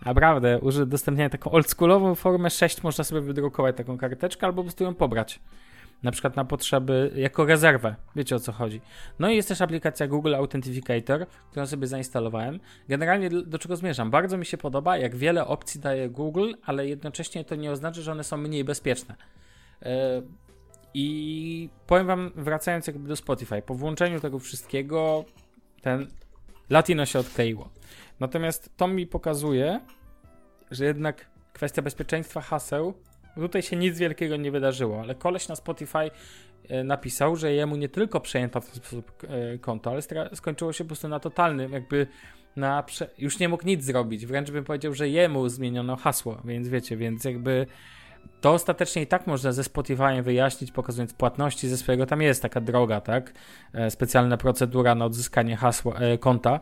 Naprawdę, 0.07 0.59
udostępniają 0.59 1.31
taką 1.31 1.51
oldschoolową 1.51 2.15
formę 2.15 2.51
6, 2.51 2.83
można 2.83 3.05
sobie 3.05 3.21
wydrukować 3.21 3.77
taką 3.77 3.99
karteczkę 3.99 4.47
albo 4.47 4.57
po 4.57 4.65
prostu 4.65 4.85
ją 4.85 4.95
pobrać. 4.95 5.41
Na 6.03 6.11
przykład 6.11 6.37
na 6.37 6.45
potrzeby, 6.45 7.11
jako 7.15 7.45
rezerwę. 7.45 7.95
Wiecie 8.17 8.37
o 8.37 8.39
co 8.39 8.53
chodzi. 8.53 8.81
No 9.19 9.31
i 9.31 9.37
jest 9.37 9.49
też 9.49 9.61
aplikacja 9.61 10.09
Google 10.09 10.35
Authenticator, 10.35 11.27
którą 11.51 11.67
sobie 11.67 11.87
zainstalowałem. 11.87 12.61
Generalnie 12.89 13.31
do 13.31 13.43
do 13.43 13.59
czego 13.59 13.77
zmierzam? 13.77 14.11
Bardzo 14.11 14.39
mi 14.39 14.47
się 14.47 14.59
podoba, 14.59 14.97
jak 14.97 15.17
wiele 15.17 15.47
opcji 15.47 15.81
daje 15.81 16.11
Google, 16.11 16.53
ale 16.67 16.87
jednocześnie 16.87 17.45
to 17.45 17.55
nie 17.55 17.71
oznacza, 17.71 18.01
że 18.01 18.13
one 18.13 18.25
są 18.25 18.37
mniej 18.37 18.65
bezpieczne. 18.65 19.15
I 20.95 21.69
powiem 21.87 22.07
wam, 22.07 22.31
wracając 22.37 22.87
jakby 22.87 23.09
do 23.09 23.17
Spotify, 23.17 23.63
po 23.63 23.75
włączeniu 23.75 24.21
tego 24.21 24.39
wszystkiego, 24.39 25.25
ten 25.83 26.07
Latino 26.71 27.07
się 27.07 27.19
odkleiło. 27.19 27.69
Natomiast 28.21 28.77
to 28.77 28.89
mi 28.89 29.07
pokazuje, 29.07 29.81
że 30.71 30.85
jednak 30.85 31.31
kwestia 31.53 31.83
bezpieczeństwa 31.83 32.41
haseł, 32.41 32.95
tutaj 33.35 33.63
się 33.63 33.77
nic 33.77 33.99
wielkiego 33.99 34.37
nie 34.37 34.51
wydarzyło, 34.51 35.01
ale 35.01 35.15
koleś 35.15 35.49
na 35.49 35.57
Spotify 35.57 36.11
e, 36.69 36.85
napisał, 36.85 37.37
że 37.37 37.53
jemu 37.53 37.77
nie 37.77 37.89
tylko 37.89 38.21
przejęto 38.21 38.61
w 38.61 38.67
ten 38.67 38.75
sposób 38.75 39.13
e, 39.29 39.59
konto, 39.59 39.91
ale 39.91 40.01
skończyło 40.35 40.73
się 40.73 40.85
po 40.85 40.89
prostu 40.89 41.09
na 41.09 41.21
totalnym, 41.21 41.73
jakby 41.73 42.07
na 42.57 42.85
już 43.19 43.39
nie 43.39 43.49
mógł 43.49 43.67
nic 43.67 43.85
zrobić, 43.85 44.27
wręcz 44.27 44.51
bym 44.51 44.65
powiedział, 44.65 44.95
że 44.95 45.09
jemu 45.09 45.49
zmieniono 45.49 45.97
hasło, 45.97 46.41
więc 46.45 46.69
wiecie, 46.69 46.97
więc 46.97 47.25
jakby 47.25 47.67
to 48.41 48.53
ostatecznie 48.53 49.03
i 49.03 49.07
tak 49.07 49.27
można 49.27 49.53
ze 49.53 49.63
Spotify'em 49.63 50.23
wyjaśnić, 50.23 50.73
pokazując 50.73 51.13
płatności 51.13 51.69
ze 51.69 51.77
swojego, 51.77 52.07
tam 52.07 52.23
jest 52.23 52.43
taka 52.43 52.61
droga, 52.61 53.01
tak, 53.01 53.33
e, 53.73 53.91
specjalna 53.91 54.37
procedura 54.37 54.95
na 54.95 55.05
odzyskanie 55.05 55.57
hasła, 55.57 55.95
e, 55.95 56.19
konta, 56.19 56.61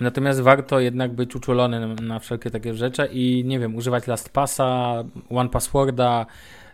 Natomiast 0.00 0.40
warto 0.40 0.80
jednak 0.80 1.12
być 1.12 1.36
uczulony 1.36 1.88
na, 1.88 1.94
na 1.94 2.18
wszelkie 2.18 2.50
takie 2.50 2.74
rzeczy 2.74 3.08
i 3.12 3.44
nie 3.46 3.58
wiem, 3.58 3.76
używać 3.76 4.06
LastPassa, 4.06 5.04
OnePassworda, 5.30 6.26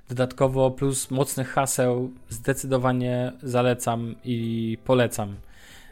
dodatkowo 0.09 0.71
plus 0.71 1.11
mocnych 1.11 1.49
haseł 1.49 2.11
zdecydowanie 2.29 3.33
zalecam 3.43 4.15
i 4.25 4.79
polecam. 4.85 5.37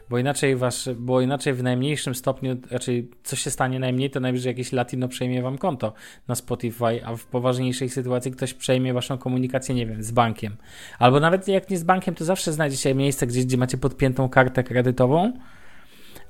Bo 0.09 0.17
inaczej 0.17 0.55
wasz, 0.55 0.89
bo 0.97 1.21
inaczej 1.21 1.53
w 1.53 1.63
najmniejszym 1.63 2.15
stopniu, 2.15 2.57
raczej 2.71 3.11
coś 3.23 3.39
się 3.39 3.51
stanie 3.51 3.79
najmniej, 3.79 4.09
to 4.09 4.19
najwyżej 4.19 4.49
jakieś 4.49 4.71
latino 4.71 5.07
przejmie 5.07 5.41
wam 5.41 5.57
konto 5.57 5.93
na 6.27 6.35
Spotify, 6.35 7.05
a 7.05 7.15
w 7.15 7.25
poważniejszej 7.25 7.89
sytuacji 7.89 8.31
ktoś 8.31 8.53
przejmie 8.53 8.93
waszą 8.93 9.17
komunikację, 9.17 9.75
nie 9.75 9.85
wiem, 9.85 10.03
z 10.03 10.11
bankiem. 10.11 10.55
Albo 10.99 11.19
nawet 11.19 11.47
jak 11.47 11.69
nie 11.69 11.77
z 11.77 11.83
bankiem, 11.83 12.15
to 12.15 12.25
zawsze 12.25 12.53
znajdziecie 12.53 12.95
miejsce 12.95 13.27
gdzieś, 13.27 13.45
gdzie 13.45 13.57
macie 13.57 13.77
podpiętą 13.77 14.29
kartę 14.29 14.63
kredytową, 14.63 15.33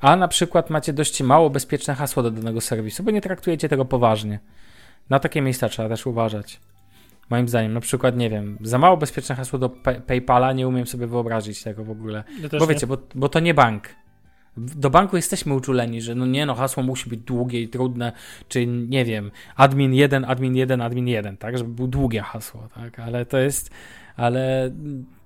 a 0.02 0.16
na 0.16 0.28
przykład 0.28 0.70
macie 0.70 0.94
dość 0.94 1.22
mało 1.22 1.50
bezpieczne 1.50 1.96
hasło 1.96 2.24
do 2.24 2.32
danego 2.32 2.62
serwisu, 2.62 3.04
bo 3.04 3.12
nie 3.12 3.22
traktujecie 3.22 3.70
tego 3.70 3.86
poważnie. 3.86 4.40
Na 5.10 5.20
takie 5.20 5.42
miejsca 5.42 5.70
trzeba 5.70 5.90
też 5.90 6.06
uważać. 6.06 6.60
Moim 7.30 7.48
zdaniem, 7.48 7.74
na 7.74 7.80
przykład, 7.80 8.18
nie 8.18 8.30
wiem, 8.30 8.58
za 8.62 8.78
mało 8.78 8.98
bezpieczne 8.98 9.36
hasło 9.36 9.60
do 9.60 9.70
pay- 9.70 10.02
PayPala, 10.02 10.54
nie 10.54 10.68
umiem 10.68 10.88
sobie 10.88 11.08
wyobrazić 11.08 11.64
tego 11.64 11.84
w 11.84 11.90
ogóle. 11.92 12.24
Ja 12.42 12.50
Bo 12.50 12.66
nie. 12.66 12.68
wiecie, 12.68 12.88
bo, 12.88 12.98
bo 13.16 13.30
to 13.30 13.40
nie 13.40 13.54
bank. 13.54 13.90
Do 14.58 14.90
banku 14.90 15.16
jesteśmy 15.16 15.54
uczuleni, 15.54 16.02
że 16.02 16.16
no 16.16 16.26
nie 16.26 16.46
no, 16.46 16.56
hasło 16.56 16.84
musi 16.84 17.10
być 17.10 17.20
długie 17.20 17.62
i 17.62 17.70
trudne, 17.70 18.12
czy 18.48 18.68
nie 18.68 19.06
wiem, 19.06 19.32
admin 19.56 19.94
1, 19.94 20.26
admin 20.26 20.56
1, 20.56 20.82
admin 20.82 21.08
1, 21.08 21.38
tak, 21.38 21.58
żeby 21.58 21.70
było 21.70 21.88
długie 21.88 22.22
hasło, 22.22 22.68
tak, 22.76 23.00
ale 23.00 23.26
to 23.26 23.38
jest, 23.38 23.70
ale 24.16 24.72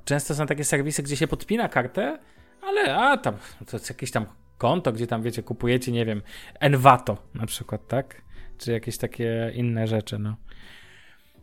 często 0.06 0.36
są 0.36 0.46
takie 0.46 0.64
serwisy, 0.64 1.04
gdzie 1.04 1.16
się 1.16 1.28
podpina 1.28 1.70
kartę, 1.70 2.20
ale 2.62 2.96
a 2.96 3.18
tam, 3.18 3.34
to 3.68 3.78
jest 3.78 3.90
jakieś 3.90 4.12
tam 4.12 4.26
konto, 4.58 4.92
gdzie 4.92 5.08
tam 5.08 5.22
wiecie, 5.22 5.44
kupujecie, 5.44 5.92
nie 5.92 6.06
wiem, 6.06 6.22
Envato 6.60 7.18
na 7.36 7.46
przykład, 7.46 7.88
tak, 7.88 8.22
czy 8.58 8.72
jakieś 8.72 8.98
takie 8.98 9.52
inne 9.56 9.88
rzeczy, 9.88 10.20
no. 10.20 10.36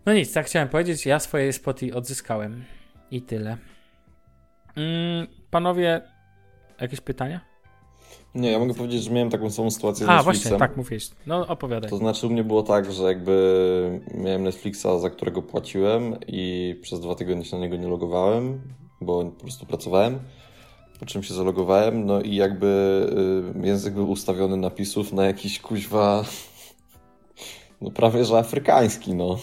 No 0.09 0.14
nic, 0.14 0.32
tak 0.32 0.46
chciałem 0.46 0.68
powiedzieć, 0.68 1.06
ja 1.06 1.20
swoje 1.20 1.52
spoty 1.52 1.94
odzyskałem 1.94 2.64
i 3.11 3.22
tyle. 3.22 3.56
Mm, 4.76 5.26
panowie, 5.50 6.02
jakieś 6.80 7.00
pytania? 7.00 7.40
Nie, 8.34 8.50
ja 8.50 8.59
mogę 8.59 8.74
powiedzieć, 8.74 9.02
że 9.02 9.11
miałem 9.11 9.30
taką 9.30 9.50
samą 9.50 9.70
sytuację 9.70 10.06
z 10.06 10.09
A, 10.09 10.16
Netflixem. 10.16 10.42
właśnie, 10.42 10.59
tak 10.59 10.76
mówiłeś. 10.76 11.11
No, 11.26 11.46
opowiadaj. 11.46 11.90
To 11.90 11.96
znaczy 11.96 12.26
u 12.26 12.30
mnie 12.30 12.44
było 12.44 12.62
tak, 12.62 12.92
że 12.92 13.02
jakby 13.02 14.00
miałem 14.14 14.42
Netflixa, 14.42 14.86
za 15.00 15.11
którego 15.11 15.42
płaciłem 15.42 16.16
i 16.26 16.74
przez 16.82 17.00
dwa 17.00 17.14
tygodnie 17.14 17.44
się 17.44 17.56
na 17.56 17.62
niego 17.62 17.76
nie 17.76 17.88
logowałem, 17.88 18.61
bo 19.00 19.24
po 19.24 19.40
prostu 19.42 19.66
pracowałem. 19.66 20.18
po 21.00 21.06
czym 21.06 21.22
się 21.22 21.34
zalogowałem, 21.34 22.06
no 22.06 22.20
i 22.20 22.34
jakby 22.34 22.66
y, 23.64 23.66
język 23.66 23.94
był 23.94 24.11
ustawiony 24.11 24.56
napisów 24.56 25.12
na 25.12 25.26
jakiś 25.26 25.61
kuźwa, 25.61 26.24
no 27.80 27.90
prawie 27.90 28.24
że 28.24 28.38
afrykański, 28.38 29.14
no. 29.14 29.38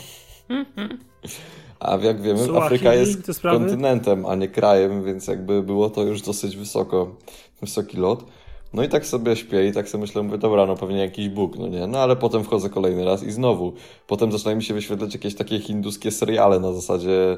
A 1.80 1.98
jak 1.98 2.22
wiemy, 2.22 2.40
Suahili, 2.40 2.66
Afryka 2.66 2.94
jest 2.94 3.42
kontynentem, 3.42 4.26
a 4.26 4.36
nie 4.36 4.48
krajem, 4.48 5.04
więc 5.04 5.28
jakby 5.28 5.64
było 5.64 5.90
to 5.90 6.04
już 6.04 6.22
dosyć 6.22 6.58
wysoko, 6.58 7.16
wysoki 7.62 7.98
lot. 7.98 8.26
No 8.74 8.84
i 8.84 8.90
tak 8.90 9.06
sobie 9.06 9.36
śpię 9.36 9.68
i 9.68 9.72
tak 9.72 9.90
sobie 9.90 10.02
myślę, 10.02 10.24
mówię, 10.24 10.38
dobra, 10.38 10.66
no 10.66 10.76
pewnie 10.76 11.00
jakiś 11.00 11.30
Bóg, 11.30 11.58
no 11.58 11.68
nie? 11.68 11.88
No 11.88 12.00
ale 12.00 12.16
potem 12.16 12.44
wchodzę 12.44 12.70
kolejny 12.70 13.06
raz 13.06 13.24
i 13.24 13.32
znowu. 13.32 13.74
Potem 14.08 14.32
zaczynają 14.32 14.58
mi 14.58 14.64
się 14.64 14.74
wyświetlać 14.74 15.14
jakieś 15.14 15.36
takie 15.36 15.60
hinduskie 15.60 16.12
seriale 16.12 16.60
na 16.60 16.74
zasadzie, 16.74 17.38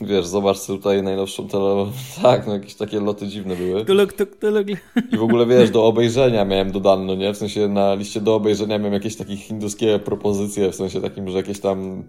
wiesz, 0.00 0.26
zobacz 0.26 0.66
tutaj 0.66 1.02
najnowszą 1.02 1.48
tele... 1.48 1.86
Tak, 2.22 2.46
no 2.46 2.52
jakieś 2.52 2.74
takie 2.74 3.00
loty 3.00 3.28
dziwne 3.28 3.56
były. 3.56 3.84
Tuluk, 3.84 4.12
tuk, 4.12 4.36
tuluk. 4.36 4.66
I 5.12 5.16
w 5.16 5.22
ogóle, 5.22 5.46
wiesz, 5.46 5.70
do 5.70 5.86
obejrzenia 5.86 6.44
miałem 6.44 6.72
dodane, 6.72 7.04
no 7.04 7.14
nie? 7.14 7.32
W 7.34 7.36
sensie 7.36 7.68
na 7.68 7.94
liście 7.94 8.20
do 8.20 8.34
obejrzenia 8.34 8.78
miałem 8.78 8.94
jakieś 8.94 9.16
takie 9.16 9.36
hinduskie 9.36 9.98
propozycje, 9.98 10.72
w 10.72 10.74
sensie 10.74 11.00
takim, 11.00 11.30
że 11.30 11.36
jakieś 11.36 11.60
tam 11.60 12.04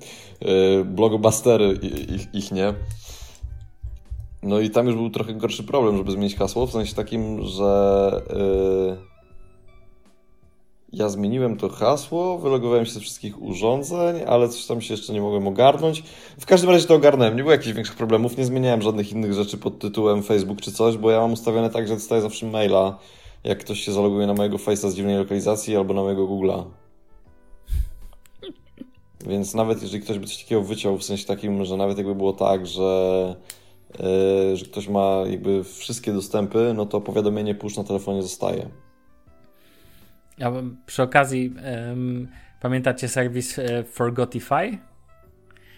y, 0.81 0.85
blockbustery 0.85 1.79
i- 1.81 2.13
ich, 2.15 2.27
ich, 2.33 2.51
nie? 2.51 2.73
No 4.43 4.59
i 4.59 4.69
tam 4.69 4.87
już 4.87 4.95
był 4.95 5.09
trochę 5.09 5.33
gorszy 5.33 5.63
problem, 5.63 5.97
żeby 5.97 6.11
zmienić 6.11 6.35
hasło, 6.35 6.67
w 6.67 6.71
sensie 6.71 6.95
takim, 6.95 7.45
że 7.45 8.21
y, 8.31 9.16
ja 10.97 11.09
zmieniłem 11.09 11.57
to 11.57 11.69
hasło, 11.69 12.37
wylogowałem 12.37 12.85
się 12.85 12.91
ze 12.91 12.99
wszystkich 12.99 13.41
urządzeń, 13.41 14.21
ale 14.27 14.49
coś 14.49 14.65
tam 14.65 14.81
się 14.81 14.93
jeszcze 14.93 15.13
nie 15.13 15.21
mogłem 15.21 15.47
ogarnąć. 15.47 16.03
W 16.39 16.45
każdym 16.45 16.69
razie 16.69 16.87
to 16.87 16.95
ogarnąłem, 16.95 17.35
nie 17.35 17.43
było 17.43 17.51
jakichś 17.51 17.73
większych 17.73 17.95
problemów, 17.95 18.37
nie 18.37 18.45
zmieniałem 18.45 18.81
żadnych 18.81 19.11
innych 19.11 19.33
rzeczy 19.33 19.57
pod 19.57 19.79
tytułem 19.79 20.23
Facebook 20.23 20.61
czy 20.61 20.71
coś, 20.71 20.97
bo 20.97 21.11
ja 21.11 21.19
mam 21.19 21.33
ustawione 21.33 21.69
tak, 21.69 21.87
że 21.87 21.93
dostaję 21.93 22.21
zawsze 22.21 22.45
maila, 22.45 22.99
jak 23.43 23.59
ktoś 23.59 23.79
się 23.79 23.91
zaloguje 23.91 24.27
na 24.27 24.33
mojego 24.33 24.57
Face'a 24.57 24.89
z 24.89 24.95
dziwnej 24.95 25.17
lokalizacji 25.17 25.75
albo 25.75 25.93
na 25.93 26.01
mojego 26.01 26.27
Google'a. 26.27 26.63
Więc 29.27 29.53
nawet 29.53 29.81
jeżeli 29.81 30.03
ktoś 30.03 30.19
by 30.19 30.27
coś 30.27 30.43
takiego 30.43 30.61
wyciął, 30.61 30.97
w 30.97 31.03
sensie 31.03 31.25
takim, 31.25 31.65
że 31.65 31.77
nawet 31.77 31.97
jakby 31.97 32.15
było 32.15 32.33
tak, 32.33 32.67
że, 32.67 33.35
yy, 33.99 34.57
że 34.57 34.65
ktoś 34.65 34.87
ma 34.87 35.23
jakby 35.29 35.63
wszystkie 35.63 36.13
dostępy, 36.13 36.73
no 36.75 36.85
to 36.85 37.01
powiadomienie 37.01 37.55
push 37.55 37.77
na 37.77 37.83
telefonie 37.83 38.21
zostaje. 38.21 38.69
Ja 40.37 40.51
bym 40.51 40.77
przy 40.85 41.03
okazji 41.03 41.53
em, 41.63 42.27
pamiętacie 42.61 43.07
serwis 43.07 43.59
e, 43.59 43.83
Forgotify? 43.83 44.77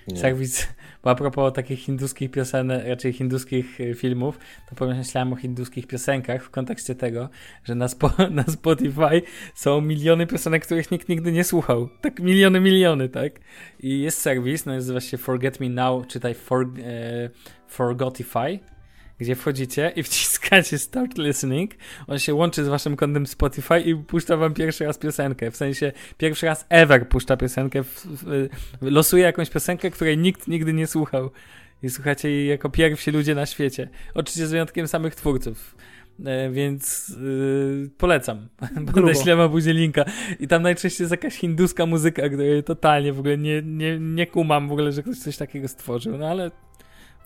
Nie. 0.08 0.18
Serwis, 0.18 0.68
bo 1.04 1.10
a 1.10 1.16
propos 1.16 1.54
takich 1.54 1.80
hinduskich 1.80 2.32
piosenek, 2.32 2.88
raczej 2.88 3.14
hinduskich 3.14 3.82
e, 3.82 3.94
filmów, 3.94 4.40
to 4.70 4.76
pomyślałem 4.76 5.34
o 5.34 5.36
hinduskich 5.36 5.88
piosenkach 5.88 6.44
w 6.44 6.50
kontekście 6.50 6.96
tego, 6.96 7.30
że 7.64 7.76
na, 7.76 7.88
spo, 7.88 8.12
na 8.32 8.44
Spotify 8.44 9.22
są 9.56 9.82
miliony 9.82 10.28
piosenek, 10.28 10.66
których 10.66 10.92
nikt 10.92 11.10
nigdy 11.10 11.32
nie 11.32 11.44
słuchał. 11.44 11.90
Tak 12.02 12.20
miliony, 12.20 12.60
miliony, 12.60 13.10
tak? 13.10 13.34
I 13.80 14.02
jest 14.02 14.22
serwis, 14.22 14.66
nazywa 14.66 15.02
się 15.02 15.18
Forget 15.18 15.60
Me 15.60 15.70
Now, 15.70 16.08
czytaj 16.08 16.34
for, 16.34 16.68
e, 16.84 17.30
Forgotify, 17.68 18.60
gdzie 19.20 19.36
wchodzicie 19.36 19.92
i 19.96 20.04
wciskacie 20.04 20.39
Start 20.78 21.18
Listening, 21.18 21.72
on 22.08 22.20
się 22.20 22.34
łączy 22.34 22.66
z 22.66 22.68
waszym 22.68 22.96
kontem 22.96 23.28
Spotify 23.28 23.80
i 23.80 23.96
puszcza 23.96 24.38
wam 24.38 24.54
pierwszy 24.54 24.86
raz 24.86 24.98
piosenkę. 24.98 25.52
W 25.52 25.56
sensie 25.56 25.92
pierwszy 26.18 26.46
raz 26.46 26.66
ever 26.70 27.10
puszcza 27.10 27.38
piosenkę, 27.38 27.84
w, 27.84 28.06
w, 28.06 28.48
losuje 28.82 29.24
jakąś 29.24 29.50
piosenkę, 29.50 29.92
której 29.92 30.18
nikt 30.18 30.48
nigdy 30.48 30.74
nie 30.74 30.88
słuchał. 30.88 31.32
I 31.84 31.90
słuchacie 31.90 32.32
jej 32.32 32.48
jako 32.48 32.70
pierwsi 32.70 33.12
ludzie 33.12 33.36
na 33.36 33.46
świecie. 33.46 33.90
Oczywiście 34.14 34.48
z 34.48 34.52
wyjątkiem 34.52 34.88
samych 34.88 35.16
twórców. 35.16 35.76
E, 36.26 36.50
więc 36.50 37.10
yy, 37.10 37.90
polecam. 37.98 38.48
Będę 38.94 39.16
ślewał 39.16 39.50
później 39.50 39.76
linka. 39.76 40.06
I 40.40 40.48
tam 40.48 40.62
najczęściej 40.62 41.04
jest 41.04 41.12
jakaś 41.12 41.36
hinduska 41.36 41.86
muzyka, 41.86 42.30
której 42.30 42.64
totalnie 42.64 43.14
w 43.14 43.20
ogóle 43.20 43.38
nie, 43.38 43.62
nie, 43.62 44.00
nie 44.00 44.28
kumam 44.28 44.70
w 44.70 44.72
ogóle, 44.72 44.92
że 44.92 45.04
ktoś 45.04 45.18
coś 45.18 45.38
takiego 45.38 45.68
stworzył. 45.68 46.18
No 46.18 46.28
ale 46.28 46.52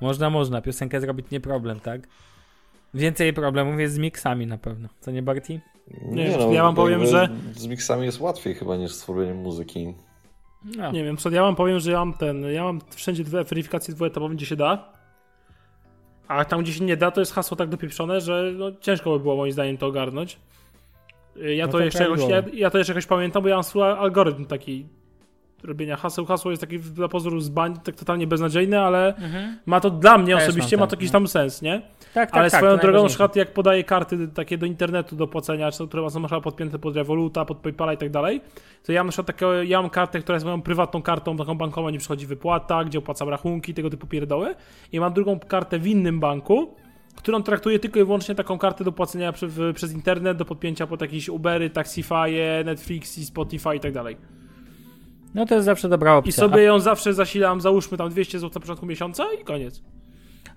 można, 0.02 0.30
można. 0.30 0.62
Piosenkę 0.62 1.02
zrobić 1.02 1.26
nie 1.32 1.40
problem, 1.40 1.80
tak? 1.80 2.02
Więcej 2.94 3.34
problemów 3.34 3.80
jest 3.80 3.94
z 3.94 3.98
miksami 3.98 4.48
na 4.48 4.58
pewno. 4.58 4.90
Co 5.00 5.12
nie, 5.12 5.22
Barty? 5.24 5.62
Nie, 6.02 6.28
ja 6.52 6.64
wam 6.64 6.76
powiem, 6.76 7.06
że- 7.06 7.30
Z 7.56 7.68
miksami 7.68 8.06
jest 8.06 8.20
łatwiej 8.20 8.56
chyba 8.56 8.76
niż 8.76 8.92
z 8.92 9.00
tworzeniem 9.00 9.38
muzyki. 9.38 9.94
No. 10.78 10.92
Nie 10.92 11.04
wiem, 11.04 11.18
co 11.18 11.30
ja 11.30 11.42
wam 11.42 11.56
powiem, 11.56 11.80
że 11.80 11.92
ja 11.92 11.98
mam 12.00 12.14
ten, 12.14 12.44
ja 12.44 12.64
mam 12.64 12.82
wszędzie 12.96 13.24
dwie 13.24 13.44
weryfikacje 13.44 13.94
dwuetapowe, 13.94 14.36
gdzie 14.36 14.46
się 14.46 14.56
da. 14.56 14.94
A 16.28 16.46
tam, 16.46 16.62
gdzie 16.64 16.74
się 16.74 16.84
nie 16.86 16.98
da, 16.98 17.12
to 17.12 17.20
jest 17.22 17.34
hasło 17.34 17.58
tak 17.58 17.70
dopieprzone, 17.70 18.22
że 18.22 18.52
no, 18.58 18.72
ciężko 18.82 19.12
by 19.12 19.20
było 19.20 19.36
moim 19.36 19.52
zdaniem 19.52 19.78
to 19.78 19.88
ogarnąć. 19.88 20.40
Y, 21.38 21.56
Ja 21.56 21.66
No 21.66 21.72
to, 21.72 21.78
to 21.78 21.84
jeszcze 21.84 22.04
jakoś, 22.04 22.22
ja, 22.30 22.44
ja 22.54 22.70
to 22.70 22.78
jeszcze 22.78 22.94
jakoś 22.94 23.06
pamiętam, 23.06 23.44
bo 23.44 23.50
ja 23.50 23.56
mam 23.56 23.64
swój 23.64 23.82
algorytm 23.84 24.46
taki 24.46 24.88
robienia 25.64 25.96
haseł. 25.96 26.26
Hasło 26.26 26.52
jest 26.52 26.62
taki 26.62 26.80
dla 26.80 27.08
pozoru 27.08 27.40
zbań, 27.40 27.80
tak 27.84 27.96
totalnie 27.96 28.28
beznadziejne, 28.28 28.82
ale 28.82 29.14
ma 29.66 29.80
to 29.80 29.90
dla 29.90 30.18
mnie 30.18 30.36
Też 30.36 30.44
osobiście 30.44 30.78
ma 30.78 30.88
to 30.88 30.96
jakiś 30.96 31.10
no. 31.10 31.14
tam 31.14 31.28
sens, 31.28 31.62
nie? 31.62 31.82
Tak, 32.14 32.32
tak, 32.32 32.40
Ale 32.40 32.52
tak, 32.52 32.60
swoją 32.60 32.78
drogą, 32.78 33.04
na 33.04 33.10
przykład 33.10 33.36
jak 33.36 33.54
podaję 33.54 33.84
karty 33.84 34.28
takie 34.28 34.58
do 34.58 34.66
internetu 34.66 35.16
do 35.16 35.28
płacenia, 35.28 35.72
czy 35.72 35.88
które 35.88 36.10
są 36.10 36.20
na 36.20 36.28
przykład 36.28 36.44
podpięte 36.44 36.80
pod 36.80 36.96
Revoluta, 36.96 37.46
pod 37.46 37.58
Paypala 37.58 37.94
i 37.94 37.98
tak 37.98 38.10
dalej, 38.10 38.42
to 38.84 38.92
ja 38.92 39.00
mam 39.00 39.08
na 39.08 39.12
przykład 39.12 39.28
takie, 39.28 39.46
ja 39.66 39.82
mam 39.82 39.90
kartę, 39.90 40.20
która 40.20 40.36
jest 40.36 40.46
moją 40.46 40.62
prywatną 40.62 41.02
kartą, 41.02 41.38
taką 41.38 41.56
bankową, 41.56 41.90
nie 41.90 42.00
przychodzi 42.00 42.26
wypłata, 42.26 42.84
gdzie 42.84 43.00
opłacam 43.00 43.30
rachunki, 43.30 43.74
tego 43.74 43.90
typu 43.90 44.08
pierdoły. 44.08 44.56
I 44.92 45.00
mam 45.00 45.14
drugą 45.14 45.40
kartę 45.40 45.80
w 45.80 45.88
innym 45.88 46.20
banku, 46.20 46.76
którą 47.16 47.44
traktuję 47.44 47.80
tylko 47.80 48.00
i 48.00 48.04
wyłącznie 48.04 48.36
taką 48.36 48.58
kartę 48.58 48.84
do 48.84 48.92
płacenia 48.92 49.32
przy, 49.32 49.48
w, 49.48 49.74
przez 49.76 49.94
internet, 49.94 50.38
do 50.38 50.46
podpięcia 50.46 50.88
pod 50.88 51.02
jakieś 51.02 51.30
Ubery, 51.30 51.70
Taxify, 51.70 52.64
Netflixy, 52.66 53.26
Spotify 53.26 53.76
i 53.76 53.80
tak 53.80 53.92
dalej. 53.92 54.18
No 55.34 55.46
to 55.46 55.56
jest 55.56 55.66
zawsze 55.66 55.90
dobra 55.90 56.16
opcja. 56.16 56.30
I 56.30 56.34
sobie 56.34 56.62
ją 56.62 56.80
zawsze 56.80 57.14
zasilam, 57.14 57.62
załóżmy 57.62 57.98
tam 57.98 58.10
200 58.10 58.40
zł 58.40 58.52
na 58.56 58.62
początku 58.62 58.86
miesiąca 58.86 59.26
i 59.42 59.44
koniec. 59.44 59.84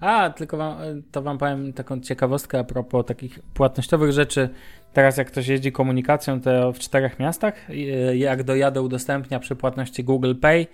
A, 0.01 0.31
tylko 0.31 0.57
wam, 0.57 0.79
to 1.13 1.23
wam 1.23 1.39
powiem 1.39 1.73
taką 1.73 2.01
ciekawostkę 2.01 2.59
a 2.59 2.65
propos 2.65 3.07
takich 3.07 3.39
płatnościowych 3.55 4.13
rzeczy. 4.13 4.49
Teraz 4.93 5.17
jak 5.17 5.27
ktoś 5.27 5.49
jeździ 5.49 5.73
komunikacją, 5.73 6.41
to 6.41 6.73
w 6.73 6.79
czterech 6.79 7.19
miastach, 7.19 7.71
y, 7.71 8.17
jak 8.17 8.43
dojadę 8.43 8.83
udostępnia 8.83 9.39
przy 9.41 9.57
płatności 9.57 10.05
Google 10.05 10.35
Pay 10.35 10.67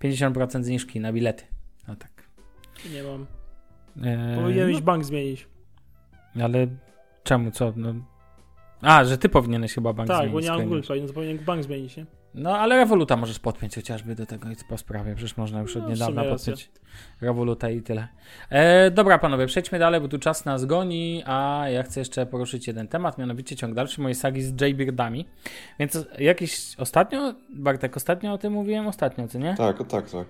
50% 0.00 0.64
zniżki 0.64 1.00
na 1.00 1.12
bilety. 1.12 1.44
No 1.88 1.96
tak. 1.96 2.10
Nie 2.92 3.02
mam. 3.02 3.26
Eee, 4.04 4.36
Powinienem 4.36 4.70
iść 4.70 4.80
bank 4.80 5.04
zmienić. 5.04 5.46
no, 6.34 6.44
ale 6.44 6.66
czemu, 7.24 7.50
co? 7.50 7.72
No... 7.76 7.94
A, 8.82 9.04
że 9.04 9.18
ty 9.18 9.28
powinieneś 9.28 9.74
chyba 9.74 9.92
bank 9.92 10.08
tak, 10.08 10.16
zmienić. 10.16 10.32
bo 10.32 10.40
nie 10.40 10.50
mam. 10.50 10.62
Google 10.68 10.80
Pay, 10.88 11.00
no 11.00 11.06
to 11.06 11.12
powinien 11.12 11.38
bank 11.38 11.62
zmienić, 11.62 11.96
nie? 11.96 12.06
No, 12.34 12.58
ale 12.58 12.76
Revoluta 12.76 13.16
możesz 13.16 13.38
podpiąć 13.38 13.74
chociażby 13.74 14.14
do 14.14 14.26
tego 14.26 14.50
i 14.50 14.56
po 14.68 14.78
sprawie. 14.78 15.14
Przecież 15.14 15.36
można 15.36 15.60
już 15.60 15.76
od 15.76 15.82
No, 15.82 15.88
niedawna 15.88 16.24
podpiąć 16.24 16.70
Revoluta 17.20 17.70
i 17.70 17.82
tyle. 17.82 18.08
E, 18.50 18.90
dobra, 18.90 19.18
panowie, 19.18 19.46
przejdźmy 19.46 19.78
dalej, 19.78 20.00
bo 20.00 20.08
tu 20.08 20.18
czas 20.18 20.44
nas 20.44 20.64
goni, 20.64 21.22
a 21.26 21.64
ja 21.68 21.82
chcę 21.82 22.00
jeszcze 22.00 22.26
poruszyć 22.26 22.66
jeden 22.66 22.88
temat, 22.88 23.18
mianowicie 23.18 23.56
ciąg 23.56 23.74
dalszy 23.74 24.00
mojej 24.00 24.14
sagi 24.14 24.42
z 24.42 24.60
Jaybeardami. 24.60 25.26
Więc 25.78 26.06
jakiś 26.18 26.74
ostatnio, 26.78 27.34
Bartek, 27.50 27.96
ostatnio 27.96 28.32
o 28.32 28.38
tym 28.38 28.52
mówiłem? 28.52 28.86
Ostatnio, 28.86 29.28
co 29.28 29.38
nie? 29.38 29.54
Tak, 29.54 29.80
o 29.80 29.84
tak, 29.84 30.10
tak. 30.10 30.26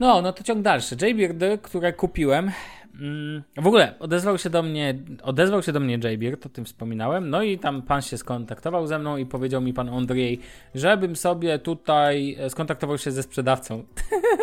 No, 0.00 0.22
no 0.22 0.32
to 0.32 0.44
ciąg 0.44 0.62
dalszy. 0.62 0.96
Jaybeardy, 1.02 1.58
które 1.62 1.92
kupiłem. 1.92 2.50
Mm, 3.00 3.42
w 3.56 3.66
ogóle 3.66 3.94
odezwał 3.98 4.38
się 4.38 4.50
do 4.50 4.62
mnie, 4.62 4.94
odezwał 5.22 5.62
się 5.62 5.72
do 5.72 5.80
mnie 5.80 5.98
Jaybeard, 6.04 6.46
o 6.46 6.48
tym 6.48 6.64
wspominałem. 6.64 7.30
No 7.30 7.42
i 7.42 7.58
tam 7.58 7.82
pan 7.82 8.02
się 8.02 8.18
skontaktował 8.18 8.86
ze 8.86 8.98
mną 8.98 9.16
i 9.16 9.26
powiedział 9.26 9.60
mi 9.60 9.72
pan 9.72 9.88
Andrzej, 9.88 10.40
żebym 10.74 11.16
sobie 11.16 11.58
tutaj 11.58 12.36
e, 12.38 12.50
skontaktował 12.50 12.98
się 12.98 13.10
ze 13.10 13.22
sprzedawcą. 13.22 13.84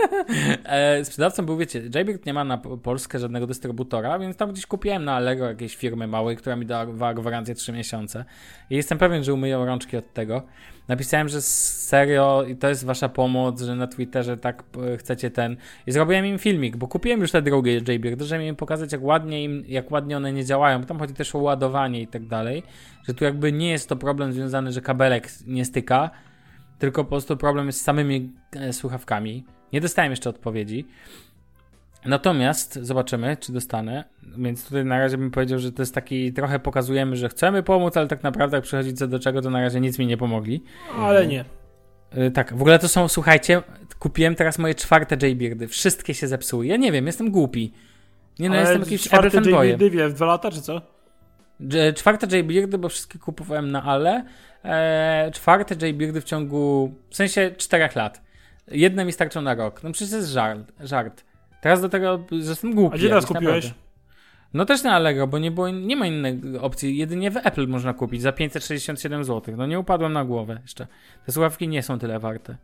e, 0.65 1.05
sprzedawcą 1.05 1.45
był, 1.45 1.57
wiecie, 1.57 1.81
Jaybeard 1.95 2.25
nie 2.25 2.33
ma 2.33 2.43
na 2.43 2.57
Po- 2.57 2.77
Polskę 2.77 3.19
żadnego 3.19 3.47
dystrybutora, 3.47 4.19
więc 4.19 4.37
tam 4.37 4.51
gdzieś 4.51 4.65
kupiłem 4.65 5.05
na 5.05 5.15
Allegro 5.15 5.45
jakiejś 5.45 5.75
firmy 5.75 6.07
małej, 6.07 6.37
która 6.37 6.55
mi 6.55 6.65
dawała 6.65 7.13
gwarancję 7.13 7.55
3 7.55 7.71
miesiące. 7.73 8.25
I 8.69 8.75
jestem 8.75 8.97
pewien, 8.97 9.23
że 9.23 9.33
umyją 9.33 9.65
rączki 9.65 9.97
od 9.97 10.13
tego. 10.13 10.41
Napisałem, 10.87 11.29
że 11.29 11.41
serio 11.41 12.43
i 12.47 12.55
to 12.55 12.69
jest 12.69 12.85
wasza 12.85 13.09
pomoc, 13.09 13.61
że 13.61 13.75
na 13.75 13.87
Twitterze 13.87 14.37
tak 14.37 14.63
e, 14.93 14.97
chcecie 14.97 15.31
ten. 15.31 15.57
I 15.87 15.91
zrobiłem 15.91 16.25
im 16.25 16.39
filmik, 16.39 16.77
bo 16.77 16.87
kupiłem 16.87 17.21
już 17.21 17.31
te 17.31 17.41
drugie 17.41 17.77
JBeard, 17.77 18.21
żeby 18.21 18.45
im 18.45 18.55
pokazać, 18.55 18.91
jak 18.91 19.03
ładnie 19.03 19.43
im, 19.43 19.63
jak 19.67 19.91
ładnie 19.91 20.17
one 20.17 20.33
nie 20.33 20.45
działają. 20.45 20.83
Tam 20.83 20.99
chodzi 20.99 21.13
też 21.13 21.35
o 21.35 21.39
ładowanie 21.39 22.01
i 22.01 22.07
tak 22.07 22.27
dalej. 22.27 22.63
Że 23.07 23.13
tu 23.13 23.23
jakby 23.23 23.51
nie 23.51 23.69
jest 23.69 23.89
to 23.89 23.95
problem 23.95 24.33
związany, 24.33 24.71
że 24.71 24.81
kabelek 24.81 25.29
nie 25.47 25.65
styka, 25.65 26.09
tylko 26.79 27.03
po 27.03 27.09
prostu 27.09 27.37
problem 27.37 27.65
jest 27.67 27.81
z 27.81 27.83
samymi 27.83 28.33
e, 28.55 28.73
słuchawkami. 28.73 29.45
Nie 29.73 29.81
dostałem 29.81 30.11
jeszcze 30.11 30.29
odpowiedzi. 30.29 30.87
Natomiast 32.05 32.79
zobaczymy, 32.81 33.37
czy 33.39 33.53
dostanę. 33.53 34.03
Więc 34.37 34.65
tutaj 34.65 34.85
na 34.85 34.99
razie 34.99 35.17
bym 35.17 35.31
powiedział, 35.31 35.59
że 35.59 35.71
to 35.71 35.81
jest 35.81 35.95
taki 35.95 36.33
trochę 36.33 36.59
pokazujemy, 36.59 37.15
że 37.15 37.29
chcemy 37.29 37.63
pomóc, 37.63 37.97
ale 37.97 38.07
tak 38.07 38.23
naprawdę 38.23 38.57
jak 38.57 38.63
przychodzi 38.63 38.93
co 38.93 39.07
do 39.07 39.19
czego, 39.19 39.41
to 39.41 39.49
na 39.49 39.61
razie 39.61 39.79
nic 39.79 39.99
mi 39.99 40.07
nie 40.07 40.17
pomogli. 40.17 40.63
Ale 40.97 41.27
nie. 41.27 41.45
Yy, 42.15 42.31
tak, 42.31 42.53
w 42.57 42.61
ogóle 42.61 42.79
to 42.79 42.87
są, 42.87 43.07
słuchajcie, 43.07 43.61
kupiłem 43.99 44.35
teraz 44.35 44.59
moje 44.59 44.75
czwarte 44.75 45.17
Jaybeardy. 45.21 45.67
Wszystkie 45.67 46.13
się 46.13 46.27
zepsuły. 46.27 46.65
Ja 46.67 46.77
nie 46.77 46.91
wiem, 46.91 47.07
jestem 47.07 47.31
głupi. 47.31 47.73
Nie 48.39 48.49
no, 48.49 48.55
Ale 48.55 48.63
jestem 48.63 48.81
jakimś 48.81 49.01
Apple 49.01 49.09
czwarte 49.09 49.29
fanboyem. 49.41 49.71
JBD 49.81 49.89
wie 49.89 50.09
w 50.09 50.13
dwa 50.13 50.25
lata, 50.25 50.51
czy 50.51 50.61
co? 50.61 50.81
Dż- 51.61 51.93
Czwarte 51.93 52.37
J-Beardy, 52.37 52.77
bo 52.77 52.89
wszystkie 52.89 53.19
kupowałem 53.19 53.71
na 53.71 53.83
Ale. 53.83 54.25
E, 54.65 55.31
czwarte 55.33 55.87
J-Beardy 55.87 56.21
w 56.21 56.23
ciągu, 56.23 56.93
w 57.09 57.15
sensie 57.15 57.51
czterech 57.57 57.95
lat. 57.95 58.21
Jedne 58.71 59.05
mi 59.05 59.11
starczą 59.11 59.41
na 59.41 59.55
rok. 59.55 59.83
No 59.83 59.91
przecież 59.91 60.09
to 60.11 60.15
jest 60.17 60.29
żart. 60.29 60.71
żart. 60.79 61.23
Teraz 61.61 61.81
do 61.81 61.89
tego, 61.89 62.23
że 62.31 62.49
jestem 62.49 62.75
głupi. 62.75 62.95
A 62.95 62.97
gdzie 62.97 63.09
teraz 63.09 63.25
kupiłeś? 63.25 63.65
naprawdę. 63.65 63.87
No 64.53 64.65
też 64.65 64.83
na 64.83 64.93
Allegro, 64.93 65.27
bo 65.27 65.39
nie, 65.39 65.51
było, 65.51 65.69
nie 65.69 65.95
ma 65.95 66.05
innej 66.07 66.41
opcji. 66.61 66.97
Jedynie 66.97 67.31
w 67.31 67.37
Apple 67.37 67.67
można 67.67 67.93
kupić 67.93 68.21
za 68.21 68.31
567 68.31 69.23
zł. 69.23 69.55
No 69.57 69.65
nie 69.65 69.79
upadłem 69.79 70.13
na 70.13 70.25
głowę 70.25 70.59
jeszcze. 70.61 70.87
Te 71.25 71.31
słuchawki 71.31 71.67
nie 71.67 71.83
są 71.83 71.99
tyle 71.99 72.19
warte. 72.19 72.57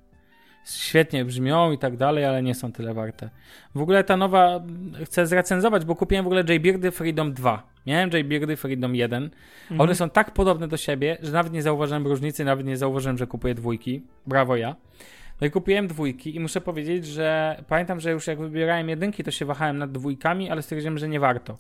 Świetnie 0.66 1.26
brzmią 1.26 1.72
i 1.72 1.78
tak 1.78 1.98
dalej, 1.98 2.26
ale 2.26 2.44
nie 2.44 2.56
są 2.56 2.72
tyle 2.72 2.94
warte. 2.94 3.30
W 3.76 3.82
ogóle 3.82 4.04
ta 4.04 4.18
nowa, 4.18 4.64
chcę 5.06 5.28
zrecenzować, 5.28 5.86
bo 5.86 5.96
kupiłem 5.96 6.26
w 6.26 6.28
ogóle 6.28 6.44
J-Beardy 6.50 6.92
Freedom 6.92 7.34
2. 7.34 7.64
Miałem 7.86 8.10
J-Beardy 8.10 8.56
Freedom 8.56 8.96
1. 8.96 9.24
Mhm. 9.24 9.82
One 9.82 9.96
są 9.96 10.10
tak 10.10 10.32
podobne 10.32 10.68
do 10.68 10.78
siebie, 10.78 11.18
że 11.22 11.32
nawet 11.32 11.54
nie 11.54 11.62
zauważyłem 11.62 12.08
różnicy, 12.08 12.46
nawet 12.46 12.66
nie 12.66 12.78
zauważyłem, 12.78 13.18
że 13.18 13.28
kupuję 13.28 13.56
dwójki. 13.56 14.04
Brawo 14.28 14.56
ja. 14.56 14.76
No 15.42 15.48
i 15.48 15.52
kupiłem 15.52 15.88
dwójki 15.88 16.36
i 16.36 16.40
muszę 16.40 16.62
powiedzieć, 16.62 17.06
że 17.06 17.58
pamiętam, 17.68 18.00
że 18.00 18.12
już 18.12 18.28
jak 18.28 18.40
wybierałem 18.40 18.90
jedynki, 18.90 19.24
to 19.24 19.32
się 19.32 19.46
wahałem 19.46 19.78
nad 19.78 19.92
dwójkami, 19.92 20.50
ale 20.50 20.62
stwierdziłem, 20.62 20.98
że 20.98 21.10
nie 21.10 21.20
warto. 21.20 21.58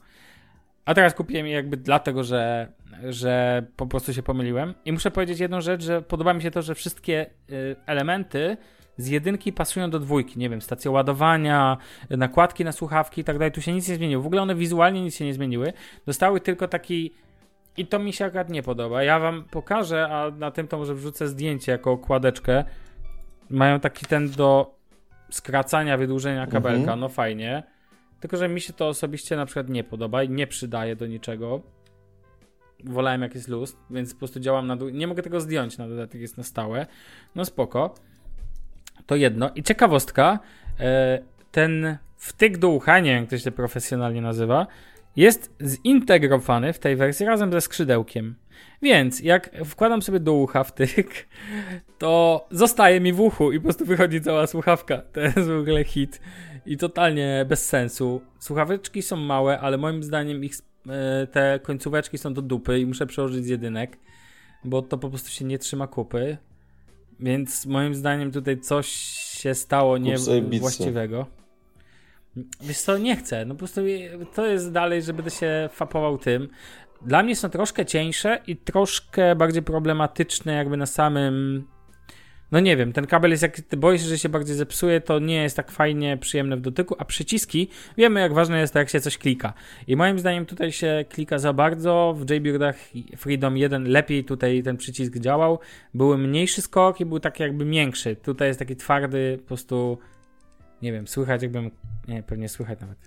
A 0.86 0.93
teraz 0.93 1.13
kupiłem 1.13 1.47
je 1.47 1.53
jakby 1.53 1.78
dlatego, 1.78 2.24
że, 2.24 2.71
że 3.09 3.65
po 3.76 3.86
prostu 3.88 4.13
się 4.13 4.24
pomyliłem. 4.24 4.74
I 4.86 4.91
muszę 4.91 5.11
powiedzieć 5.11 5.39
jedną 5.39 5.61
rzecz, 5.61 5.84
że 5.84 6.01
podoba 6.01 6.34
mi 6.34 6.41
się 6.41 6.51
to, 6.51 6.61
że 6.61 6.76
wszystkie 6.76 7.26
y, 7.51 7.76
elementy 7.86 8.57
z 8.97 9.07
jedynki 9.07 9.53
pasują 9.53 9.89
do 9.89 9.99
dwójki. 9.99 10.39
Nie 10.39 10.49
wiem, 10.49 10.61
stacja 10.61 10.91
ładowania, 10.91 11.78
y, 12.11 12.17
nakładki 12.17 12.65
na 12.65 12.71
słuchawki 12.71 13.21
i 13.21 13.24
tak 13.24 13.38
dalej. 13.38 13.51
Tu 13.51 13.61
się 13.61 13.74
nic 13.74 13.89
nie 13.89 13.95
zmieniło. 13.95 14.24
W 14.24 14.26
ogóle 14.26 14.41
one 14.41 14.55
wizualnie 14.55 15.01
nic 15.01 15.15
się 15.15 15.26
nie 15.26 15.34
zmieniły. 15.34 15.74
Dostały 16.05 16.41
tylko 16.41 16.67
taki. 16.67 17.13
I 17.78 17.86
to 17.86 17.99
mi 17.99 18.13
się 18.13 18.26
akurat 18.26 18.49
nie 18.49 18.63
podoba. 18.63 19.03
Ja 19.03 19.19
wam 19.19 19.43
pokażę, 19.51 20.07
a 20.09 20.32
na 20.32 20.51
tym 20.51 20.67
to 20.67 20.78
może 20.78 20.95
wrzucę 20.95 21.28
zdjęcie 21.28 21.71
jako 21.71 21.91
okładeczkę. 21.91 22.63
Mają 23.50 23.80
taki 23.80 24.06
ten 24.06 24.30
do 24.30 24.76
skracania, 25.32 25.98
wydłużenia 25.98 26.48
kabelka. 26.48 26.80
Mhm. 26.80 27.00
No 27.00 27.10
fajnie. 27.10 27.64
Tylko, 28.20 28.38
że 28.38 28.50
mi 28.50 28.62
się 28.62 28.74
to 28.74 28.88
osobiście 28.88 29.36
na 29.36 29.46
przykład 29.46 29.70
nie 29.70 29.84
podoba 29.84 30.24
i 30.24 30.30
nie 30.30 30.48
przydaje 30.48 30.96
do 30.96 31.08
niczego. 31.08 31.62
Wolałem 32.84 33.22
jak 33.22 33.36
jest 33.36 33.48
luz, 33.48 33.76
więc 33.89 34.14
po 34.14 34.20
prostu 34.20 34.39
działam 34.39 34.68
na 34.68 34.76
dół. 34.76 34.89
Nie 34.89 35.08
mogę 35.08 35.24
tego 35.24 35.41
zdjąć 35.41 35.78
na 35.78 35.88
dodatek, 35.88 36.22
jest 36.22 36.38
na 36.38 36.44
stałe. 36.44 36.88
No 37.36 37.46
spoko. 37.46 37.96
To 39.06 39.16
jedno. 39.16 39.50
I 39.56 39.64
ciekawostka, 39.64 40.39
e, 40.80 41.20
ten 41.52 41.98
wtyk 42.18 42.58
do 42.58 42.70
ucha, 42.70 43.00
nie 43.00 43.12
wiem 43.12 43.22
jak 43.22 43.30
to 43.30 43.38
się 43.38 43.52
profesjonalnie 43.52 44.22
nazywa, 44.22 44.68
jest 45.16 45.55
zintegrowany 45.61 46.74
w 46.74 46.80
tej 46.80 46.95
wersji 46.95 47.26
razem 47.26 47.51
ze 47.51 47.61
skrzydełkiem. 47.61 48.36
Więc 48.82 49.20
jak 49.20 49.66
wkładam 49.66 50.01
sobie 50.01 50.20
do 50.20 50.34
ucha 50.34 50.64
wtyk, 50.64 51.28
to 51.97 52.45
zostaje 52.51 52.99
mi 52.99 53.14
w 53.14 53.20
uchu 53.20 53.51
i 53.51 53.59
po 53.59 53.64
prostu 53.64 53.86
wychodzi 53.86 54.22
cała 54.22 54.47
słuchawka. 54.47 54.97
To 54.97 55.20
jest 55.20 55.47
w 55.47 55.59
ogóle 55.59 55.84
hit 55.84 56.22
i 56.66 56.78
totalnie 56.78 57.45
bez 57.49 57.66
sensu. 57.66 58.22
Słuchaweczki 58.39 59.01
są 59.01 59.16
małe, 59.16 59.59
ale 59.59 59.78
moim 59.78 60.03
zdaniem 60.03 60.43
ich 60.43 60.53
e, 60.89 61.28
te 61.28 61.59
końcóweczki 61.64 62.18
są 62.18 62.34
do 62.34 62.41
dupy 62.41 62.80
i 62.80 62.86
muszę 62.86 63.05
przełożyć 63.05 63.45
z 63.45 63.47
jedynek, 63.47 63.97
bo 64.64 64.82
to 64.82 64.97
po 64.97 65.09
prostu 65.09 65.30
się 65.30 65.45
nie 65.45 65.59
trzyma 65.59 65.88
kupy. 65.88 66.38
Więc 67.20 67.66
moim 67.66 67.95
zdaniem 67.95 68.32
tutaj 68.32 68.59
coś 68.59 68.88
się 69.41 69.55
stało 69.55 69.97
niewłaściwego. 69.97 71.28
Wiesz 72.61 72.77
co, 72.77 72.97
nie 72.97 73.15
chcę. 73.15 73.45
No 73.45 73.55
po 73.55 73.59
prostu 73.59 73.81
to 74.34 74.45
jest 74.45 74.71
dalej, 74.71 75.01
że 75.01 75.13
będę 75.13 75.31
się 75.31 75.69
fapował 75.71 76.17
tym. 76.17 76.49
Dla 77.05 77.23
mnie 77.23 77.36
są 77.36 77.49
troszkę 77.49 77.86
cieńsze 77.86 78.39
i 78.47 78.57
troszkę 78.57 79.36
bardziej 79.36 79.63
problematyczne 79.63 80.53
jakby 80.53 80.77
na 80.77 80.86
samym... 80.86 81.67
No 82.51 82.59
nie 82.59 82.77
wiem, 82.77 82.93
ten 82.93 83.07
kabel 83.07 83.31
jest 83.31 83.43
jak... 83.43 83.61
Boję 83.77 83.99
się, 83.99 84.05
że 84.05 84.17
się 84.17 84.29
bardziej 84.29 84.55
zepsuje, 84.55 85.01
to 85.01 85.19
nie 85.19 85.43
jest 85.43 85.55
tak 85.55 85.71
fajnie 85.71 86.17
przyjemne 86.17 86.57
w 86.57 86.61
dotyku, 86.61 86.95
a 86.99 87.05
przyciski, 87.05 87.69
wiemy 87.97 88.19
jak 88.19 88.34
ważne 88.34 88.59
jest 88.59 88.73
to, 88.73 88.79
jak 88.79 88.89
się 88.89 88.99
coś 88.99 89.17
klika. 89.17 89.53
I 89.88 89.95
moim 89.95 90.19
zdaniem 90.19 90.45
tutaj 90.45 90.71
się 90.71 91.05
klika 91.09 91.39
za 91.39 91.53
bardzo, 91.53 92.15
w 92.17 92.31
JBeardach 92.31 92.75
Freedom 93.17 93.57
1 93.57 93.84
lepiej 93.89 94.23
tutaj 94.23 94.63
ten 94.63 94.77
przycisk 94.77 95.17
działał, 95.17 95.59
były 95.93 96.17
mniejszy 96.17 96.61
skok 96.61 96.99
i 97.01 97.05
był 97.05 97.19
taki 97.19 97.43
jakby 97.43 97.65
miększy. 97.65 98.15
Tutaj 98.15 98.47
jest 98.47 98.59
taki 98.59 98.75
twardy, 98.75 99.38
po 99.41 99.47
prostu... 99.47 99.97
Nie 100.84 100.91
wiem, 100.91 101.07
słychać 101.07 101.41
jakbym... 101.41 101.71
Nie, 102.07 102.23
pewnie 102.23 102.49
słychać 102.49 102.79
nawet. 102.79 102.97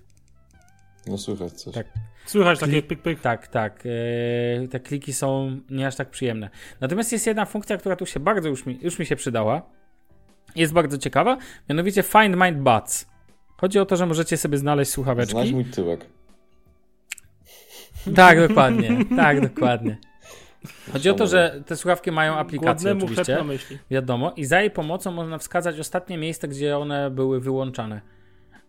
No 1.07 1.17
słychać 1.17 1.53
coś. 1.53 1.73
Tak. 1.73 1.87
Słychać 2.25 2.59
takie 2.59 2.81
pyk, 2.81 3.01
pyk. 3.01 3.19
Tak, 3.21 3.47
tak. 3.47 3.85
Yy, 3.85 4.67
te 4.67 4.79
kliki 4.79 5.13
są 5.13 5.59
nie 5.69 5.87
aż 5.87 5.95
tak 5.95 6.09
przyjemne. 6.09 6.49
Natomiast 6.81 7.11
jest 7.11 7.27
jedna 7.27 7.45
funkcja, 7.45 7.77
która 7.77 7.95
tu 7.95 8.05
się 8.05 8.19
bardzo 8.19 8.49
już 8.49 8.65
mi, 8.65 8.79
już 8.81 8.99
mi 8.99 9.05
się 9.05 9.15
przydała. 9.15 9.61
Jest 10.55 10.73
bardzo 10.73 10.97
ciekawa, 10.97 11.37
mianowicie 11.69 12.03
Find 12.03 12.35
My 12.35 12.51
Buds. 12.51 13.05
Chodzi 13.57 13.79
o 13.79 13.85
to, 13.85 13.95
że 13.95 14.05
możecie 14.05 14.37
sobie 14.37 14.57
znaleźć 14.57 14.91
słuchaweczki. 14.91 15.31
Znasz 15.31 15.51
mój 15.51 15.65
tyłek. 15.65 16.05
Tak, 18.15 18.47
dokładnie. 18.47 19.05
Tak, 19.15 19.41
dokładnie. 19.41 19.97
Chodzi 20.93 21.09
o 21.09 21.13
to, 21.13 21.27
że 21.27 21.63
te 21.65 21.75
słuchawki 21.75 22.11
mają 22.11 22.35
aplikację 22.35 22.91
Głodnemu 22.91 23.05
oczywiście. 23.05 23.35
na 23.35 23.43
myśli. 23.43 23.77
Wiadomo. 23.91 24.31
I 24.35 24.45
za 24.45 24.61
jej 24.61 24.71
pomocą 24.71 25.11
można 25.11 25.37
wskazać 25.37 25.79
ostatnie 25.79 26.17
miejsce, 26.17 26.47
gdzie 26.47 26.77
one 26.77 27.09
były 27.09 27.39
wyłączane. 27.39 28.01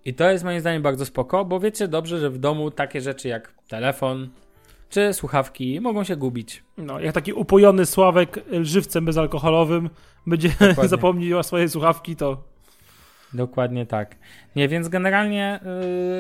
I 0.05 0.15
to 0.15 0.31
jest 0.31 0.45
moim 0.45 0.61
zdaniem 0.61 0.83
bardzo 0.83 1.07
spoko, 1.07 1.45
bo 1.45 1.61
wiecie 1.61 1.89
dobrze, 1.89 2.19
że 2.19 2.31
w 2.31 2.39
domu 2.39 2.71
takie 2.71 3.01
rzeczy 3.01 3.29
jak 3.29 3.55
telefon 3.69 4.29
czy 4.89 5.13
słuchawki 5.13 5.81
mogą 5.81 6.05
się 6.05 6.17
gubić. 6.17 6.65
No, 6.77 7.01
jak 7.01 7.15
taki 7.15 7.33
upojony 7.33 7.87
Sławek 7.87 8.41
żywcem 8.63 9.05
bezalkoholowym 9.05 9.91
będzie 10.27 10.51
zapomniał 10.85 11.39
o 11.39 11.43
swojej 11.43 11.69
słuchawki, 11.69 12.17
to 12.17 12.45
Dokładnie 13.33 13.87
tak. 13.87 14.17
Nie, 14.57 14.69
więc 14.69 14.89
generalnie 14.89 15.61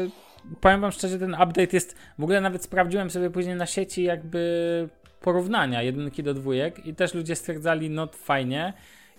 yy, 0.03 0.57
powiem 0.61 0.81
wam 0.81 0.93
szczerze, 0.93 1.19
ten 1.19 1.35
update 1.35 1.69
jest, 1.73 1.97
w 2.19 2.23
ogóle 2.23 2.41
nawet 2.41 2.63
sprawdziłem 2.63 3.11
sobie 3.11 3.31
później 3.31 3.57
na 3.57 3.67
sieci 3.67 4.03
jakby 4.03 4.89
porównania 5.21 5.83
jedynki 5.83 6.23
do 6.23 6.35
dwójek 6.35 6.87
i 6.87 6.95
też 6.95 7.15
ludzie 7.15 7.37
stwierdzali, 7.37 7.91
no 7.91 8.07
fajnie, 8.07 8.73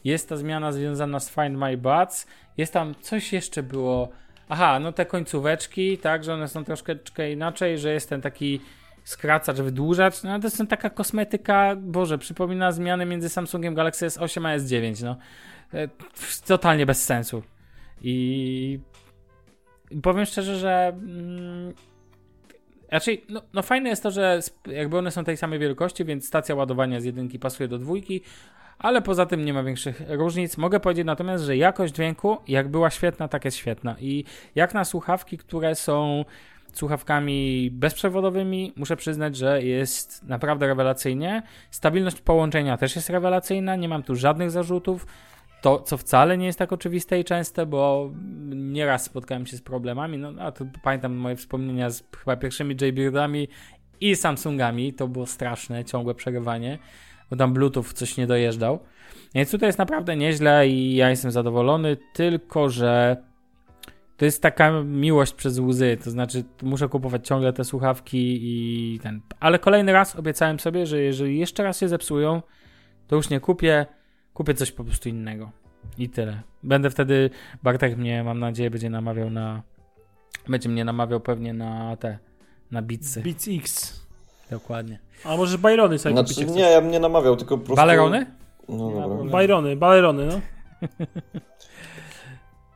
jest 0.04 0.30
ta 0.30 0.38
zmiana 0.38 0.72
związana 0.72 1.20
z 1.20 1.30
Find 1.30 1.58
My 1.58 1.78
Buds, 1.78 2.28
jest 2.58 2.74
tam 2.74 2.95
coś 3.02 3.34
jeszcze 3.34 3.64
było, 3.64 4.10
aha, 4.50 4.80
no 4.80 4.91
te 4.91 5.06
końcóweczki, 5.06 5.97
tak, 5.97 6.24
że 6.24 6.34
one 6.34 6.47
są 6.47 6.64
troszeczkę 6.64 7.32
inaczej, 7.32 7.78
że 7.78 7.93
jest 7.93 8.10
ten 8.10 8.22
taki 8.22 8.62
skracacz, 9.04 9.58
wydłużacz, 9.58 10.24
no 10.24 10.39
to 10.39 10.47
jest 10.47 10.62
taka 10.70 10.89
kosmetyka, 10.89 11.76
Boże, 11.76 12.18
przypomina 12.18 12.72
zmiany 12.72 13.06
między 13.06 13.30
Samsungiem 13.30 13.74
Galaxy 13.74 14.08
S8 14.08 14.47
a 14.47 14.58
S9, 14.58 15.04
no. 15.04 15.18
E, 15.74 15.88
Totalnie 16.47 16.86
bez 16.86 17.06
sensu. 17.06 17.43
I 18.02 18.80
powiem 20.04 20.26
szczerze, 20.26 20.56
że 20.56 20.88
mm, 20.88 21.74
raczej, 22.92 23.26
no, 23.30 23.42
no 23.54 23.62
fajne 23.62 23.90
jest 23.90 24.04
to, 24.04 24.12
że 24.12 24.40
jakby 24.66 24.98
one 24.98 25.12
są 25.12 25.24
tej 25.24 25.38
samej 25.38 25.60
wielkości, 25.60 26.06
więc 26.06 26.28
stacja 26.28 26.56
ładowania 26.56 27.02
z 27.02 27.04
jedynki 27.04 27.40
pasuje 27.40 27.70
do 27.70 27.78
dwójki, 27.78 28.22
ale 28.80 29.02
poza 29.02 29.26
tym 29.26 29.46
nie 29.46 29.54
ma 29.54 29.64
większych 29.64 30.02
różnic. 30.08 30.58
Mogę 30.58 30.80
powiedzieć 30.80 31.06
natomiast, 31.06 31.44
że 31.44 31.58
jakość 31.58 31.94
dźwięku, 31.94 32.38
jak 32.48 32.68
była 32.68 32.90
świetna, 32.90 33.28
tak 33.28 33.46
jest 33.46 33.58
świetna. 33.58 33.96
I 34.00 34.24
jak 34.56 34.74
na 34.74 34.86
słuchawki, 34.86 35.38
które 35.38 35.76
są 35.76 36.26
słuchawkami 36.74 37.70
bezprzewodowymi, 37.72 38.74
muszę 38.76 38.96
przyznać, 38.96 39.36
że 39.36 39.64
jest 39.64 40.24
naprawdę 40.24 40.68
rewelacyjnie. 40.68 41.44
Stabilność 41.72 42.22
połączenia 42.22 42.78
też 42.78 42.96
jest 42.96 43.10
rewelacyjna, 43.10 43.76
nie 43.76 43.90
mam 43.90 44.04
tu 44.04 44.16
żadnych 44.16 44.52
zarzutów. 44.52 45.06
To, 45.62 45.80
co 45.80 45.97
wcale 45.97 46.38
nie 46.38 46.45
jest 46.45 46.60
tak 46.60 46.74
oczywiste 46.74 47.20
i 47.20 47.24
częste, 47.24 47.66
bo 47.66 48.12
nieraz 48.55 49.03
spotkałem 49.03 49.45
się 49.45 49.57
z 49.57 49.62
problemami. 49.62 50.18
No, 50.18 50.34
a 50.39 50.51
to 50.51 50.66
pamiętam 50.84 51.16
moje 51.16 51.36
wspomnienia 51.36 51.89
z 51.89 52.03
chyba 52.18 52.36
pierwszymi 52.36 52.76
JBeardami 52.82 53.47
i 54.01 54.16
Samsungami. 54.16 54.93
To 54.93 55.07
było 55.07 55.26
straszne, 55.26 55.86
ciągłe 55.86 56.16
przerywanie, 56.16 56.80
bo 57.30 57.36
tam 57.36 57.53
Bluetooth 57.53 57.84
coś 57.84 58.18
nie 58.18 58.28
dojeżdżał. 58.28 58.80
Więc 59.36 59.51
tutaj 59.51 59.70
jest 59.70 59.80
naprawdę 59.80 60.16
nieźle 60.16 60.68
i 60.68 60.95
ja 60.95 61.10
jestem 61.10 61.32
zadowolony, 61.32 61.97
tylko 62.14 62.70
że 62.70 63.18
to 64.18 64.26
jest 64.26 64.41
taka 64.41 64.84
miłość 64.84 65.34
przez 65.34 65.60
łzy. 65.60 65.97
To 66.03 66.12
znaczy, 66.12 66.43
muszę 66.62 66.89
kupować 66.89 67.28
ciągle 67.28 67.53
te 67.53 67.64
słuchawki 67.64 68.39
i 68.41 68.99
ten. 68.99 69.22
Ale 69.39 69.60
kolejny 69.60 69.93
raz 69.93 70.16
obiecałem 70.16 70.60
sobie, 70.60 70.86
że 70.86 71.01
jeżeli 71.01 71.39
jeszcze 71.39 71.64
raz 71.64 71.80
się 71.80 71.88
zepsują, 71.88 72.41
to 73.07 73.16
już 73.16 73.30
nie 73.30 73.39
kupię 73.39 73.86
kupię 74.34 74.54
coś 74.54 74.72
po 74.72 74.84
prostu 74.84 75.10
innego. 75.10 75.52
I 75.98 76.10
tyle. 76.10 76.42
Będę 76.64 76.90
wtedy, 76.90 77.30
Bartek 77.64 77.98
mnie, 77.98 78.24
mam 78.24 78.40
nadzieję, 78.40 78.72
będzie 78.72 78.90
namawiał 78.90 79.30
na, 79.30 79.62
będzie 80.48 80.70
mnie 80.70 80.86
namawiał 80.86 81.20
pewnie 81.20 81.54
na 81.54 81.98
te, 81.98 82.18
na 82.72 82.82
bitsy. 82.82 83.22
Beats 83.22 83.48
X. 83.48 84.00
Dokładnie. 84.52 85.00
A 85.26 85.38
może 85.38 85.58
Byrony 85.58 86.00
sobie 86.00 86.16
Znaczy, 86.16 86.34
kupicie? 86.34 86.54
nie, 86.54 86.62
ja 86.62 86.82
bym 86.82 86.92
nie 86.92 87.00
namawiał, 87.00 87.36
tylko 87.36 87.58
po 87.58 87.64
prostu... 87.66 87.76
Balerony? 87.76 88.26
No 88.70 88.92
dobra. 88.92 89.40
Byrony, 89.40 89.76
Byrony, 89.76 90.26
no. 90.26 90.40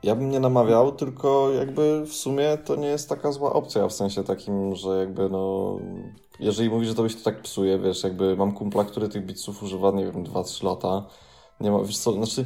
Ja 0.04 0.16
bym 0.16 0.30
nie 0.30 0.40
namawiał, 0.40 0.92
tylko 0.92 1.52
jakby 1.52 2.06
w 2.06 2.14
sumie 2.14 2.58
to 2.58 2.76
nie 2.76 2.88
jest 2.88 3.10
taka 3.10 3.32
zła 3.32 3.54
opcja, 3.54 3.88
w 3.88 3.94
sensie 3.94 4.24
takim, 4.24 4.76
że 4.76 4.90
jakby 4.90 5.30
no... 5.30 5.78
Jeżeli 6.40 6.70
mówisz, 6.70 6.88
że 6.88 6.96
to 6.96 7.04
byś 7.04 7.16
to 7.16 7.24
tak 7.24 7.42
psuje, 7.42 7.80
wiesz, 7.80 8.04
jakby 8.04 8.36
mam 8.36 8.52
kumpla, 8.52 8.84
który 8.84 9.10
tych 9.10 9.26
bitsów 9.26 9.64
używa, 9.64 9.92
nie 9.92 10.06
wiem, 10.06 10.24
2-3 10.24 10.64
lata. 10.64 11.06
Nie 11.64 11.72
ma, 11.72 11.84
wiesz 11.84 11.98
co, 11.98 12.14
znaczy... 12.14 12.46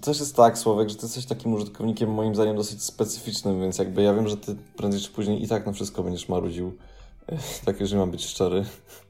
Też 0.00 0.20
jest 0.20 0.36
tak, 0.36 0.58
Słowek, 0.58 0.88
że 0.88 0.94
ty 0.94 1.06
jesteś 1.06 1.26
takim 1.26 1.54
użytkownikiem 1.54 2.10
moim 2.10 2.34
zdaniem 2.34 2.56
dosyć 2.56 2.82
specyficznym, 2.84 3.60
więc 3.60 3.78
jakby 3.78 4.02
ja 4.02 4.14
wiem, 4.14 4.28
że 4.28 4.36
ty 4.36 4.56
prędzej 4.76 5.00
czy 5.00 5.10
później 5.10 5.42
i 5.42 5.48
tak 5.48 5.66
na 5.66 5.72
wszystko 5.72 6.02
będziesz 6.02 6.28
marudził. 6.28 6.76
tak, 7.64 7.80
jeżeli 7.80 8.00
mam 8.00 8.10
być 8.10 8.26
szczery. 8.26 8.64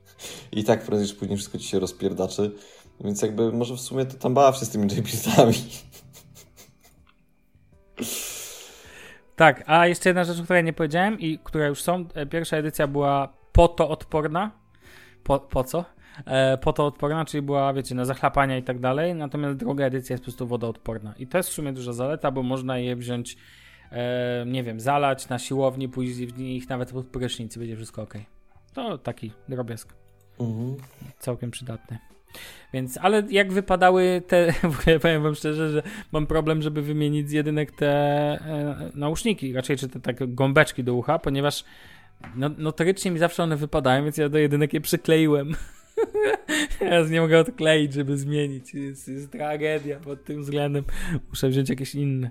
I 0.52 0.64
tak 0.64 0.84
prędzej 0.84 1.08
czy 1.08 1.14
później 1.14 1.36
wszystko 1.36 1.58
ci 1.58 1.68
się 1.68 1.80
rozpierdaczy. 1.80 2.50
Więc 3.00 3.22
jakby 3.22 3.52
może 3.52 3.76
w 3.76 3.80
sumie 3.80 4.06
to 4.06 4.14
tam 4.14 4.34
baw 4.34 4.56
się 4.56 4.64
z 4.64 4.70
tymi 4.70 4.88
JPEGami. 4.92 5.54
Tak, 9.36 9.64
a 9.66 9.86
jeszcze 9.86 10.08
jedna 10.08 10.24
rzecz, 10.24 10.40
o 10.40 10.44
której 10.44 10.64
nie 10.64 10.72
powiedziałem 10.72 11.20
i 11.20 11.38
która 11.44 11.66
już 11.66 11.82
są. 11.82 12.04
E, 12.14 12.26
pierwsza 12.26 12.56
edycja 12.56 12.86
była 12.86 13.32
po 13.52 13.68
to 13.68 13.88
odporna. 13.88 14.50
Po, 15.24 15.40
po 15.40 15.64
co? 15.64 15.84
E, 16.26 16.58
po 16.58 16.72
to 16.72 16.86
odporna, 16.86 17.24
czyli 17.24 17.42
była, 17.42 17.72
wiecie, 17.72 17.94
na 17.94 18.04
zachlapania 18.04 18.58
i 18.58 18.62
tak 18.62 18.78
dalej. 18.78 19.14
Natomiast 19.14 19.58
druga 19.58 19.84
edycja 19.84 20.14
jest 20.14 20.22
po 20.22 20.24
prostu 20.24 20.46
wodoodporna. 20.46 21.14
I 21.18 21.26
to 21.26 21.38
jest 21.38 21.50
w 21.50 21.52
sumie 21.52 21.72
duża 21.72 21.92
zaleta, 21.92 22.30
bo 22.30 22.42
można 22.42 22.78
je 22.78 22.96
wziąć, 22.96 23.36
e, 23.90 24.44
nie 24.46 24.62
wiem, 24.62 24.80
zalać 24.80 25.28
na 25.28 25.38
siłowni, 25.38 25.88
pójść 25.88 26.18
w 26.18 26.38
nich 26.38 26.68
nawet 26.68 26.92
pod 26.92 27.06
prysznic 27.06 27.58
będzie 27.58 27.76
wszystko 27.76 28.02
ok. 28.02 28.14
To 28.74 28.98
taki 28.98 29.32
drobiazg. 29.48 29.94
Mhm. 30.40 30.76
Całkiem 31.18 31.50
przydatny. 31.50 31.98
Więc, 32.72 32.98
ale 33.02 33.22
jak 33.30 33.52
wypadały 33.52 34.22
te, 34.26 34.54
ogóle 34.80 35.00
powiem 35.00 35.22
wam 35.22 35.34
szczerze, 35.34 35.70
że 35.70 35.82
mam 36.12 36.26
problem, 36.26 36.62
żeby 36.62 36.82
wymienić 36.82 37.28
z 37.28 37.32
jedynek 37.32 37.72
te 37.72 37.88
e, 37.90 38.90
nauszniki, 38.94 39.52
raczej 39.52 39.76
czy 39.76 39.88
te 39.88 40.00
tak 40.00 40.34
gąbeczki 40.34 40.84
do 40.84 40.94
ucha, 40.94 41.18
ponieważ 41.18 41.64
no, 42.34 42.50
notorycznie 42.58 43.10
mi 43.10 43.18
zawsze 43.18 43.42
one 43.42 43.56
wypadają, 43.56 44.04
więc 44.04 44.16
ja 44.16 44.28
do 44.28 44.38
jedynek 44.38 44.74
je 44.74 44.80
przykleiłem. 44.80 45.54
Teraz 46.78 47.10
nie 47.10 47.20
mogę 47.20 47.38
odkleić, 47.38 47.92
żeby 47.92 48.16
zmienić. 48.16 48.74
Jest, 48.74 49.08
jest 49.08 49.32
tragedia 49.32 50.00
pod 50.00 50.24
tym 50.24 50.42
względem. 50.42 50.84
Muszę 51.28 51.48
wziąć 51.48 51.68
jakieś 51.68 51.94
inne. 51.94 52.30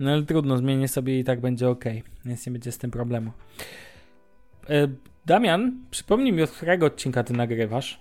No 0.00 0.10
ale 0.10 0.22
trudno, 0.22 0.56
zmienię 0.56 0.88
sobie 0.88 1.18
i 1.18 1.24
tak 1.24 1.40
będzie 1.40 1.68
ok. 1.68 1.84
Więc 2.24 2.46
nie 2.46 2.52
będzie 2.52 2.72
z 2.72 2.78
tym 2.78 2.90
problemu. 2.90 3.32
E, 4.70 4.88
Damian, 5.26 5.72
przypomnij 5.90 6.32
mi, 6.32 6.42
od 6.42 6.50
którego 6.50 6.86
odcinka 6.86 7.24
ty 7.24 7.32
nagrywasz? 7.32 8.00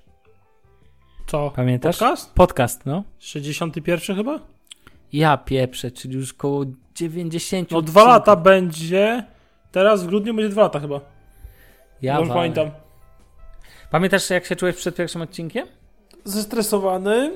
Co? 1.27 1.51
Pamiętasz? 1.55 1.97
Podcast? 1.97 2.33
Podcast, 2.33 2.85
no. 2.85 3.03
61 3.19 4.15
chyba? 4.15 4.39
Ja 5.13 5.37
pieprzę, 5.37 5.91
czyli 5.91 6.15
już 6.15 6.33
koło 6.33 6.65
90. 6.95 7.71
No 7.71 7.81
dwa 7.81 8.03
lata 8.03 8.35
będzie. 8.35 9.23
Teraz 9.71 10.03
w 10.03 10.07
grudniu 10.07 10.33
będzie 10.33 10.49
dwa 10.49 10.61
lata 10.61 10.79
chyba. 10.79 11.01
Ja 12.01 12.17
Dobrze 12.17 12.33
pamiętam. 12.33 12.71
Pamiętasz, 13.95 14.29
jak 14.29 14.45
się 14.45 14.55
czułeś 14.55 14.75
przed 14.75 14.95
pierwszym 14.95 15.21
odcinkiem? 15.21 15.67
Zestresowany 16.23 17.31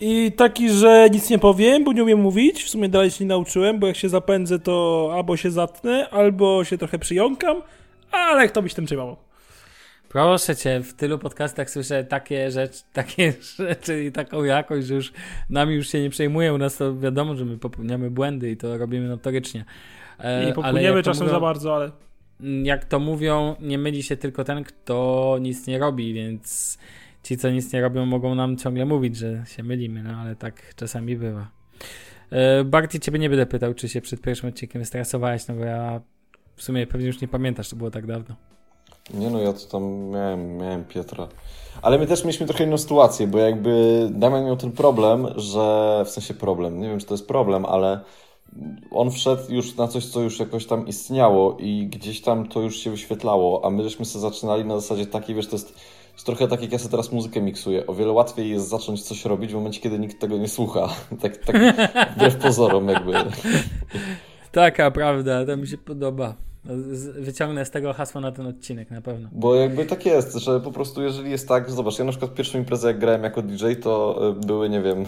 i 0.00 0.32
taki, 0.32 0.70
że 0.70 1.08
nic 1.12 1.30
nie 1.30 1.38
powiem, 1.38 1.84
bo 1.84 1.92
nie 1.92 2.02
umiem 2.02 2.20
mówić. 2.20 2.64
W 2.64 2.68
sumie 2.68 2.88
dalej 2.88 3.10
się 3.10 3.24
nie 3.24 3.28
nauczyłem, 3.28 3.78
bo 3.78 3.86
jak 3.86 3.96
się 3.96 4.08
zapędzę, 4.08 4.58
to 4.58 5.10
albo 5.14 5.36
się 5.36 5.50
zatnę, 5.50 6.08
albo 6.10 6.64
się 6.64 6.78
trochę 6.78 6.98
przyjąkam, 6.98 7.62
ale 8.10 8.48
kto 8.48 8.62
byś 8.62 8.74
tym 8.74 8.84
przejmował? 8.84 9.16
Proszę 10.08 10.56
cię, 10.56 10.80
w 10.80 10.94
tylu 10.94 11.18
podcastach 11.18 11.70
słyszę 11.70 12.04
takie 12.04 12.50
rzeczy, 12.50 12.82
takie 12.92 13.32
rzeczy 13.58 14.04
i 14.04 14.12
taką 14.12 14.44
jakość, 14.44 14.86
że 14.86 14.94
już 14.94 15.12
nami 15.50 15.74
już 15.74 15.88
się 15.88 16.02
nie 16.02 16.10
przejmują. 16.10 16.54
U 16.54 16.58
nas 16.58 16.76
to 16.76 16.96
wiadomo, 16.96 17.36
że 17.36 17.44
my 17.44 17.58
popełniamy 17.58 18.10
błędy 18.10 18.50
i 18.50 18.56
to 18.56 18.78
robimy 18.78 19.08
notorycznie. 19.08 19.64
E, 20.18 20.44
jak 20.82 20.94
to 20.94 21.02
czasem 21.02 21.28
za 21.28 21.40
bardzo, 21.40 21.74
ale 21.76 21.90
jak 22.62 22.84
to 22.84 22.98
mówią, 22.98 23.56
nie 23.60 23.78
myli 23.78 24.02
się 24.02 24.16
tylko 24.16 24.44
ten, 24.44 24.64
kto 24.64 25.36
nic 25.40 25.66
nie 25.66 25.78
robi, 25.78 26.14
więc 26.14 26.78
ci, 27.22 27.36
co 27.36 27.50
nic 27.50 27.72
nie 27.72 27.80
robią, 27.80 28.06
mogą 28.06 28.34
nam 28.34 28.56
ciągle 28.56 28.86
mówić, 28.86 29.16
że 29.16 29.44
się 29.46 29.62
mylimy, 29.62 30.02
no 30.02 30.10
ale 30.10 30.36
tak 30.36 30.74
czasami 30.74 31.16
bywa. 31.16 31.48
E, 32.30 32.64
Barty, 32.64 33.00
ciebie 33.00 33.18
nie 33.18 33.30
będę 33.30 33.46
pytał, 33.46 33.74
czy 33.74 33.88
się 33.88 34.00
przed 34.00 34.20
pierwszym 34.20 34.48
odcinkiem 34.48 34.84
stresowałeś, 34.84 35.48
no 35.48 35.54
bo 35.54 35.64
ja 35.64 36.00
w 36.56 36.62
sumie 36.62 36.86
pewnie 36.86 37.06
już 37.06 37.20
nie 37.20 37.28
pamiętasz, 37.28 37.68
to 37.68 37.76
było 37.76 37.90
tak 37.90 38.06
dawno. 38.06 38.36
Nie 39.14 39.30
no, 39.30 39.40
ja 39.40 39.52
to 39.52 39.66
tam 39.66 39.82
miałem, 39.92 40.56
miałem 40.56 40.84
Piotra. 40.84 41.28
Ale 41.82 41.98
my 41.98 42.06
też 42.06 42.24
mieliśmy 42.24 42.46
trochę 42.46 42.64
inną 42.64 42.78
sytuację, 42.78 43.26
bo 43.26 43.38
jakby 43.38 44.08
Damian 44.12 44.44
miał 44.44 44.56
ten 44.56 44.72
problem, 44.72 45.26
że 45.36 46.02
w 46.06 46.10
sensie 46.10 46.34
problem, 46.34 46.80
nie 46.80 46.88
wiem 46.88 46.98
czy 46.98 47.06
to 47.06 47.14
jest 47.14 47.28
problem, 47.28 47.66
ale 47.66 48.00
on 48.90 49.10
wszedł 49.10 49.42
już 49.54 49.76
na 49.76 49.88
coś, 49.88 50.06
co 50.06 50.20
już 50.20 50.40
jakoś 50.40 50.66
tam 50.66 50.86
istniało 50.86 51.56
i 51.60 51.86
gdzieś 51.86 52.20
tam 52.20 52.48
to 52.48 52.60
już 52.60 52.76
się 52.76 52.90
wyświetlało, 52.90 53.64
a 53.64 53.70
my 53.70 53.82
żeśmy 53.82 54.04
sobie 54.04 54.22
zaczynali 54.22 54.64
na 54.64 54.80
zasadzie 54.80 55.06
takiej, 55.06 55.34
wiesz, 55.34 55.46
to 55.46 55.56
jest, 55.56 55.74
jest 56.12 56.26
trochę 56.26 56.48
tak 56.48 56.62
jak 56.62 56.72
ja 56.72 56.78
sobie 56.78 56.90
teraz 56.90 57.12
muzykę 57.12 57.40
miksuję. 57.40 57.86
O 57.86 57.94
wiele 57.94 58.12
łatwiej 58.12 58.50
jest 58.50 58.68
zacząć 58.68 59.02
coś 59.02 59.24
robić 59.24 59.50
w 59.52 59.54
momencie, 59.54 59.80
kiedy 59.80 59.98
nikt 59.98 60.20
tego 60.20 60.38
nie 60.38 60.48
słucha. 60.48 60.88
tak, 61.22 61.36
tak 61.36 61.56
wbrew 62.16 62.36
pozorom 62.36 62.88
jakby. 62.88 63.12
Taka 64.52 64.90
prawda, 64.90 65.46
to 65.46 65.56
mi 65.56 65.66
się 65.66 65.78
podoba. 65.78 66.34
Wyciągnę 67.20 67.64
z 67.64 67.70
tego 67.70 67.92
hasło 67.92 68.20
na 68.20 68.32
ten 68.32 68.46
odcinek 68.46 68.90
na 68.90 69.00
pewno. 69.00 69.28
Bo 69.32 69.54
jakby 69.54 69.86
tak 69.86 70.06
jest, 70.06 70.34
że 70.34 70.60
po 70.60 70.72
prostu 70.72 71.02
jeżeli 71.02 71.30
jest 71.30 71.48
tak, 71.48 71.70
zobacz, 71.70 71.98
ja 71.98 72.04
na 72.04 72.10
przykład 72.10 72.34
pierwszą 72.34 72.58
imprezę 72.58 72.88
jak 72.88 72.98
grałem 72.98 73.22
jako 73.22 73.42
DJ, 73.42 73.72
to 73.82 74.20
y, 74.28 74.46
były, 74.46 74.68
nie 74.68 74.82
wiem, 74.82 75.04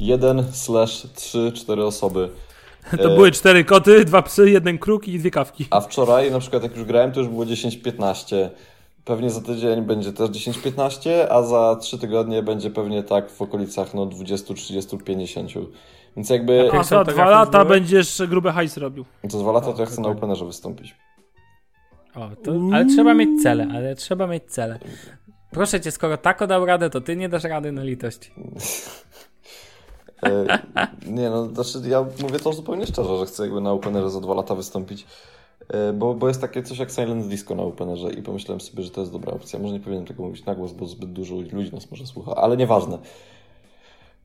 jeden 0.00 0.44
slash 0.52 1.06
trzy, 1.14 1.52
cztery 1.54 1.84
osoby. 1.84 2.28
to 3.02 3.12
E, 3.12 3.14
były 3.14 3.30
cztery 3.30 3.64
koty, 3.64 4.04
dwa 4.04 4.22
psy, 4.22 4.50
jeden 4.50 4.78
kruk 4.78 5.08
i 5.08 5.18
dwie 5.18 5.30
kawki. 5.30 5.66
A 5.70 5.80
wczoraj, 5.80 6.30
na 6.30 6.38
przykład 6.38 6.62
jak 6.62 6.76
już 6.76 6.84
grałem, 6.84 7.12
to 7.12 7.20
już 7.20 7.28
było 7.28 7.44
10-15. 7.44 8.48
Pewnie 9.04 9.30
za 9.30 9.40
tydzień 9.40 9.82
będzie 9.82 10.12
też 10.12 10.30
10-15, 10.30 11.10
a 11.30 11.42
za 11.42 11.76
3 11.80 11.98
tygodnie 11.98 12.42
będzie 12.42 12.70
pewnie 12.70 13.02
tak 13.02 13.30
w 13.30 13.42
okolicach 13.42 13.94
no 13.94 14.06
20, 14.06 14.54
30, 14.54 14.98
50. 14.98 15.50
Więc 16.16 16.30
jakby 16.30 16.70
A 16.72 16.82
za 16.82 17.04
dwa 17.04 17.30
lata 17.30 17.64
będziesz 17.64 18.22
grube 18.28 18.52
hajs 18.52 18.76
robił. 18.76 19.04
za 19.28 19.38
dwa 19.38 19.52
lata 19.52 19.72
to 19.72 19.80
ja 19.80 19.86
chcę 19.86 20.00
na. 20.00 20.08
Openerze 20.08 20.44
wystąpić. 20.44 20.94
O, 22.14 22.30
to, 22.44 22.52
ale 22.72 22.86
trzeba 22.86 23.14
mieć 23.14 23.42
cele, 23.42 23.68
ale 23.74 23.94
trzeba 23.94 24.26
mieć 24.26 24.44
cele. 24.44 24.78
Proszę 25.50 25.80
cię, 25.80 25.90
skoro 25.90 26.16
tako 26.16 26.46
dał 26.46 26.66
radę, 26.66 26.90
to 26.90 27.00
ty 27.00 27.16
nie 27.16 27.28
dasz 27.28 27.44
rady 27.44 27.72
na 27.72 27.82
litość. 27.82 28.30
E, 30.22 30.58
nie 31.06 31.30
no, 31.30 31.46
znaczy 31.46 31.88
ja 31.88 32.06
mówię 32.22 32.38
to 32.38 32.52
zupełnie 32.52 32.86
szczerze, 32.86 33.18
że 33.18 33.26
chcę 33.26 33.42
jakby 33.42 33.60
na 33.60 33.72
Openerze 33.72 34.10
za 34.10 34.20
dwa 34.20 34.34
lata 34.34 34.54
wystąpić. 34.54 35.06
E, 35.68 35.92
Bo, 35.92 36.14
bo 36.14 36.28
jest 36.28 36.40
takie 36.40 36.62
coś 36.62 36.78
jak 36.78 36.90
Silent 36.90 37.26
Disco 37.26 37.54
na 37.54 37.62
Openerze 37.62 38.12
i 38.12 38.22
pomyślałem 38.22 38.60
sobie, 38.60 38.82
że 38.82 38.90
to 38.90 39.00
jest 39.00 39.12
dobra 39.12 39.32
opcja. 39.32 39.58
Może 39.58 39.74
nie 39.74 39.80
powinienem 39.80 40.06
tego 40.06 40.22
mówić 40.22 40.44
na 40.44 40.54
głos, 40.54 40.72
bo 40.72 40.86
zbyt 40.86 41.12
dużo 41.12 41.34
ludzi 41.34 41.74
nas 41.74 41.90
może 41.90 42.06
słucha, 42.06 42.34
ale 42.34 42.56
nieważne. 42.56 42.98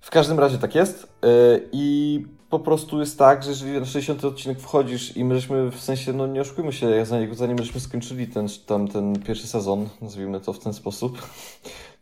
W 0.02 0.10
każdym 0.10 0.40
razie 0.40 0.58
tak 0.58 0.76
jest 0.76 1.04
e, 1.24 1.28
i 1.72 2.26
po 2.50 2.60
prostu 2.60 3.00
jest 3.00 3.20
tak, 3.20 3.44
że 3.44 3.50
jeżeli 3.50 3.80
na 3.80 3.86
60 3.86 4.26
odcinek 4.26 4.60
wchodzisz 4.60 5.18
i 5.18 5.24
my 5.26 5.36
żeśmy, 5.36 5.72
w 5.72 5.80
sensie, 5.80 6.14
no 6.14 6.28
nie 6.28 6.42
oszukujmy 6.42 6.74
się, 6.74 7.06
zanim, 7.06 7.36
zanim 7.36 7.58
żeśmy 7.58 7.80
skończyli 7.80 8.28
ten, 8.28 8.48
tam, 8.66 8.88
ten 8.88 9.20
pierwszy 9.20 9.48
sezon, 9.48 9.90
nazwijmy 10.02 10.40
to 10.40 10.54
w 10.54 10.60
ten 10.60 10.74
sposób, 10.74 11.22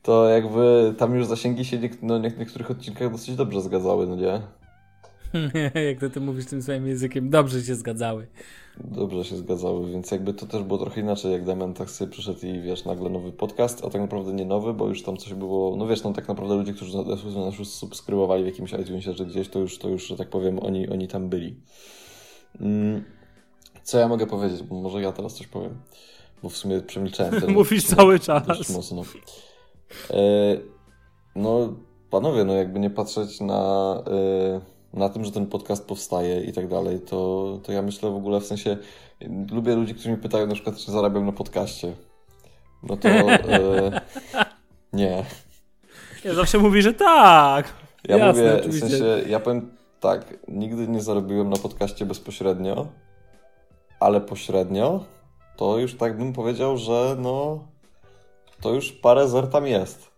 to 0.03 0.29
jakby 0.29 0.93
tam 0.97 1.15
już 1.15 1.25
zasięgi 1.25 1.65
się 1.65 1.79
niek- 1.79 1.97
no, 2.01 2.17
niektórych 2.17 2.71
odcinkach 2.71 3.11
dosyć 3.11 3.35
dobrze 3.35 3.61
zgadzały, 3.61 4.07
no 4.07 4.15
nie? 4.15 4.41
Jak 5.89 5.99
to 5.99 6.09
ty 6.09 6.19
mówisz 6.19 6.45
tym 6.45 6.61
swoim 6.61 6.87
językiem, 6.87 7.29
dobrze 7.29 7.61
się 7.61 7.75
zgadzały. 7.75 8.27
Dobrze 8.77 9.23
się 9.25 9.37
zgadzały, 9.37 9.91
więc 9.91 10.11
jakby 10.11 10.33
to 10.33 10.45
też 10.45 10.63
było 10.63 10.79
trochę 10.79 11.01
inaczej, 11.01 11.31
jak 11.31 11.45
Damian 11.45 11.73
tak 11.73 11.89
sobie 11.89 12.11
przyszedł 12.11 12.45
i 12.45 12.61
wiesz, 12.61 12.85
nagle 12.85 13.09
nowy 13.09 13.31
podcast, 13.31 13.85
a 13.85 13.89
tak 13.89 14.01
naprawdę 14.01 14.33
nie 14.33 14.45
nowy, 14.45 14.73
bo 14.73 14.87
już 14.87 15.03
tam 15.03 15.17
coś 15.17 15.33
było, 15.33 15.75
no 15.75 15.87
wiesz, 15.87 16.03
no 16.03 16.13
tak 16.13 16.27
naprawdę 16.27 16.55
ludzie, 16.55 16.73
którzy 16.73 16.97
nas, 16.97 17.23
nas 17.35 17.59
już 17.59 17.67
subskrybowali 17.67 18.43
w 18.43 18.45
jakimś 18.45 18.73
iTunesie, 18.73 19.13
że 19.13 19.25
gdzieś, 19.25 19.49
to 19.49 19.59
już, 19.59 19.77
to 19.77 19.89
już, 19.89 20.07
że 20.07 20.17
tak 20.17 20.29
powiem, 20.29 20.59
oni, 20.59 20.89
oni 20.89 21.07
tam 21.07 21.29
byli. 21.29 21.55
Mm. 22.59 23.03
Co 23.83 23.99
ja 23.99 24.07
mogę 24.07 24.27
powiedzieć? 24.27 24.63
Bo 24.63 24.81
może 24.81 25.01
ja 25.01 25.11
teraz 25.11 25.33
coś 25.33 25.47
powiem, 25.47 25.77
bo 26.43 26.49
w 26.49 26.57
sumie 26.57 26.81
przemilczałem 26.81 27.33
ten 27.41 27.53
Mówisz 27.53 27.83
cały 27.83 28.19
czas. 28.19 28.47
Dość 28.47 28.69
mocno. 28.69 29.03
E, 30.09 30.15
no, 31.35 31.73
panowie, 32.09 32.43
no 32.43 32.53
jakby 32.53 32.79
nie 32.79 32.89
patrzeć 32.89 33.41
na, 33.41 34.03
e, 34.07 34.97
na 34.97 35.09
tym, 35.09 35.25
że 35.25 35.31
ten 35.31 35.47
podcast 35.47 35.87
powstaje 35.87 36.43
i 36.43 36.53
tak 36.53 36.67
dalej, 36.67 36.99
to, 36.99 37.59
to 37.63 37.71
ja 37.71 37.81
myślę 37.81 38.11
w 38.11 38.15
ogóle 38.15 38.39
w 38.39 38.45
sensie, 38.45 38.77
lubię 39.51 39.75
ludzi, 39.75 39.93
którzy 39.93 40.09
mnie 40.09 40.17
pytają 40.17 40.47
na 40.47 40.53
przykład, 40.53 40.77
czy 40.77 40.91
zarabiam 40.91 41.25
na 41.25 41.31
podcaście. 41.31 41.93
No 42.83 42.97
to 42.97 43.09
e, 43.09 44.01
nie. 44.93 45.25
Ja 46.25 46.33
zawsze 46.33 46.57
mówi, 46.57 46.81
że 46.81 46.93
tak. 46.93 47.73
Ja 48.07 48.17
Jasne, 48.17 48.43
mówię, 48.43 48.55
w 48.55 48.59
oczywiście. 48.59 48.89
sensie, 48.89 49.29
ja 49.29 49.39
powiem 49.39 49.71
tak, 49.99 50.33
nigdy 50.47 50.87
nie 50.87 51.01
zarobiłem 51.01 51.49
na 51.49 51.57
podcaście 51.57 52.05
bezpośrednio, 52.05 52.87
ale 53.99 54.21
pośrednio 54.21 55.05
to 55.57 55.77
już 55.77 55.97
tak 55.97 56.17
bym 56.17 56.33
powiedział, 56.33 56.77
że 56.77 57.15
no 57.19 57.63
to 58.63 58.73
już 58.73 58.91
parę 58.91 59.27
zer 59.27 59.47
tam 59.47 59.67
jest. 59.67 60.13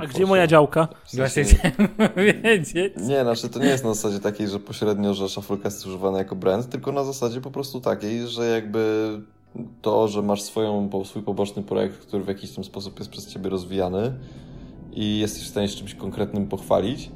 A 0.00 0.06
gdzie 0.06 0.26
moja 0.26 0.46
działka? 0.46 0.88
W 1.04 1.10
sensie- 1.10 1.44
Właśnie 1.44 1.58
powiedzieć. 2.14 2.74
Nie, 2.96 3.22
znaczy 3.22 3.48
to 3.48 3.58
nie 3.58 3.66
jest 3.66 3.84
na 3.84 3.94
zasadzie 3.94 4.20
takiej, 4.20 4.48
że 4.48 4.60
pośrednio, 4.60 5.14
że 5.14 5.28
Shufflecast 5.28 5.76
jest 5.76 5.86
używany 5.86 6.18
jako 6.18 6.36
brand, 6.36 6.68
tylko 6.70 6.92
na 6.92 7.04
zasadzie 7.04 7.40
po 7.40 7.50
prostu 7.50 7.80
takiej, 7.80 8.28
że 8.28 8.46
jakby 8.46 9.10
to, 9.82 10.08
że 10.08 10.22
masz 10.22 10.42
swoją, 10.42 10.90
swój 11.04 11.22
poboczny 11.22 11.62
projekt, 11.62 11.98
który 11.98 12.24
w 12.24 12.28
jakiś 12.28 12.50
tam 12.52 12.64
sposób 12.64 12.98
jest 12.98 13.10
przez 13.10 13.26
ciebie 13.32 13.50
rozwijany 13.50 14.12
i 14.92 15.18
jesteś 15.18 15.42
w 15.42 15.48
stanie 15.48 15.68
się 15.68 15.76
czymś 15.76 15.94
konkretnym 15.94 16.46
pochwalić, 16.48 17.10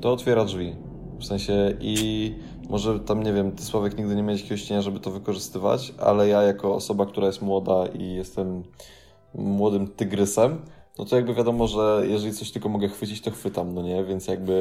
to 0.00 0.12
otwiera 0.12 0.44
drzwi. 0.44 0.76
W 1.18 1.24
sensie 1.24 1.74
i 1.80 2.34
może 2.68 3.00
tam, 3.00 3.22
nie 3.22 3.32
wiem, 3.32 3.52
ty 3.52 3.62
Sławek 3.62 3.98
nigdy 3.98 4.16
nie 4.16 4.22
miałeś 4.22 4.42
jakiegoś 4.42 4.62
cienia, 4.62 4.82
żeby 4.82 5.00
to 5.00 5.10
wykorzystywać, 5.10 5.94
ale 5.98 6.28
ja 6.28 6.42
jako 6.42 6.74
osoba, 6.74 7.06
która 7.06 7.26
jest 7.26 7.42
młoda 7.42 7.86
i 7.86 8.14
jestem 8.14 8.62
młodym 9.34 9.88
tygrysem, 9.88 10.58
no 10.98 11.04
to 11.04 11.16
jakby 11.16 11.34
wiadomo, 11.34 11.66
że 11.68 12.02
jeżeli 12.06 12.34
coś 12.34 12.50
tylko 12.50 12.68
mogę 12.68 12.88
chwycić, 12.88 13.20
to 13.20 13.30
chwytam, 13.30 13.74
no 13.74 13.82
nie? 13.82 14.04
Więc 14.04 14.26
jakby 14.26 14.52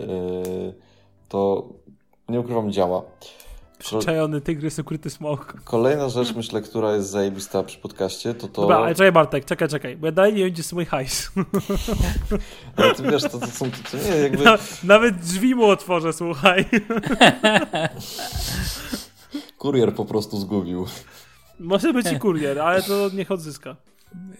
yy, 0.00 0.74
to 1.28 1.68
nie 2.28 2.40
ukrywam, 2.40 2.72
działa. 2.72 3.02
Ko- 3.90 3.98
Czajony 4.02 4.40
tygrys, 4.40 4.78
ukryty 4.78 5.10
smok. 5.10 5.54
Kolejna 5.64 6.08
rzecz, 6.08 6.34
myślę, 6.34 6.62
która 6.62 6.94
jest 6.94 7.10
zajebista 7.10 7.62
przy 7.62 7.78
podcaście, 7.78 8.34
to 8.34 8.48
to... 8.48 8.62
Dobra, 8.62 8.76
ale 8.76 8.94
czekaj 8.94 9.12
Bartek, 9.12 9.44
czekaj, 9.44 9.68
czekaj, 9.68 9.96
bo 9.96 10.06
ja 10.06 10.12
dalej 10.12 10.34
nie 10.34 10.40
jest 10.48 10.72
mój 10.72 10.84
hajs. 10.84 11.30
Ale 12.76 12.94
ty 12.94 13.02
wiesz, 13.02 13.22
to, 13.22 13.38
to 13.38 13.46
są... 13.46 13.70
To, 13.70 13.76
to 13.90 13.96
nie, 13.96 14.16
jakby... 14.16 14.44
Na, 14.44 14.58
nawet 14.84 15.16
drzwi 15.16 15.54
mu 15.54 15.64
otworzę, 15.64 16.12
słuchaj. 16.12 16.64
Kurier 19.58 19.94
po 19.94 20.04
prostu 20.04 20.40
zgubił. 20.40 20.86
Może 21.60 21.92
być 21.92 22.12
i 22.12 22.18
kurier, 22.18 22.58
ale 22.60 22.82
to 22.82 23.10
niech 23.14 23.30
odzyska. 23.30 23.76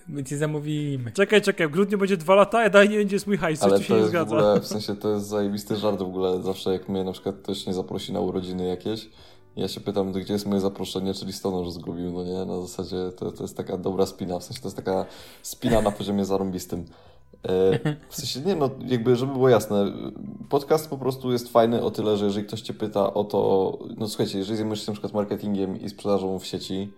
My 0.09 0.25
ci 0.25 0.37
zamówimy. 0.37 1.13
Czekaj, 1.13 1.43
czekaj, 1.43 1.69
w 1.69 1.71
grudniu 1.71 1.99
będzie 1.99 2.17
dwa 2.17 2.35
lata, 2.35 2.63
ja 2.63 2.71
dalej 2.71 2.89
nie 2.89 2.97
jest 2.97 3.27
mój 3.27 3.37
hajs, 3.37 3.61
coś 3.61 3.73
tu 3.73 3.83
się 3.83 3.89
to 3.89 3.95
nie 3.95 3.99
jest 3.99 4.09
w 4.09 4.11
zgadza. 4.11 4.37
ogóle, 4.37 4.61
w 4.61 4.67
sensie 4.75 4.97
to 4.97 5.09
jest 5.15 5.27
zajebisty 5.27 5.77
żart 5.77 5.99
w 5.99 6.03
ogóle. 6.03 6.43
Zawsze 6.43 6.73
jak 6.73 6.89
mnie 6.89 7.05
na 7.05 7.13
przykład 7.13 7.37
ktoś 7.37 7.67
nie 7.67 7.75
zaprosi 7.75 8.13
na 8.13 8.21
urodziny 8.21 8.67
jakieś, 8.67 9.09
ja 9.57 9.69
się 9.69 9.81
pytam, 9.81 10.13
gdzie 10.13 10.33
jest 10.33 10.47
moje 10.47 10.61
zaproszenie, 10.61 11.15
czyli 11.15 11.33
stonoż 11.33 11.71
zgubił, 11.73 12.13
no 12.13 12.25
nie? 12.25 12.45
Na 12.45 12.61
zasadzie 12.61 12.97
to, 13.17 13.33
to 13.33 13.45
jest 13.45 13.57
taka 13.57 13.77
dobra 13.77 14.07
spina, 14.07 14.39
w 14.39 14.45
sensie 14.45 14.63
to 14.63 14.69
jest 14.69 14.77
taka 14.77 15.07
spina 15.43 15.83
na 15.83 15.91
poziomie 15.91 16.25
zarąbistym. 16.25 16.85
E, 17.49 17.79
W 18.09 18.17
sensie, 18.17 18.41
nie 18.41 18.57
no, 18.57 18.71
jakby, 18.87 19.17
żeby 19.17 19.33
było 19.33 19.49
jasne, 19.49 19.93
podcast 20.49 20.91
po 20.91 20.99
prostu 20.99 21.33
jest 21.33 21.49
fajny 21.53 21.83
o 21.83 21.91
tyle, 21.91 22.17
że 22.17 22.25
jeżeli 22.25 22.47
ktoś 22.47 22.61
cię 22.61 22.75
pyta 22.75 23.15
o 23.15 23.25
to, 23.25 23.79
no 23.97 24.09
słuchajcie, 24.09 24.39
jeżeli 24.39 24.57
zajmujesz 24.57 24.81
się 24.81 24.87
na 24.91 24.93
przykład 24.93 25.13
marketingiem 25.15 25.81
i 25.81 25.89
sprzedażą 25.89 26.39
w 26.39 26.47
sieci 26.47 26.93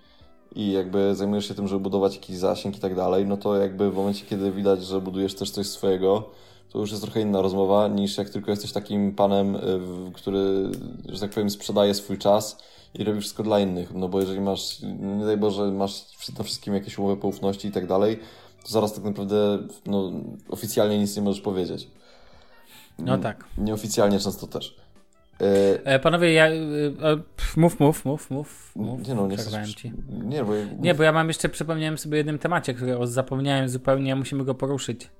i 0.55 0.73
jakby 0.73 1.15
zajmujesz 1.15 1.49
się 1.49 1.55
tym, 1.55 1.69
żeby 1.69 1.81
budować 1.81 2.15
jakiś 2.15 2.37
zasięg 2.37 2.77
i 2.77 2.81
tak 2.81 2.95
dalej, 2.95 3.27
no 3.27 3.37
to 3.37 3.57
jakby 3.57 3.91
w 3.91 3.95
momencie, 3.95 4.27
kiedy 4.27 4.53
widać, 4.53 4.85
że 4.85 5.01
budujesz 5.01 5.35
też 5.35 5.51
coś 5.51 5.67
swojego, 5.67 6.31
to 6.73 6.79
już 6.79 6.91
jest 6.91 7.03
trochę 7.03 7.21
inna 7.21 7.43
rozmowa 7.43 7.89
niż 7.89 8.19
jak 8.19 8.31
tylko 8.31 8.51
jesteś 8.51 8.73
takim 8.73 9.15
panem, 9.15 9.57
y, 9.57 9.61
który, 10.13 10.71
że 11.09 11.21
tak 11.21 11.31
powiem, 11.31 11.51
sprzedaje 11.51 11.95
swój 11.95 12.19
czas 12.19 12.59
i 12.95 13.05
robi 13.05 13.21
wszystko 13.21 13.43
dla 13.43 13.61
innych. 13.61 13.95
No 13.95 14.09
bo 14.09 14.21
jeżeli 14.21 14.41
masz, 14.41 14.81
nie 15.19 15.25
daj 15.25 15.37
Boże, 15.37 15.73
masz 15.73 16.05
na 16.39 16.45
wszystkim 16.45 16.75
jakieś 16.75 16.99
umowy 16.99 17.17
poufności 17.17 17.69
i 17.69 17.73
tak 17.73 17.87
dalej, 17.87 18.19
to 18.65 18.69
zaraz 18.69 18.93
tak 18.93 19.05
naprawdę 19.05 19.59
no, 19.87 20.13
oficjalnie 20.49 20.99
nic 20.99 21.17
nie 21.17 21.23
możesz 21.23 21.41
powiedzieć. 21.41 21.89
No 22.99 23.19
tak. 23.19 23.45
Nieoficjalnie 23.59 24.19
często 24.19 24.47
też. 24.47 24.82
E, 25.41 25.87
E, 25.87 25.99
panowie, 25.99 26.33
ja... 26.33 26.47
e, 26.47 26.51
e, 26.51 27.19
mów, 27.57 27.81
mów, 27.81 28.05
mów, 28.05 28.31
mów, 28.31 28.73
mów. 28.77 29.09
nie 29.09 29.15
no, 29.15 29.27
nie 29.27 29.37
chcesz... 29.37 29.75
ci. 29.75 29.93
Nie, 30.09 30.45
bo... 30.45 30.53
Nie, 30.79 30.95
bo 30.95 31.03
ja 31.03 31.13
mam 31.13 31.29
jeszcze, 31.29 31.49
przypomniałem 31.49 31.99
sobie 31.99 32.15
o 32.15 32.17
jednym 32.17 32.39
temacie, 32.39 32.75
którego 32.75 33.07
zapomniałem 33.07 33.69
zupełnie, 33.69 34.17
musimy 34.17 34.45
go 34.45 34.55
poruszyć. 34.55 35.11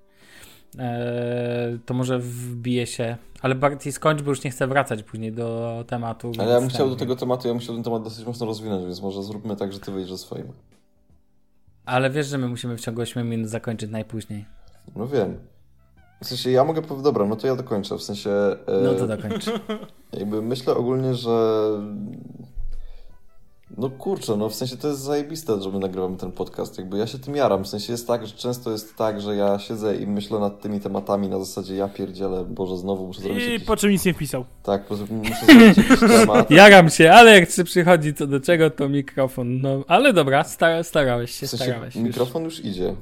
Eee, 0.79 1.79
to 1.87 1.95
może 1.95 2.19
wbije 2.19 2.87
się, 2.87 3.17
ale 3.43 3.55
bardziej 3.55 3.93
skończ, 3.93 4.23
bo 4.23 4.31
już 4.31 4.45
nie 4.45 4.51
chcę 4.51 4.67
wracać 4.67 5.03
później 5.03 5.33
do 5.33 5.85
tematu. 5.87 6.33
Ale 6.39 6.53
ja 6.53 6.61
bym 6.61 6.69
chciał 6.69 6.91
do 6.91 6.97
tego 6.97 7.17
tematu, 7.17 7.49
ja 7.49 7.55
bym 7.55 7.61
chciał 7.61 7.75
ten 7.75 7.85
temat 7.85 8.03
dosyć 8.03 8.27
mocno 8.27 8.47
rozwinąć, 8.47 8.85
więc 8.85 9.03
może 9.03 9.23
zróbmy 9.23 9.57
tak, 9.57 9.73
że 9.73 9.81
ty 9.81 9.93
wyjdziesz 9.93 10.11
ze 10.13 10.19
swoim. 10.19 10.53
Ale 11.85 12.11
wiesz, 12.11 12.27
że 12.27 12.39
my 12.39 12.49
musimy 12.49 12.77
w 12.77 12.81
ciągu 12.81 13.01
8 13.01 13.29
minut 13.29 13.49
zakończyć 13.49 13.91
najpóźniej. 13.91 14.45
No 14.97 15.09
wiem. 15.09 15.39
W 16.23 16.27
sensie 16.27 16.51
ja 16.51 16.65
mogę 16.65 16.83
powiedzieć, 16.83 17.05
dobra, 17.05 17.27
no 17.27 17.37
to 17.37 17.47
ja 17.47 17.57
dokończę. 17.57 17.99
W 17.99 18.03
sensie. 18.03 18.31
e, 18.67 18.81
No 18.83 18.95
to 18.95 19.07
dokończ. 19.07 19.45
Jakby 20.19 20.43
myślę 20.43 20.75
ogólnie, 20.75 21.15
że. 21.15 21.63
No 23.79 23.91
kurczę, 23.91 24.37
no 24.37 24.49
w 24.49 24.55
sensie 24.55 24.77
to 24.77 24.89
jest 24.89 25.01
zajebiste, 25.01 25.63
że 25.63 25.71
my 25.71 25.79
nagrywamy 25.79 26.17
ten 26.17 26.33
podcast. 26.33 26.79
Jakby 26.79 26.99
ja 26.99 27.07
się 27.07 27.19
tym 27.19 27.37
jaram. 27.37 27.65
W 27.65 27.69
sensie 27.69 27.93
jest 27.93 28.07
tak, 28.07 28.27
że 28.27 28.33
często 28.35 28.71
jest 28.71 28.97
tak, 28.97 29.21
że 29.21 29.37
ja 29.37 29.59
siedzę 29.59 29.97
i 29.97 30.07
myślę 30.07 30.39
nad 30.39 30.61
tymi 30.61 30.81
tematami 30.81 31.29
na 31.29 31.39
zasadzie 31.39 31.77
ja 31.77 31.89
pierdzielę, 31.89 32.45
Boże, 32.45 32.77
znowu 32.79 33.07
muszę 33.07 33.21
zrobić 33.21 33.45
I 33.45 33.53
jakiś... 33.53 33.67
po 33.67 33.77
czym 33.77 33.91
nic 33.91 34.05
nie 34.05 34.15
wpisał. 34.15 34.45
Tak, 34.63 34.87
po, 34.87 34.95
muszę 34.95 35.47
zrobić 35.47 35.77
jakiś 35.77 36.01
temat. 36.19 36.51
Jaram 36.51 36.91
się, 36.91 37.13
ale 37.13 37.41
jak 37.41 37.49
czy 37.49 37.65
przychodzi 37.65 38.15
co 38.15 38.27
do 38.27 38.41
czego, 38.41 38.71
to 38.71 38.89
mikrofon. 38.89 39.61
No, 39.61 39.85
ale 39.89 40.13
dobra, 40.13 40.45
stara, 40.45 40.83
starałeś 40.83 41.31
się, 41.31 41.47
W 41.47 41.51
sensie 41.51 41.65
starałeś. 41.65 41.95
Już, 41.95 42.05
mikrofon 42.05 42.45
już 42.45 42.65
idzie. 42.65 42.95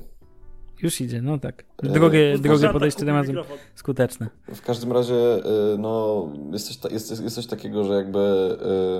Już 0.82 1.00
idzie, 1.00 1.22
no 1.22 1.38
tak. 1.38 1.64
E, 1.82 1.88
Drogie, 1.88 2.38
drogie 2.38 2.68
podejście 2.68 3.04
tematem 3.04 3.28
mikrofon. 3.28 3.56
skuteczne. 3.74 4.28
W 4.54 4.62
każdym 4.62 4.92
razie, 4.92 5.14
y, 5.74 5.78
no, 5.78 6.26
jest 6.52 6.66
coś, 6.68 6.76
ta, 6.76 6.88
jest, 6.88 7.22
jest 7.22 7.34
coś 7.36 7.46
takiego, 7.46 7.84
że 7.84 7.94
jakby. 7.94 8.18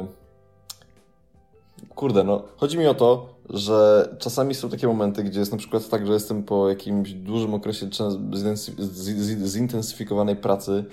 y, 0.06 1.90
Kurde, 1.94 2.24
no, 2.24 2.42
chodzi 2.56 2.78
mi 2.78 2.86
o 2.86 2.94
to, 2.94 3.34
że 3.50 4.08
czasami 4.18 4.54
są 4.54 4.68
takie 4.68 4.86
momenty, 4.86 5.22
gdzie 5.24 5.40
jest 5.40 5.52
na 5.52 5.58
przykład 5.58 5.88
tak, 5.88 6.06
że 6.06 6.12
jestem 6.12 6.42
po 6.42 6.68
jakimś 6.68 7.12
dużym 7.12 7.54
okresie 7.54 7.86
zintensyfikowanej 9.46 10.36
pracy 10.36 10.84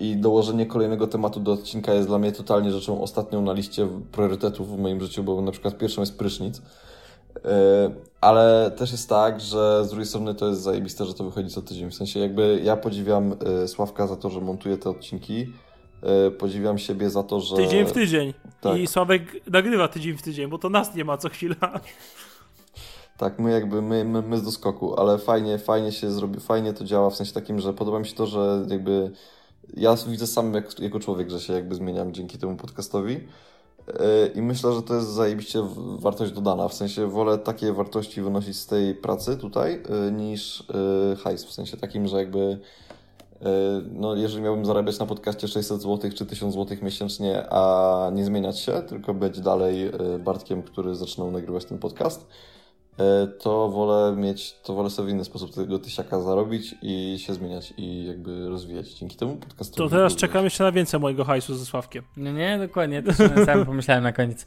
i 0.00 0.16
dołożenie 0.16 0.66
kolejnego 0.66 1.06
tematu 1.06 1.40
do 1.40 1.52
odcinka 1.52 1.94
jest 1.94 2.08
dla 2.08 2.18
mnie 2.18 2.32
totalnie 2.32 2.70
rzeczą 2.72 3.02
ostatnią 3.02 3.42
na 3.42 3.52
liście 3.52 3.88
priorytetów 4.12 4.76
w 4.76 4.78
moim 4.78 5.00
życiu, 5.00 5.24
bo 5.24 5.42
na 5.42 5.52
przykład 5.52 5.78
pierwszą 5.78 6.02
jest 6.02 6.18
prysznic. 6.18 6.62
Yy, 7.36 7.50
Ale 8.20 8.70
też 8.76 8.92
jest 8.92 9.08
tak, 9.08 9.40
że 9.40 9.84
z 9.84 9.88
drugiej 9.88 10.06
strony 10.06 10.34
to 10.34 10.48
jest 10.48 10.60
zajebiste, 10.60 11.04
że 11.04 11.14
to 11.14 11.24
wychodzi 11.24 11.50
co 11.50 11.62
tydzień. 11.62 11.90
W 11.90 11.94
sensie 11.94 12.20
jakby 12.20 12.60
ja 12.64 12.76
podziwiam 12.76 13.34
yy, 13.60 13.68
Sławka 13.68 14.06
za 14.06 14.16
to, 14.16 14.30
że 14.30 14.40
montuje 14.40 14.76
te 14.76 14.90
odcinki. 14.90 15.38
Yy, 16.02 16.30
Podziwiam 16.30 16.78
siebie 16.78 17.10
za 17.10 17.22
to, 17.22 17.40
że... 17.40 17.56
Tydzień 17.56 17.86
w 17.86 17.92
tydzień. 17.92 18.34
Tak. 18.60 18.78
I 18.78 18.86
Sławek 18.86 19.22
nagrywa 19.50 19.88
tydzień 19.88 20.16
w 20.16 20.22
tydzień, 20.22 20.50
bo 20.50 20.58
to 20.58 20.68
nas 20.68 20.94
nie 20.94 21.04
ma 21.04 21.16
co 21.16 21.28
chwila. 21.28 21.80
Tak, 23.16 23.38
my 23.38 23.50
jakby, 23.50 23.82
my, 23.82 24.04
my, 24.04 24.22
my 24.22 24.38
z 24.38 24.42
doskoku, 24.42 25.00
ale 25.00 25.18
fajnie, 25.18 25.58
fajnie 25.58 25.92
się 25.92 26.10
zrobi, 26.10 26.40
fajnie 26.40 26.72
to 26.72 26.84
działa 26.84 27.10
w 27.10 27.16
sensie 27.16 27.32
takim, 27.32 27.60
że 27.60 27.72
podoba 27.72 27.98
mi 27.98 28.06
się 28.06 28.14
to, 28.14 28.26
że 28.26 28.66
jakby 28.68 29.10
ja 29.76 29.96
widzę 30.08 30.26
sam 30.26 30.54
jak, 30.54 30.80
jako 30.80 31.00
człowiek, 31.00 31.30
że 31.30 31.40
się 31.40 31.52
jakby 31.52 31.74
zmieniam 31.74 32.12
dzięki 32.12 32.38
temu 32.38 32.56
podcastowi 32.56 33.20
i 34.34 34.42
myślę, 34.42 34.72
że 34.72 34.82
to 34.82 34.94
jest 34.94 35.08
zajebiście 35.08 35.62
wartość 35.98 36.32
dodana, 36.32 36.68
w 36.68 36.74
sensie 36.74 37.06
wolę 37.06 37.38
takie 37.38 37.72
wartości 37.72 38.22
wynosić 38.22 38.56
z 38.56 38.66
tej 38.66 38.94
pracy 38.94 39.36
tutaj 39.36 39.82
yy, 40.04 40.12
niż 40.12 40.64
yy, 41.10 41.16
hajs, 41.16 41.44
w 41.44 41.52
sensie 41.52 41.76
takim, 41.76 42.08
że 42.08 42.16
jakby 42.16 42.38
yy, 42.38 43.48
no 43.92 44.14
jeżeli 44.16 44.42
miałbym 44.42 44.64
zarabiać 44.64 44.98
na 44.98 45.06
podcaście 45.06 45.48
600 45.48 45.82
zł 45.82 46.10
czy 46.14 46.26
1000 46.26 46.54
zł 46.54 46.76
miesięcznie, 46.82 47.46
a 47.50 48.10
nie 48.12 48.24
zmieniać 48.24 48.58
się, 48.58 48.82
tylko 48.82 49.14
być 49.14 49.40
dalej 49.40 49.80
yy, 49.80 50.18
Bartkiem, 50.18 50.62
który 50.62 50.94
zaczynał 50.94 51.30
nagrywać 51.30 51.64
ten 51.64 51.78
podcast, 51.78 52.26
to 53.38 53.68
wolę 53.68 54.16
mieć, 54.16 54.54
to 54.62 54.74
wolę 54.74 54.90
sobie 54.90 55.08
w 55.08 55.10
inny 55.12 55.24
sposób 55.24 55.54
tego 55.54 55.78
tysiaka 55.78 56.20
zarobić 56.20 56.74
i 56.82 57.18
się 57.18 57.34
zmieniać 57.34 57.74
i 57.76 58.04
jakby 58.06 58.48
rozwijać. 58.48 58.92
Dzięki 58.92 59.16
temu 59.16 59.36
podcastowi. 59.36 59.76
To 59.90 59.96
teraz 59.96 60.16
czekam 60.16 60.44
jeszcze 60.44 60.64
na 60.64 60.72
więcej 60.72 61.00
mojego 61.00 61.24
hajsu 61.24 61.54
ze 61.54 61.64
Sławkiem. 61.64 62.04
No 62.16 62.32
nie, 62.32 62.58
dokładnie, 62.58 63.02
też 63.02 63.16
sam 63.46 63.66
pomyślałem 63.66 64.02
na 64.04 64.12
koniec. 64.12 64.46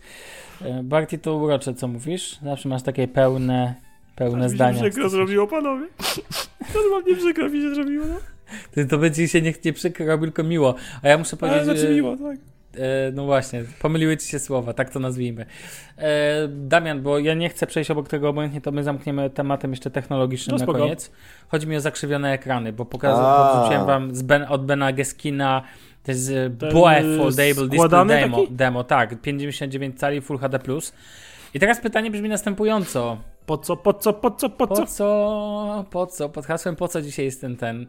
E, 0.61 0.83
Barty, 0.83 1.17
to 1.17 1.35
urocze, 1.35 1.73
co 1.73 1.87
mówisz? 1.87 2.39
Zawsze 2.43 2.69
masz 2.69 2.83
takie 2.83 3.07
pełne, 3.07 3.75
pełne 4.15 4.37
Mi 4.37 4.43
się 4.43 4.55
zdania. 4.55 4.81
przykro 4.81 5.09
zrobiło, 5.09 5.47
panowie. 5.47 5.87
Normalnie 6.75 7.15
przykro 7.15 7.49
mi 7.49 7.61
się 7.61 7.75
zrobiło, 7.75 8.05
no. 8.05 8.15
To, 8.75 8.89
to 8.89 8.97
będzie 8.97 9.27
się 9.27 9.41
nie, 9.41 9.53
nie 9.65 9.73
przykro, 9.73 10.17
tylko 10.17 10.43
miło. 10.43 10.75
A 11.01 11.07
ja 11.07 11.17
muszę 11.17 11.37
Ale 11.41 11.51
powiedzieć... 11.51 11.63
znaczy 11.63 11.87
e, 11.89 11.95
miło, 11.95 12.17
tak. 12.17 12.54
E, 12.77 13.11
no 13.11 13.25
właśnie, 13.25 13.63
pomyliły 13.81 14.17
ci 14.17 14.27
się 14.27 14.39
słowa, 14.39 14.73
tak 14.73 14.89
to 14.89 14.99
nazwijmy. 14.99 15.45
E, 15.97 16.47
Damian, 16.47 17.01
bo 17.01 17.19
ja 17.19 17.33
nie 17.33 17.49
chcę 17.49 17.67
przejść 17.67 17.91
obok 17.91 18.07
tego 18.07 18.29
obojętnie, 18.29 18.61
to 18.61 18.71
my 18.71 18.83
zamkniemy 18.83 19.29
tematem 19.29 19.71
jeszcze 19.71 19.91
technologicznym 19.91 20.57
No 20.59 20.65
na 20.65 20.73
koniec. 20.73 21.11
Chodzi 21.47 21.67
mi 21.67 21.75
o 21.75 21.81
zakrzywione 21.81 22.31
ekrany, 22.31 22.73
bo 22.73 22.85
pokazał, 22.85 23.25
A. 23.25 23.53
podrzuciłem 23.53 23.85
wam 23.85 24.15
z 24.15 24.21
ben, 24.21 24.45
od 24.49 24.65
Bena 24.65 24.93
Geskina 24.93 25.61
to 26.05 26.11
jest 26.11 26.31
e, 26.31 26.49
BOE 26.49 27.01
Foldable 27.17 27.67
Display 27.67 28.07
demo, 28.07 28.37
taki? 28.37 28.51
demo, 28.51 28.83
tak, 28.83 29.21
59 29.21 29.99
cali 29.99 30.21
Full 30.21 30.37
HD+. 30.37 30.59
I 31.53 31.59
teraz 31.59 31.79
pytanie 31.79 32.11
brzmi 32.11 32.29
następująco. 32.29 33.17
Po 33.45 33.57
co, 33.57 33.77
po 33.77 33.93
co, 33.93 34.13
po 34.13 34.31
co, 34.31 34.49
po 34.49 34.67
Po 34.67 34.75
co? 34.75 34.85
co, 34.85 35.85
po 35.91 36.07
co, 36.07 36.29
pod 36.29 36.45
hasłem 36.45 36.75
po 36.75 36.87
co 36.87 37.01
dzisiaj 37.01 37.25
jest 37.25 37.41
ten, 37.41 37.57
ten. 37.57 37.87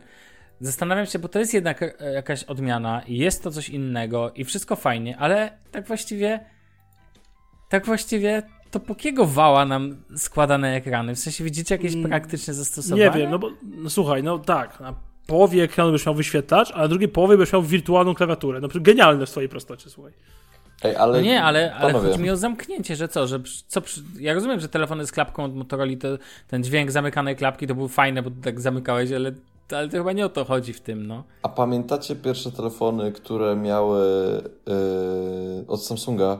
Zastanawiam 0.60 1.06
się, 1.06 1.18
bo 1.18 1.28
to 1.28 1.38
jest 1.38 1.54
jednak 1.54 1.82
e, 1.82 2.12
jakaś 2.12 2.44
odmiana 2.44 3.02
i 3.02 3.16
jest 3.16 3.42
to 3.42 3.50
coś 3.50 3.68
innego 3.68 4.32
i 4.34 4.44
wszystko 4.44 4.76
fajnie, 4.76 5.16
ale 5.18 5.58
tak 5.70 5.86
właściwie, 5.86 6.40
tak 7.68 7.86
właściwie 7.86 8.42
to 8.70 8.80
po 8.80 8.94
kiego 8.94 9.26
wała 9.26 9.64
nam 9.64 9.96
składane 10.16 10.74
ekrany? 10.74 11.14
W 11.14 11.18
sensie 11.18 11.44
widzicie 11.44 11.74
jakieś 11.74 11.94
Mm, 11.94 12.08
praktyczne 12.08 12.54
zastosowanie? 12.54 13.04
Nie 13.04 13.10
wiem, 13.10 13.30
no 13.30 13.38
bo 13.38 13.50
no 13.62 13.90
słuchaj, 13.90 14.22
no 14.22 14.38
tak, 14.38 14.80
na 14.80 14.94
połowie 15.26 15.62
ekranu 15.62 15.92
byś 15.92 16.06
miał 16.06 16.14
wyświetlacz, 16.14 16.72
a 16.74 16.78
na 16.78 16.88
drugiej 16.88 17.08
połowie 17.08 17.36
byś 17.36 17.52
miał 17.52 17.62
wirtualną 17.62 18.14
klawiaturę. 18.14 18.60
No 18.60 18.68
genialne 18.74 19.26
w 19.26 19.28
swojej 19.28 19.48
prostocie, 19.48 19.90
słuchaj. 19.90 20.12
Ej, 20.82 20.96
ale 20.96 21.12
No 21.12 21.24
nie, 21.24 21.42
ale, 21.42 21.74
ale 21.74 21.92
panowie, 21.92 22.10
chodzi 22.10 22.22
mi 22.22 22.30
o 22.30 22.36
zamknięcie, 22.36 22.96
że 22.96 23.08
co, 23.08 23.26
że 23.26 23.40
co, 23.66 23.82
ja 24.18 24.34
rozumiem, 24.34 24.60
że 24.60 24.68
telefony 24.68 25.06
z 25.06 25.12
klapką 25.12 25.44
od 25.44 25.54
Motorola, 25.54 25.92
to, 26.00 26.08
ten 26.48 26.64
dźwięk 26.64 26.90
zamykanej 26.90 27.36
klapki 27.36 27.66
to 27.66 27.74
był 27.74 27.88
fajne, 27.88 28.22
bo 28.22 28.30
tak 28.42 28.60
zamykałeś, 28.60 29.12
ale, 29.12 29.32
ale 29.72 29.88
to 29.88 29.96
chyba 29.96 30.12
nie 30.12 30.26
o 30.26 30.28
to 30.28 30.44
chodzi 30.44 30.72
w 30.72 30.80
tym, 30.80 31.06
no. 31.06 31.24
A 31.42 31.48
pamiętacie 31.48 32.16
pierwsze 32.16 32.52
telefony, 32.52 33.12
które 33.12 33.56
miały 33.56 34.02
yy, 34.66 35.64
od 35.68 35.82
Samsunga? 35.84 36.38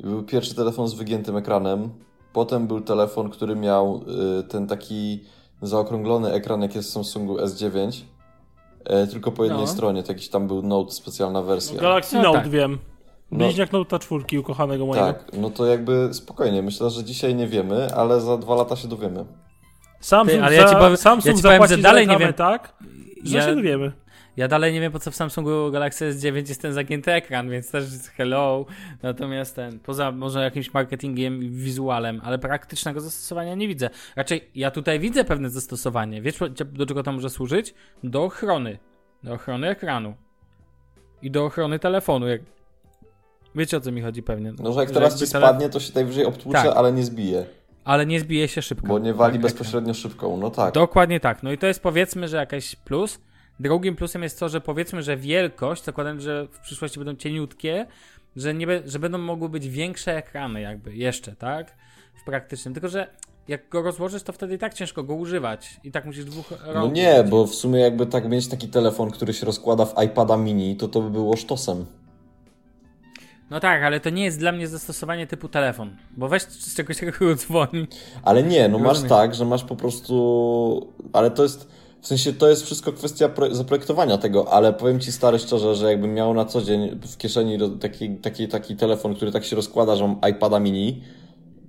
Był 0.00 0.22
pierwszy 0.22 0.54
telefon 0.54 0.88
z 0.88 0.94
wygiętym 0.94 1.36
ekranem. 1.36 1.90
Potem 2.32 2.66
był 2.66 2.80
telefon, 2.80 3.30
który 3.30 3.56
miał 3.56 4.00
yy, 4.06 4.42
ten 4.42 4.66
taki 4.66 5.24
zaokrąglony 5.62 6.32
ekran, 6.32 6.62
jak 6.62 6.74
jest 6.74 6.88
w 6.88 6.92
Samsungu 6.92 7.36
S9. 7.36 8.00
e, 8.84 9.06
tylko 9.06 9.32
po 9.32 9.44
jednej 9.44 9.62
No. 9.62 9.66
stronie. 9.66 10.02
To 10.02 10.12
jakiś 10.12 10.28
tam 10.28 10.46
był 10.48 10.62
Note, 10.62 10.90
specjalna 10.92 11.42
wersja. 11.42 11.80
Galaxy 11.80 12.16
No 12.16 12.22
Note 12.22 12.38
tak. 12.38 12.48
wiem. 12.48 12.78
No. 13.30 13.38
Bliźniak 13.38 13.72
Note 13.72 13.98
4 13.98 14.40
ukochanego 14.40 14.86
mojego. 14.86 15.06
tak, 15.06 15.24
no 15.32 15.50
to 15.50 15.66
jakby 15.66 16.08
spokojnie. 16.12 16.62
Myślę, 16.62 16.90
że 16.90 17.04
dzisiaj 17.04 17.34
nie 17.34 17.46
wiemy, 17.48 17.94
ale 17.94 18.20
za 18.20 18.36
dwa 18.36 18.54
lata 18.54 18.76
się 18.76 18.88
dowiemy. 18.88 19.24
Samsung, 20.04 20.38
Ty, 20.40 20.44
ale 20.44 20.54
ja 20.56 20.68
ci 20.68 20.74
powiem- 20.76 20.96
Samsung 20.96 21.26
ja 21.26 21.36
ci 21.36 21.42
powiem, 21.42 21.54
zapłaci 21.54 21.74
że 21.74 21.82
dalej 21.82 22.06
za 22.06 22.12
nie 22.12 22.18
wiem. 22.18 22.32
tak, 22.32 22.72
że 23.24 23.36
Ja- 23.38 23.44
się 23.44 23.54
dowiemy. 23.56 23.92
Ja 24.36 24.48
dalej 24.48 24.72
nie 24.72 24.80
wiem, 24.80 24.92
po 24.92 24.98
co 24.98 25.10
w 25.10 25.14
Samsungu 25.16 25.70
Galaxy 25.70 26.12
S9 26.14 26.48
jest 26.48 26.62
ten 26.62 26.72
zagięty 26.72 27.12
ekran, 27.12 27.50
więc 27.50 27.70
też 27.70 27.84
hello. 28.16 28.66
Natomiast 29.02 29.56
ten, 29.56 29.78
poza 29.78 30.12
może 30.12 30.42
jakimś 30.42 30.74
marketingiem 30.74 31.42
i 31.42 31.50
wizualem, 31.50 32.20
ale 32.24 32.38
praktycznego 32.38 33.00
zastosowania 33.00 33.54
nie 33.54 33.68
widzę. 33.68 33.90
Raczej 34.16 34.50
ja 34.54 34.70
tutaj 34.70 35.00
widzę 35.00 35.24
pewne 35.24 35.50
zastosowanie. 35.50 36.22
Wiesz, 36.22 36.38
do 36.72 36.86
czego 36.86 37.02
to 37.02 37.12
może 37.12 37.30
służyć? 37.30 37.74
Do 38.04 38.24
ochrony. 38.24 38.78
Do 39.22 39.32
ochrony 39.32 39.68
ekranu. 39.68 40.14
I 41.22 41.30
do 41.30 41.44
ochrony 41.44 41.78
telefonu. 41.78 42.28
Jak... 42.28 42.40
Wiecie 43.54 43.76
o 43.76 43.80
co 43.80 43.92
mi 43.92 44.02
chodzi 44.02 44.22
pewnie. 44.22 44.52
No, 44.58 44.72
że 44.72 44.80
jak 44.80 44.90
teraz 44.90 45.12
jakby 45.12 45.26
ci 45.26 45.30
spadnie, 45.30 45.68
to 45.68 45.80
się 45.80 45.92
najwyżej 45.94 46.24
obtłucze, 46.24 46.62
Tak. 46.62 46.76
ale 46.76 46.92
nie 46.92 47.02
zbije. 47.04 47.46
Ale 47.84 48.06
nie 48.06 48.20
zbije 48.20 48.48
się 48.48 48.62
szybko. 48.62 48.86
Bo 48.86 48.98
nie 48.98 49.14
wali 49.14 49.32
Tak, 49.34 49.42
bezpośrednio 49.42 49.94
szybką. 49.94 50.36
No 50.36 50.50
tak. 50.50 50.74
Dokładnie 50.74 51.20
tak. 51.20 51.42
No 51.42 51.52
i 51.52 51.58
to 51.58 51.66
jest 51.66 51.80
powiedzmy, 51.82 52.28
że 52.28 52.36
jakaś 52.36 52.76
plus. 52.76 53.18
Drugim 53.60 53.96
plusem 53.96 54.22
jest 54.22 54.40
to, 54.40 54.48
że 54.48 54.60
powiedzmy, 54.60 55.02
że 55.02 55.16
wielkość, 55.16 55.84
zakładam, 55.84 56.20
że 56.20 56.46
w 56.50 56.58
przyszłości 56.60 56.98
będą 56.98 57.14
cieniutkie, 57.16 57.86
że, 58.36 58.54
nie 58.54 58.66
że 58.86 58.98
będą 58.98 59.18
mogły 59.18 59.48
być 59.48 59.68
większe 59.68 60.16
ekrany 60.16 60.60
jakby 60.60 60.96
jeszcze, 60.96 61.36
tak? 61.36 61.74
W 62.22 62.24
praktycznym. 62.24 62.74
Tylko, 62.74 62.88
że 62.88 63.06
jak 63.48 63.68
go 63.68 63.82
rozłożysz, 63.82 64.22
to 64.22 64.32
wtedy 64.32 64.54
i 64.54 64.58
tak 64.58 64.74
ciężko 64.74 65.02
go 65.02 65.14
używać. 65.14 65.80
I 65.84 65.90
tak 65.90 66.04
musisz 66.04 66.24
dwóch 66.24 66.50
No 66.66 66.72
rąk 66.72 66.94
nie, 66.94 67.14
użyć. 67.20 67.30
bo 67.30 67.46
w 67.46 67.54
sumie 67.54 67.80
jakby 67.80 68.06
tak 68.06 68.28
mieć 68.28 68.48
taki 68.48 68.68
telefon, 68.68 69.10
który 69.10 69.32
się 69.32 69.46
rozkłada 69.46 69.84
w 69.86 70.02
iPada 70.04 70.36
mini, 70.36 70.76
to 70.76 70.88
to 70.88 71.00
by 71.00 71.10
było 71.10 71.36
sztosem. 71.36 71.86
No 73.50 73.60
tak, 73.60 73.82
ale 73.82 74.00
to 74.00 74.10
nie 74.10 74.24
jest 74.24 74.38
dla 74.38 74.52
mnie 74.52 74.68
zastosowanie 74.68 75.26
typu 75.26 75.48
telefon. 75.48 75.96
Bo 76.16 76.28
weź 76.28 76.42
z 76.42 76.74
czegoś 76.76 76.96
takiego 76.96 77.34
dzwoni. 77.34 77.86
Ale 78.22 78.42
nie, 78.42 78.68
no 78.68 78.78
masz 78.78 79.02
tak, 79.02 79.34
że 79.34 79.44
masz 79.44 79.64
po 79.64 79.76
prostu... 79.76 80.92
Ale 81.12 81.30
to 81.30 81.42
jest... 81.42 81.68
W 82.00 82.06
sensie 82.06 82.32
to 82.32 82.48
jest 82.48 82.64
wszystko 82.64 82.92
kwestia 82.92 83.28
pro... 83.28 83.54
zaprojektowania 83.54 84.18
tego, 84.18 84.52
ale 84.52 84.72
powiem 84.72 85.00
Ci 85.00 85.12
stary 85.12 85.38
szczerze, 85.38 85.74
że 85.74 85.90
jakbym 85.90 86.14
miał 86.14 86.34
na 86.34 86.44
co 86.44 86.62
dzień 86.62 87.00
w 87.06 87.16
kieszeni 87.16 87.58
taki, 87.80 88.16
taki, 88.16 88.48
taki 88.48 88.76
telefon, 88.76 89.14
który 89.14 89.32
tak 89.32 89.44
się 89.44 89.56
rozkłada, 89.56 89.96
że 89.96 90.08
mam 90.08 90.30
iPada 90.30 90.60
mini, 90.60 91.02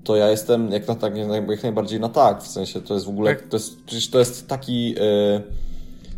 to 0.04 0.16
ja 0.16 0.30
jestem 0.30 0.72
jak, 0.72 0.88
na, 0.88 0.96
tak, 0.96 1.18
jak 1.50 1.64
najbardziej 1.64 2.00
na 2.00 2.10
tak. 2.10 2.44
W 2.44 2.48
sensie 2.48 2.82
to 2.82 2.94
jest 2.94 3.06
w 3.06 3.10
ogóle... 3.10 3.36
To 3.36 3.58
jest, 3.58 3.84
przecież 3.84 4.10
to 4.10 4.20
jest 4.20 4.48
taki... 4.48 4.96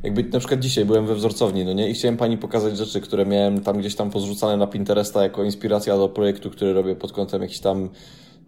Jakby 0.04 0.24
na 0.24 0.40
przykład 0.40 0.60
dzisiaj 0.60 0.86
byłem 0.86 1.06
we 1.06 1.16
wzorcowni, 1.16 1.66
no 1.66 1.74
nie? 1.74 1.90
I 1.90 1.94
chciałem 1.94 2.18
pani 2.18 2.38
pokazać 2.38 2.78
rzeczy, 2.78 3.02
które 3.02 3.26
miałem 3.26 3.62
tam 3.62 3.78
gdzieś 3.78 3.96
tam 3.96 4.10
pozrzucane 4.10 4.58
na 4.58 4.68
Pinteresta 4.68 5.24
jako 5.24 5.44
inspiracja 5.44 5.98
do 5.98 6.10
projektu, 6.10 6.50
który 6.50 6.74
robię 6.74 6.96
pod 6.96 7.12
kątem 7.12 7.42
jakiś 7.42 7.60
tam, 7.60 7.90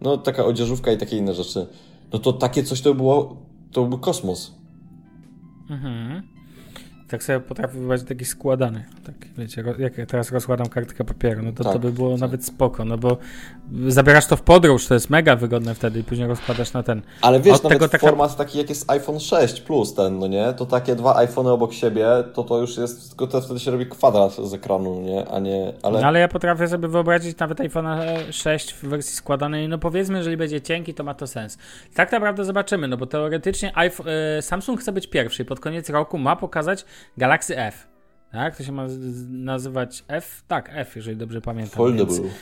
no 0.00 0.16
taka 0.16 0.44
odzieżówka 0.44 0.92
i 0.92 0.96
takie 0.96 1.16
inne 1.16 1.34
rzeczy. 1.34 1.66
No 2.12 2.18
to 2.18 2.32
takie 2.32 2.62
coś 2.62 2.80
to 2.80 2.94
było, 2.94 3.36
to 3.72 3.84
był 3.84 3.98
kosmos. 3.98 4.54
Mhm. 5.70 6.22
Tak 7.10 7.22
sobie 7.24 7.40
potrafię 7.40 7.78
wyobrazić 7.78 8.08
taki 8.08 8.24
składany. 8.24 8.84
Tak, 9.06 9.14
wiecie, 9.38 9.64
jak 9.78 9.98
ja 9.98 10.06
teraz 10.06 10.32
rozkładam 10.32 10.68
kartkę 10.68 11.04
papieru, 11.04 11.42
no 11.42 11.52
to 11.52 11.64
to 11.64 11.72
Tak, 11.72 11.82
by 11.82 11.92
było 11.92 12.10
tak. 12.10 12.20
nawet 12.20 12.44
spoko, 12.44 12.84
no 12.84 12.98
bo 12.98 13.16
zabierasz 13.88 14.26
to 14.26 14.36
w 14.36 14.42
podróż, 14.42 14.86
to 14.86 14.94
jest 14.94 15.10
mega 15.10 15.36
wygodne 15.36 15.74
wtedy 15.74 15.98
i 16.00 16.04
później 16.04 16.28
rozkładasz 16.28 16.72
na 16.72 16.82
ten. 16.82 17.02
Ale 17.22 17.40
wiesz, 17.40 17.54
Od 17.56 17.62
nawet 17.64 17.78
tego 17.78 17.88
taka- 17.88 18.06
format 18.06 18.36
taki 18.36 18.58
jak 18.58 18.68
jest 18.68 18.90
iPhone 18.90 19.20
6 19.20 19.60
Plus 19.60 19.94
ten, 19.94 20.18
no 20.18 20.26
nie? 20.26 20.52
To 20.52 20.66
takie 20.66 20.94
dwa 20.96 21.16
iPhony 21.16 21.50
obok 21.50 21.72
siebie, 21.72 22.06
to 22.34 22.44
to 22.44 22.58
już 22.60 22.76
jest, 22.76 23.08
tylko 23.08 23.26
to 23.26 23.40
wtedy 23.40 23.60
się 23.60 23.70
robi 23.70 23.86
kwadrat 23.86 24.34
z 24.36 24.54
ekranu, 24.54 25.00
nie? 25.00 25.28
A 25.28 25.38
nie, 25.38 25.72
ale... 25.82 26.00
No 26.00 26.06
ale 26.06 26.20
ja 26.20 26.28
potrafię 26.28 26.68
sobie 26.68 26.88
wyobrazić 26.88 27.38
nawet 27.38 27.60
iPhone 27.60 27.86
6 28.30 28.72
w 28.74 28.84
wersji 28.84 29.16
składanej, 29.16 29.68
no 29.68 29.78
powiedzmy, 29.78 30.18
jeżeli 30.18 30.36
będzie 30.36 30.60
cienki, 30.60 30.94
to 30.94 31.04
ma 31.04 31.14
to 31.14 31.26
sens. 31.26 31.58
Tak 31.94 32.12
naprawdę 32.12 32.44
zobaczymy, 32.44 32.88
no 32.88 32.96
bo 32.96 33.06
teoretycznie 33.06 33.76
iPhone, 33.78 34.06
e, 34.38 34.42
Samsung 34.42 34.80
chce 34.80 34.92
być 34.92 35.06
pierwszy 35.06 35.44
pod 35.44 35.60
koniec 35.60 35.90
roku 35.90 36.18
ma 36.18 36.36
pokazać 36.36 36.84
Galaxy 37.16 37.58
F. 37.58 37.86
Tak? 38.32 38.56
To 38.56 38.64
się 38.64 38.72
ma 38.72 38.86
nazywać 39.28 40.04
F? 40.08 40.42
Tak, 40.48 40.70
F, 40.72 40.96
jeżeli 40.96 41.16
dobrze 41.16 41.40
pamiętam. 41.40 41.76
Foldable. 41.76 42.16
Więc 42.16 42.32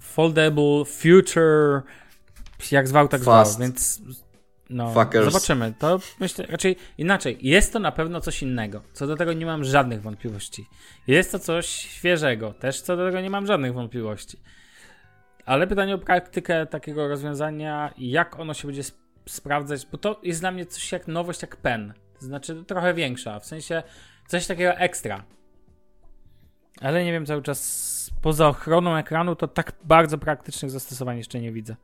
foldable, 0.00 0.84
future, 0.84 1.82
jak 2.70 2.88
zwał, 2.88 3.08
tak 3.08 3.22
Fast. 3.22 3.52
zwał, 3.52 3.62
więc 3.62 4.02
no, 4.70 4.92
Fuckers. 4.94 5.24
zobaczymy. 5.24 5.74
To 5.78 6.00
myślę, 6.20 6.46
raczej 6.48 6.76
inaczej, 6.98 7.38
jest 7.40 7.72
to 7.72 7.78
na 7.78 7.92
pewno 7.92 8.20
coś 8.20 8.42
innego. 8.42 8.82
Co 8.92 9.06
do 9.06 9.16
tego 9.16 9.32
nie 9.32 9.46
mam 9.46 9.64
żadnych 9.64 10.02
wątpliwości. 10.02 10.66
Jest 11.06 11.32
to 11.32 11.38
coś 11.38 11.66
świeżego, 11.66 12.52
też 12.52 12.80
co 12.80 12.96
do 12.96 13.06
tego 13.06 13.20
nie 13.20 13.30
mam 13.30 13.46
żadnych 13.46 13.74
wątpliwości. 13.74 14.38
Ale 15.44 15.66
pytanie 15.66 15.94
o 15.94 15.98
praktykę 15.98 16.66
takiego 16.66 17.08
rozwiązania, 17.08 17.94
jak 17.98 18.40
ono 18.40 18.54
się 18.54 18.68
będzie 18.68 18.80
sp- 18.90 19.00
sprawdzać, 19.26 19.86
bo 19.92 19.98
to 19.98 20.20
jest 20.22 20.40
dla 20.40 20.50
mnie 20.50 20.66
coś 20.66 20.92
jak 20.92 21.08
nowość, 21.08 21.42
jak 21.42 21.56
pen. 21.56 21.94
To 22.24 22.28
znaczy 22.28 22.64
trochę 22.66 22.94
większa, 22.94 23.40
w 23.40 23.46
sensie 23.46 23.82
coś 24.28 24.46
takiego 24.46 24.70
ekstra. 24.70 25.24
Ale 26.80 27.04
nie 27.04 27.12
wiem, 27.12 27.26
cały 27.26 27.42
czas 27.42 28.10
poza 28.22 28.48
ochroną 28.48 28.96
ekranu 28.96 29.36
to 29.36 29.48
tak 29.48 29.72
bardzo 29.84 30.18
praktycznych 30.18 30.70
zastosowań 30.70 31.16
jeszcze 31.16 31.40
nie 31.40 31.52
widzę. 31.52 31.76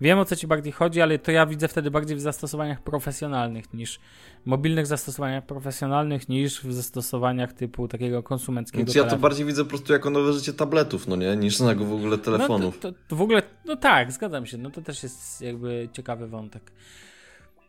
Wiem 0.00 0.18
o 0.18 0.24
co 0.24 0.36
ci 0.36 0.46
bardziej 0.46 0.72
chodzi, 0.72 1.00
ale 1.00 1.18
to 1.18 1.30
ja 1.30 1.46
widzę 1.46 1.68
wtedy 1.68 1.90
bardziej 1.90 2.16
w 2.16 2.20
zastosowaniach 2.20 2.82
profesjonalnych 2.82 3.74
niż 3.74 4.00
mobilnych 4.44 4.86
zastosowaniach 4.86 5.46
profesjonalnych 5.46 6.28
niż 6.28 6.60
w 6.60 6.72
zastosowaniach 6.72 7.52
typu 7.52 7.88
takiego 7.88 8.22
konsumenckiego. 8.22 8.84
Więc 8.84 8.94
ja 8.94 9.02
to 9.02 9.08
telefonu. 9.08 9.22
bardziej 9.22 9.46
widzę 9.46 9.64
po 9.64 9.68
prostu 9.68 9.92
jako 9.92 10.10
nowe 10.10 10.32
życie 10.32 10.52
tabletów, 10.52 11.08
no 11.08 11.16
nie? 11.16 11.36
Niż 11.36 11.60
na 11.60 11.74
w 11.74 11.92
ogóle 11.92 12.18
telefonów. 12.18 12.74
No, 12.74 12.80
to, 12.80 12.92
to, 12.92 12.98
to 13.08 13.16
w 13.16 13.22
ogóle, 13.22 13.42
no 13.64 13.76
tak, 13.76 14.12
zgadzam 14.12 14.46
się. 14.46 14.58
No 14.58 14.70
to 14.70 14.82
też 14.82 15.02
jest 15.02 15.40
jakby 15.40 15.88
ciekawy 15.92 16.28
wątek. 16.28 16.72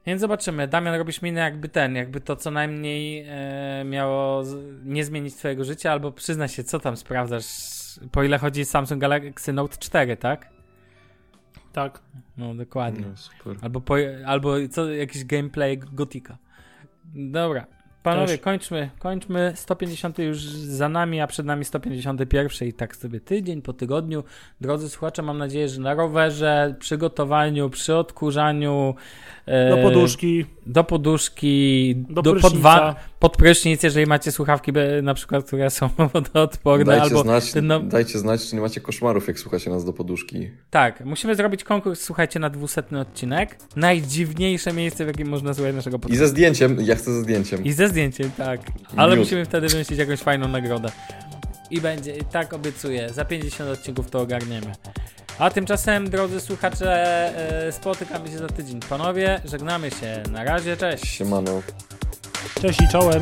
Więc 0.07 0.21
zobaczymy. 0.21 0.67
Damian, 0.67 0.95
robisz 0.95 1.21
minę 1.21 1.41
jakby 1.41 1.69
ten, 1.69 1.95
jakby 1.95 2.21
to 2.21 2.35
co 2.35 2.51
najmniej 2.51 3.25
e, 3.27 3.83
miało 3.85 4.43
z, 4.43 4.85
nie 4.85 5.05
zmienić 5.05 5.35
twojego 5.35 5.63
życia, 5.63 5.91
albo 5.91 6.11
przyznaj 6.11 6.49
się, 6.49 6.63
co 6.63 6.79
tam 6.79 6.97
sprawdzasz, 6.97 7.45
po 8.11 8.23
ile 8.23 8.37
chodzi 8.37 8.65
Samsung 8.65 9.01
Galaxy 9.01 9.53
Note 9.53 9.77
4, 9.77 10.17
tak? 10.17 10.49
Tak. 11.73 11.99
No 12.37 12.55
dokładnie. 12.55 13.05
No, 13.09 13.17
super. 13.17 13.57
Albo, 13.61 13.81
po, 13.81 13.95
albo 14.25 14.53
co, 14.71 14.89
jakiś 14.89 15.25
gameplay 15.25 15.77
Gotika. 15.77 16.37
Dobra. 17.05 17.65
Panowie, 18.15 18.37
kończmy, 18.37 18.89
kończmy. 18.99 19.51
150 19.55 20.19
już 20.19 20.37
za 20.49 20.89
nami, 20.89 21.21
a 21.21 21.27
przed 21.27 21.45
nami 21.45 21.65
151 21.65 22.67
i 22.67 22.73
tak 22.73 22.95
sobie 22.95 23.19
tydzień 23.19 23.61
po 23.61 23.73
tygodniu. 23.73 24.23
Drodzy 24.61 24.89
słuchacze, 24.89 25.21
mam 25.21 25.37
nadzieję, 25.37 25.69
że 25.69 25.81
na 25.81 25.93
rowerze, 25.93 26.75
przygotowaniu, 26.79 27.69
przy 27.69 27.95
odkurzaniu, 27.95 28.95
e, 29.45 29.69
Do 29.69 29.77
poduszki. 29.77 30.45
do 30.65 30.83
poduszki, 30.83 31.95
Do 32.09 32.21
do 32.21 32.31
prysznica. 32.31 32.95
Pod, 33.19 33.37
prysznic, 33.37 33.83
jeżeli 33.83 34.05
macie 34.05 34.31
słuchawki 34.31 34.71
na 35.03 35.13
przykład, 35.13 35.45
które 35.45 35.69
są 35.69 35.89
wodoodporne, 36.13 36.85
Dajcie, 36.85 37.01
albo 37.03 37.21
znać, 37.21 37.43
no, 37.61 37.79
dajcie 37.79 38.19
znać, 38.19 38.49
czy 38.49 38.55
nie 38.55 38.61
macie 38.61 38.81
koszmarów, 38.81 39.27
jak 39.27 39.39
słuchacie 39.39 39.69
nas 39.69 39.85
do 39.85 39.93
poduszki. 39.93 40.51
tak, 40.69 41.05
musimy 41.05 41.35
zrobić 41.35 41.63
konkurs, 41.63 42.01
słuchajcie, 42.01 42.39
na 42.39 42.49
200 42.49 42.83
odcinek. 43.01 43.57
Najdziwniejsze 43.75 44.73
miejsce, 44.73 45.03
w 45.05 45.07
jakim 45.07 45.27
można 45.27 45.53
słuchać 45.53 45.75
naszego 45.75 45.97
I 45.97 45.99
podcastu. 45.99 46.25
ze 46.25 46.27
zdjęciem, 46.27 46.77
ja 46.81 46.95
chcę 46.95 47.13
ze 47.13 47.21
zdjęciem. 47.21 47.63
I 47.63 47.71
ze 47.71 47.87
zdjęciem, 47.87 48.31
tak. 48.37 48.61
Ale 48.95 49.15
Miód. 49.15 49.25
musimy 49.25 49.45
wtedy 49.45 49.67
wymyślić 49.67 49.99
jakąś 49.99 50.19
fajną 50.19 50.47
nagrodę. 50.47 50.89
I 51.71 51.81
będzie, 51.81 52.15
i 52.17 52.23
tak 52.23 52.53
obiecuję, 52.53 53.09
za 53.13 53.25
50 53.25 53.69
odcinków 53.69 54.09
to 54.09 54.19
ogarniemy. 54.21 54.71
A 55.39 55.49
tymczasem, 55.49 56.09
drodzy 56.09 56.39
słuchacze, 56.41 56.91
e, 57.67 57.71
spotykamy 57.71 58.27
się 58.29 58.37
za 58.37 58.47
tydzień. 58.47 58.79
Panowie, 58.89 59.41
żegnamy 59.45 59.91
się. 59.91 60.23
Na 60.31 60.43
razie, 60.43 60.77
cześć. 60.77 61.05
Siemano. 61.07 61.61
Cześć 62.61 62.81
i 62.81 62.87
czołem. 62.87 63.21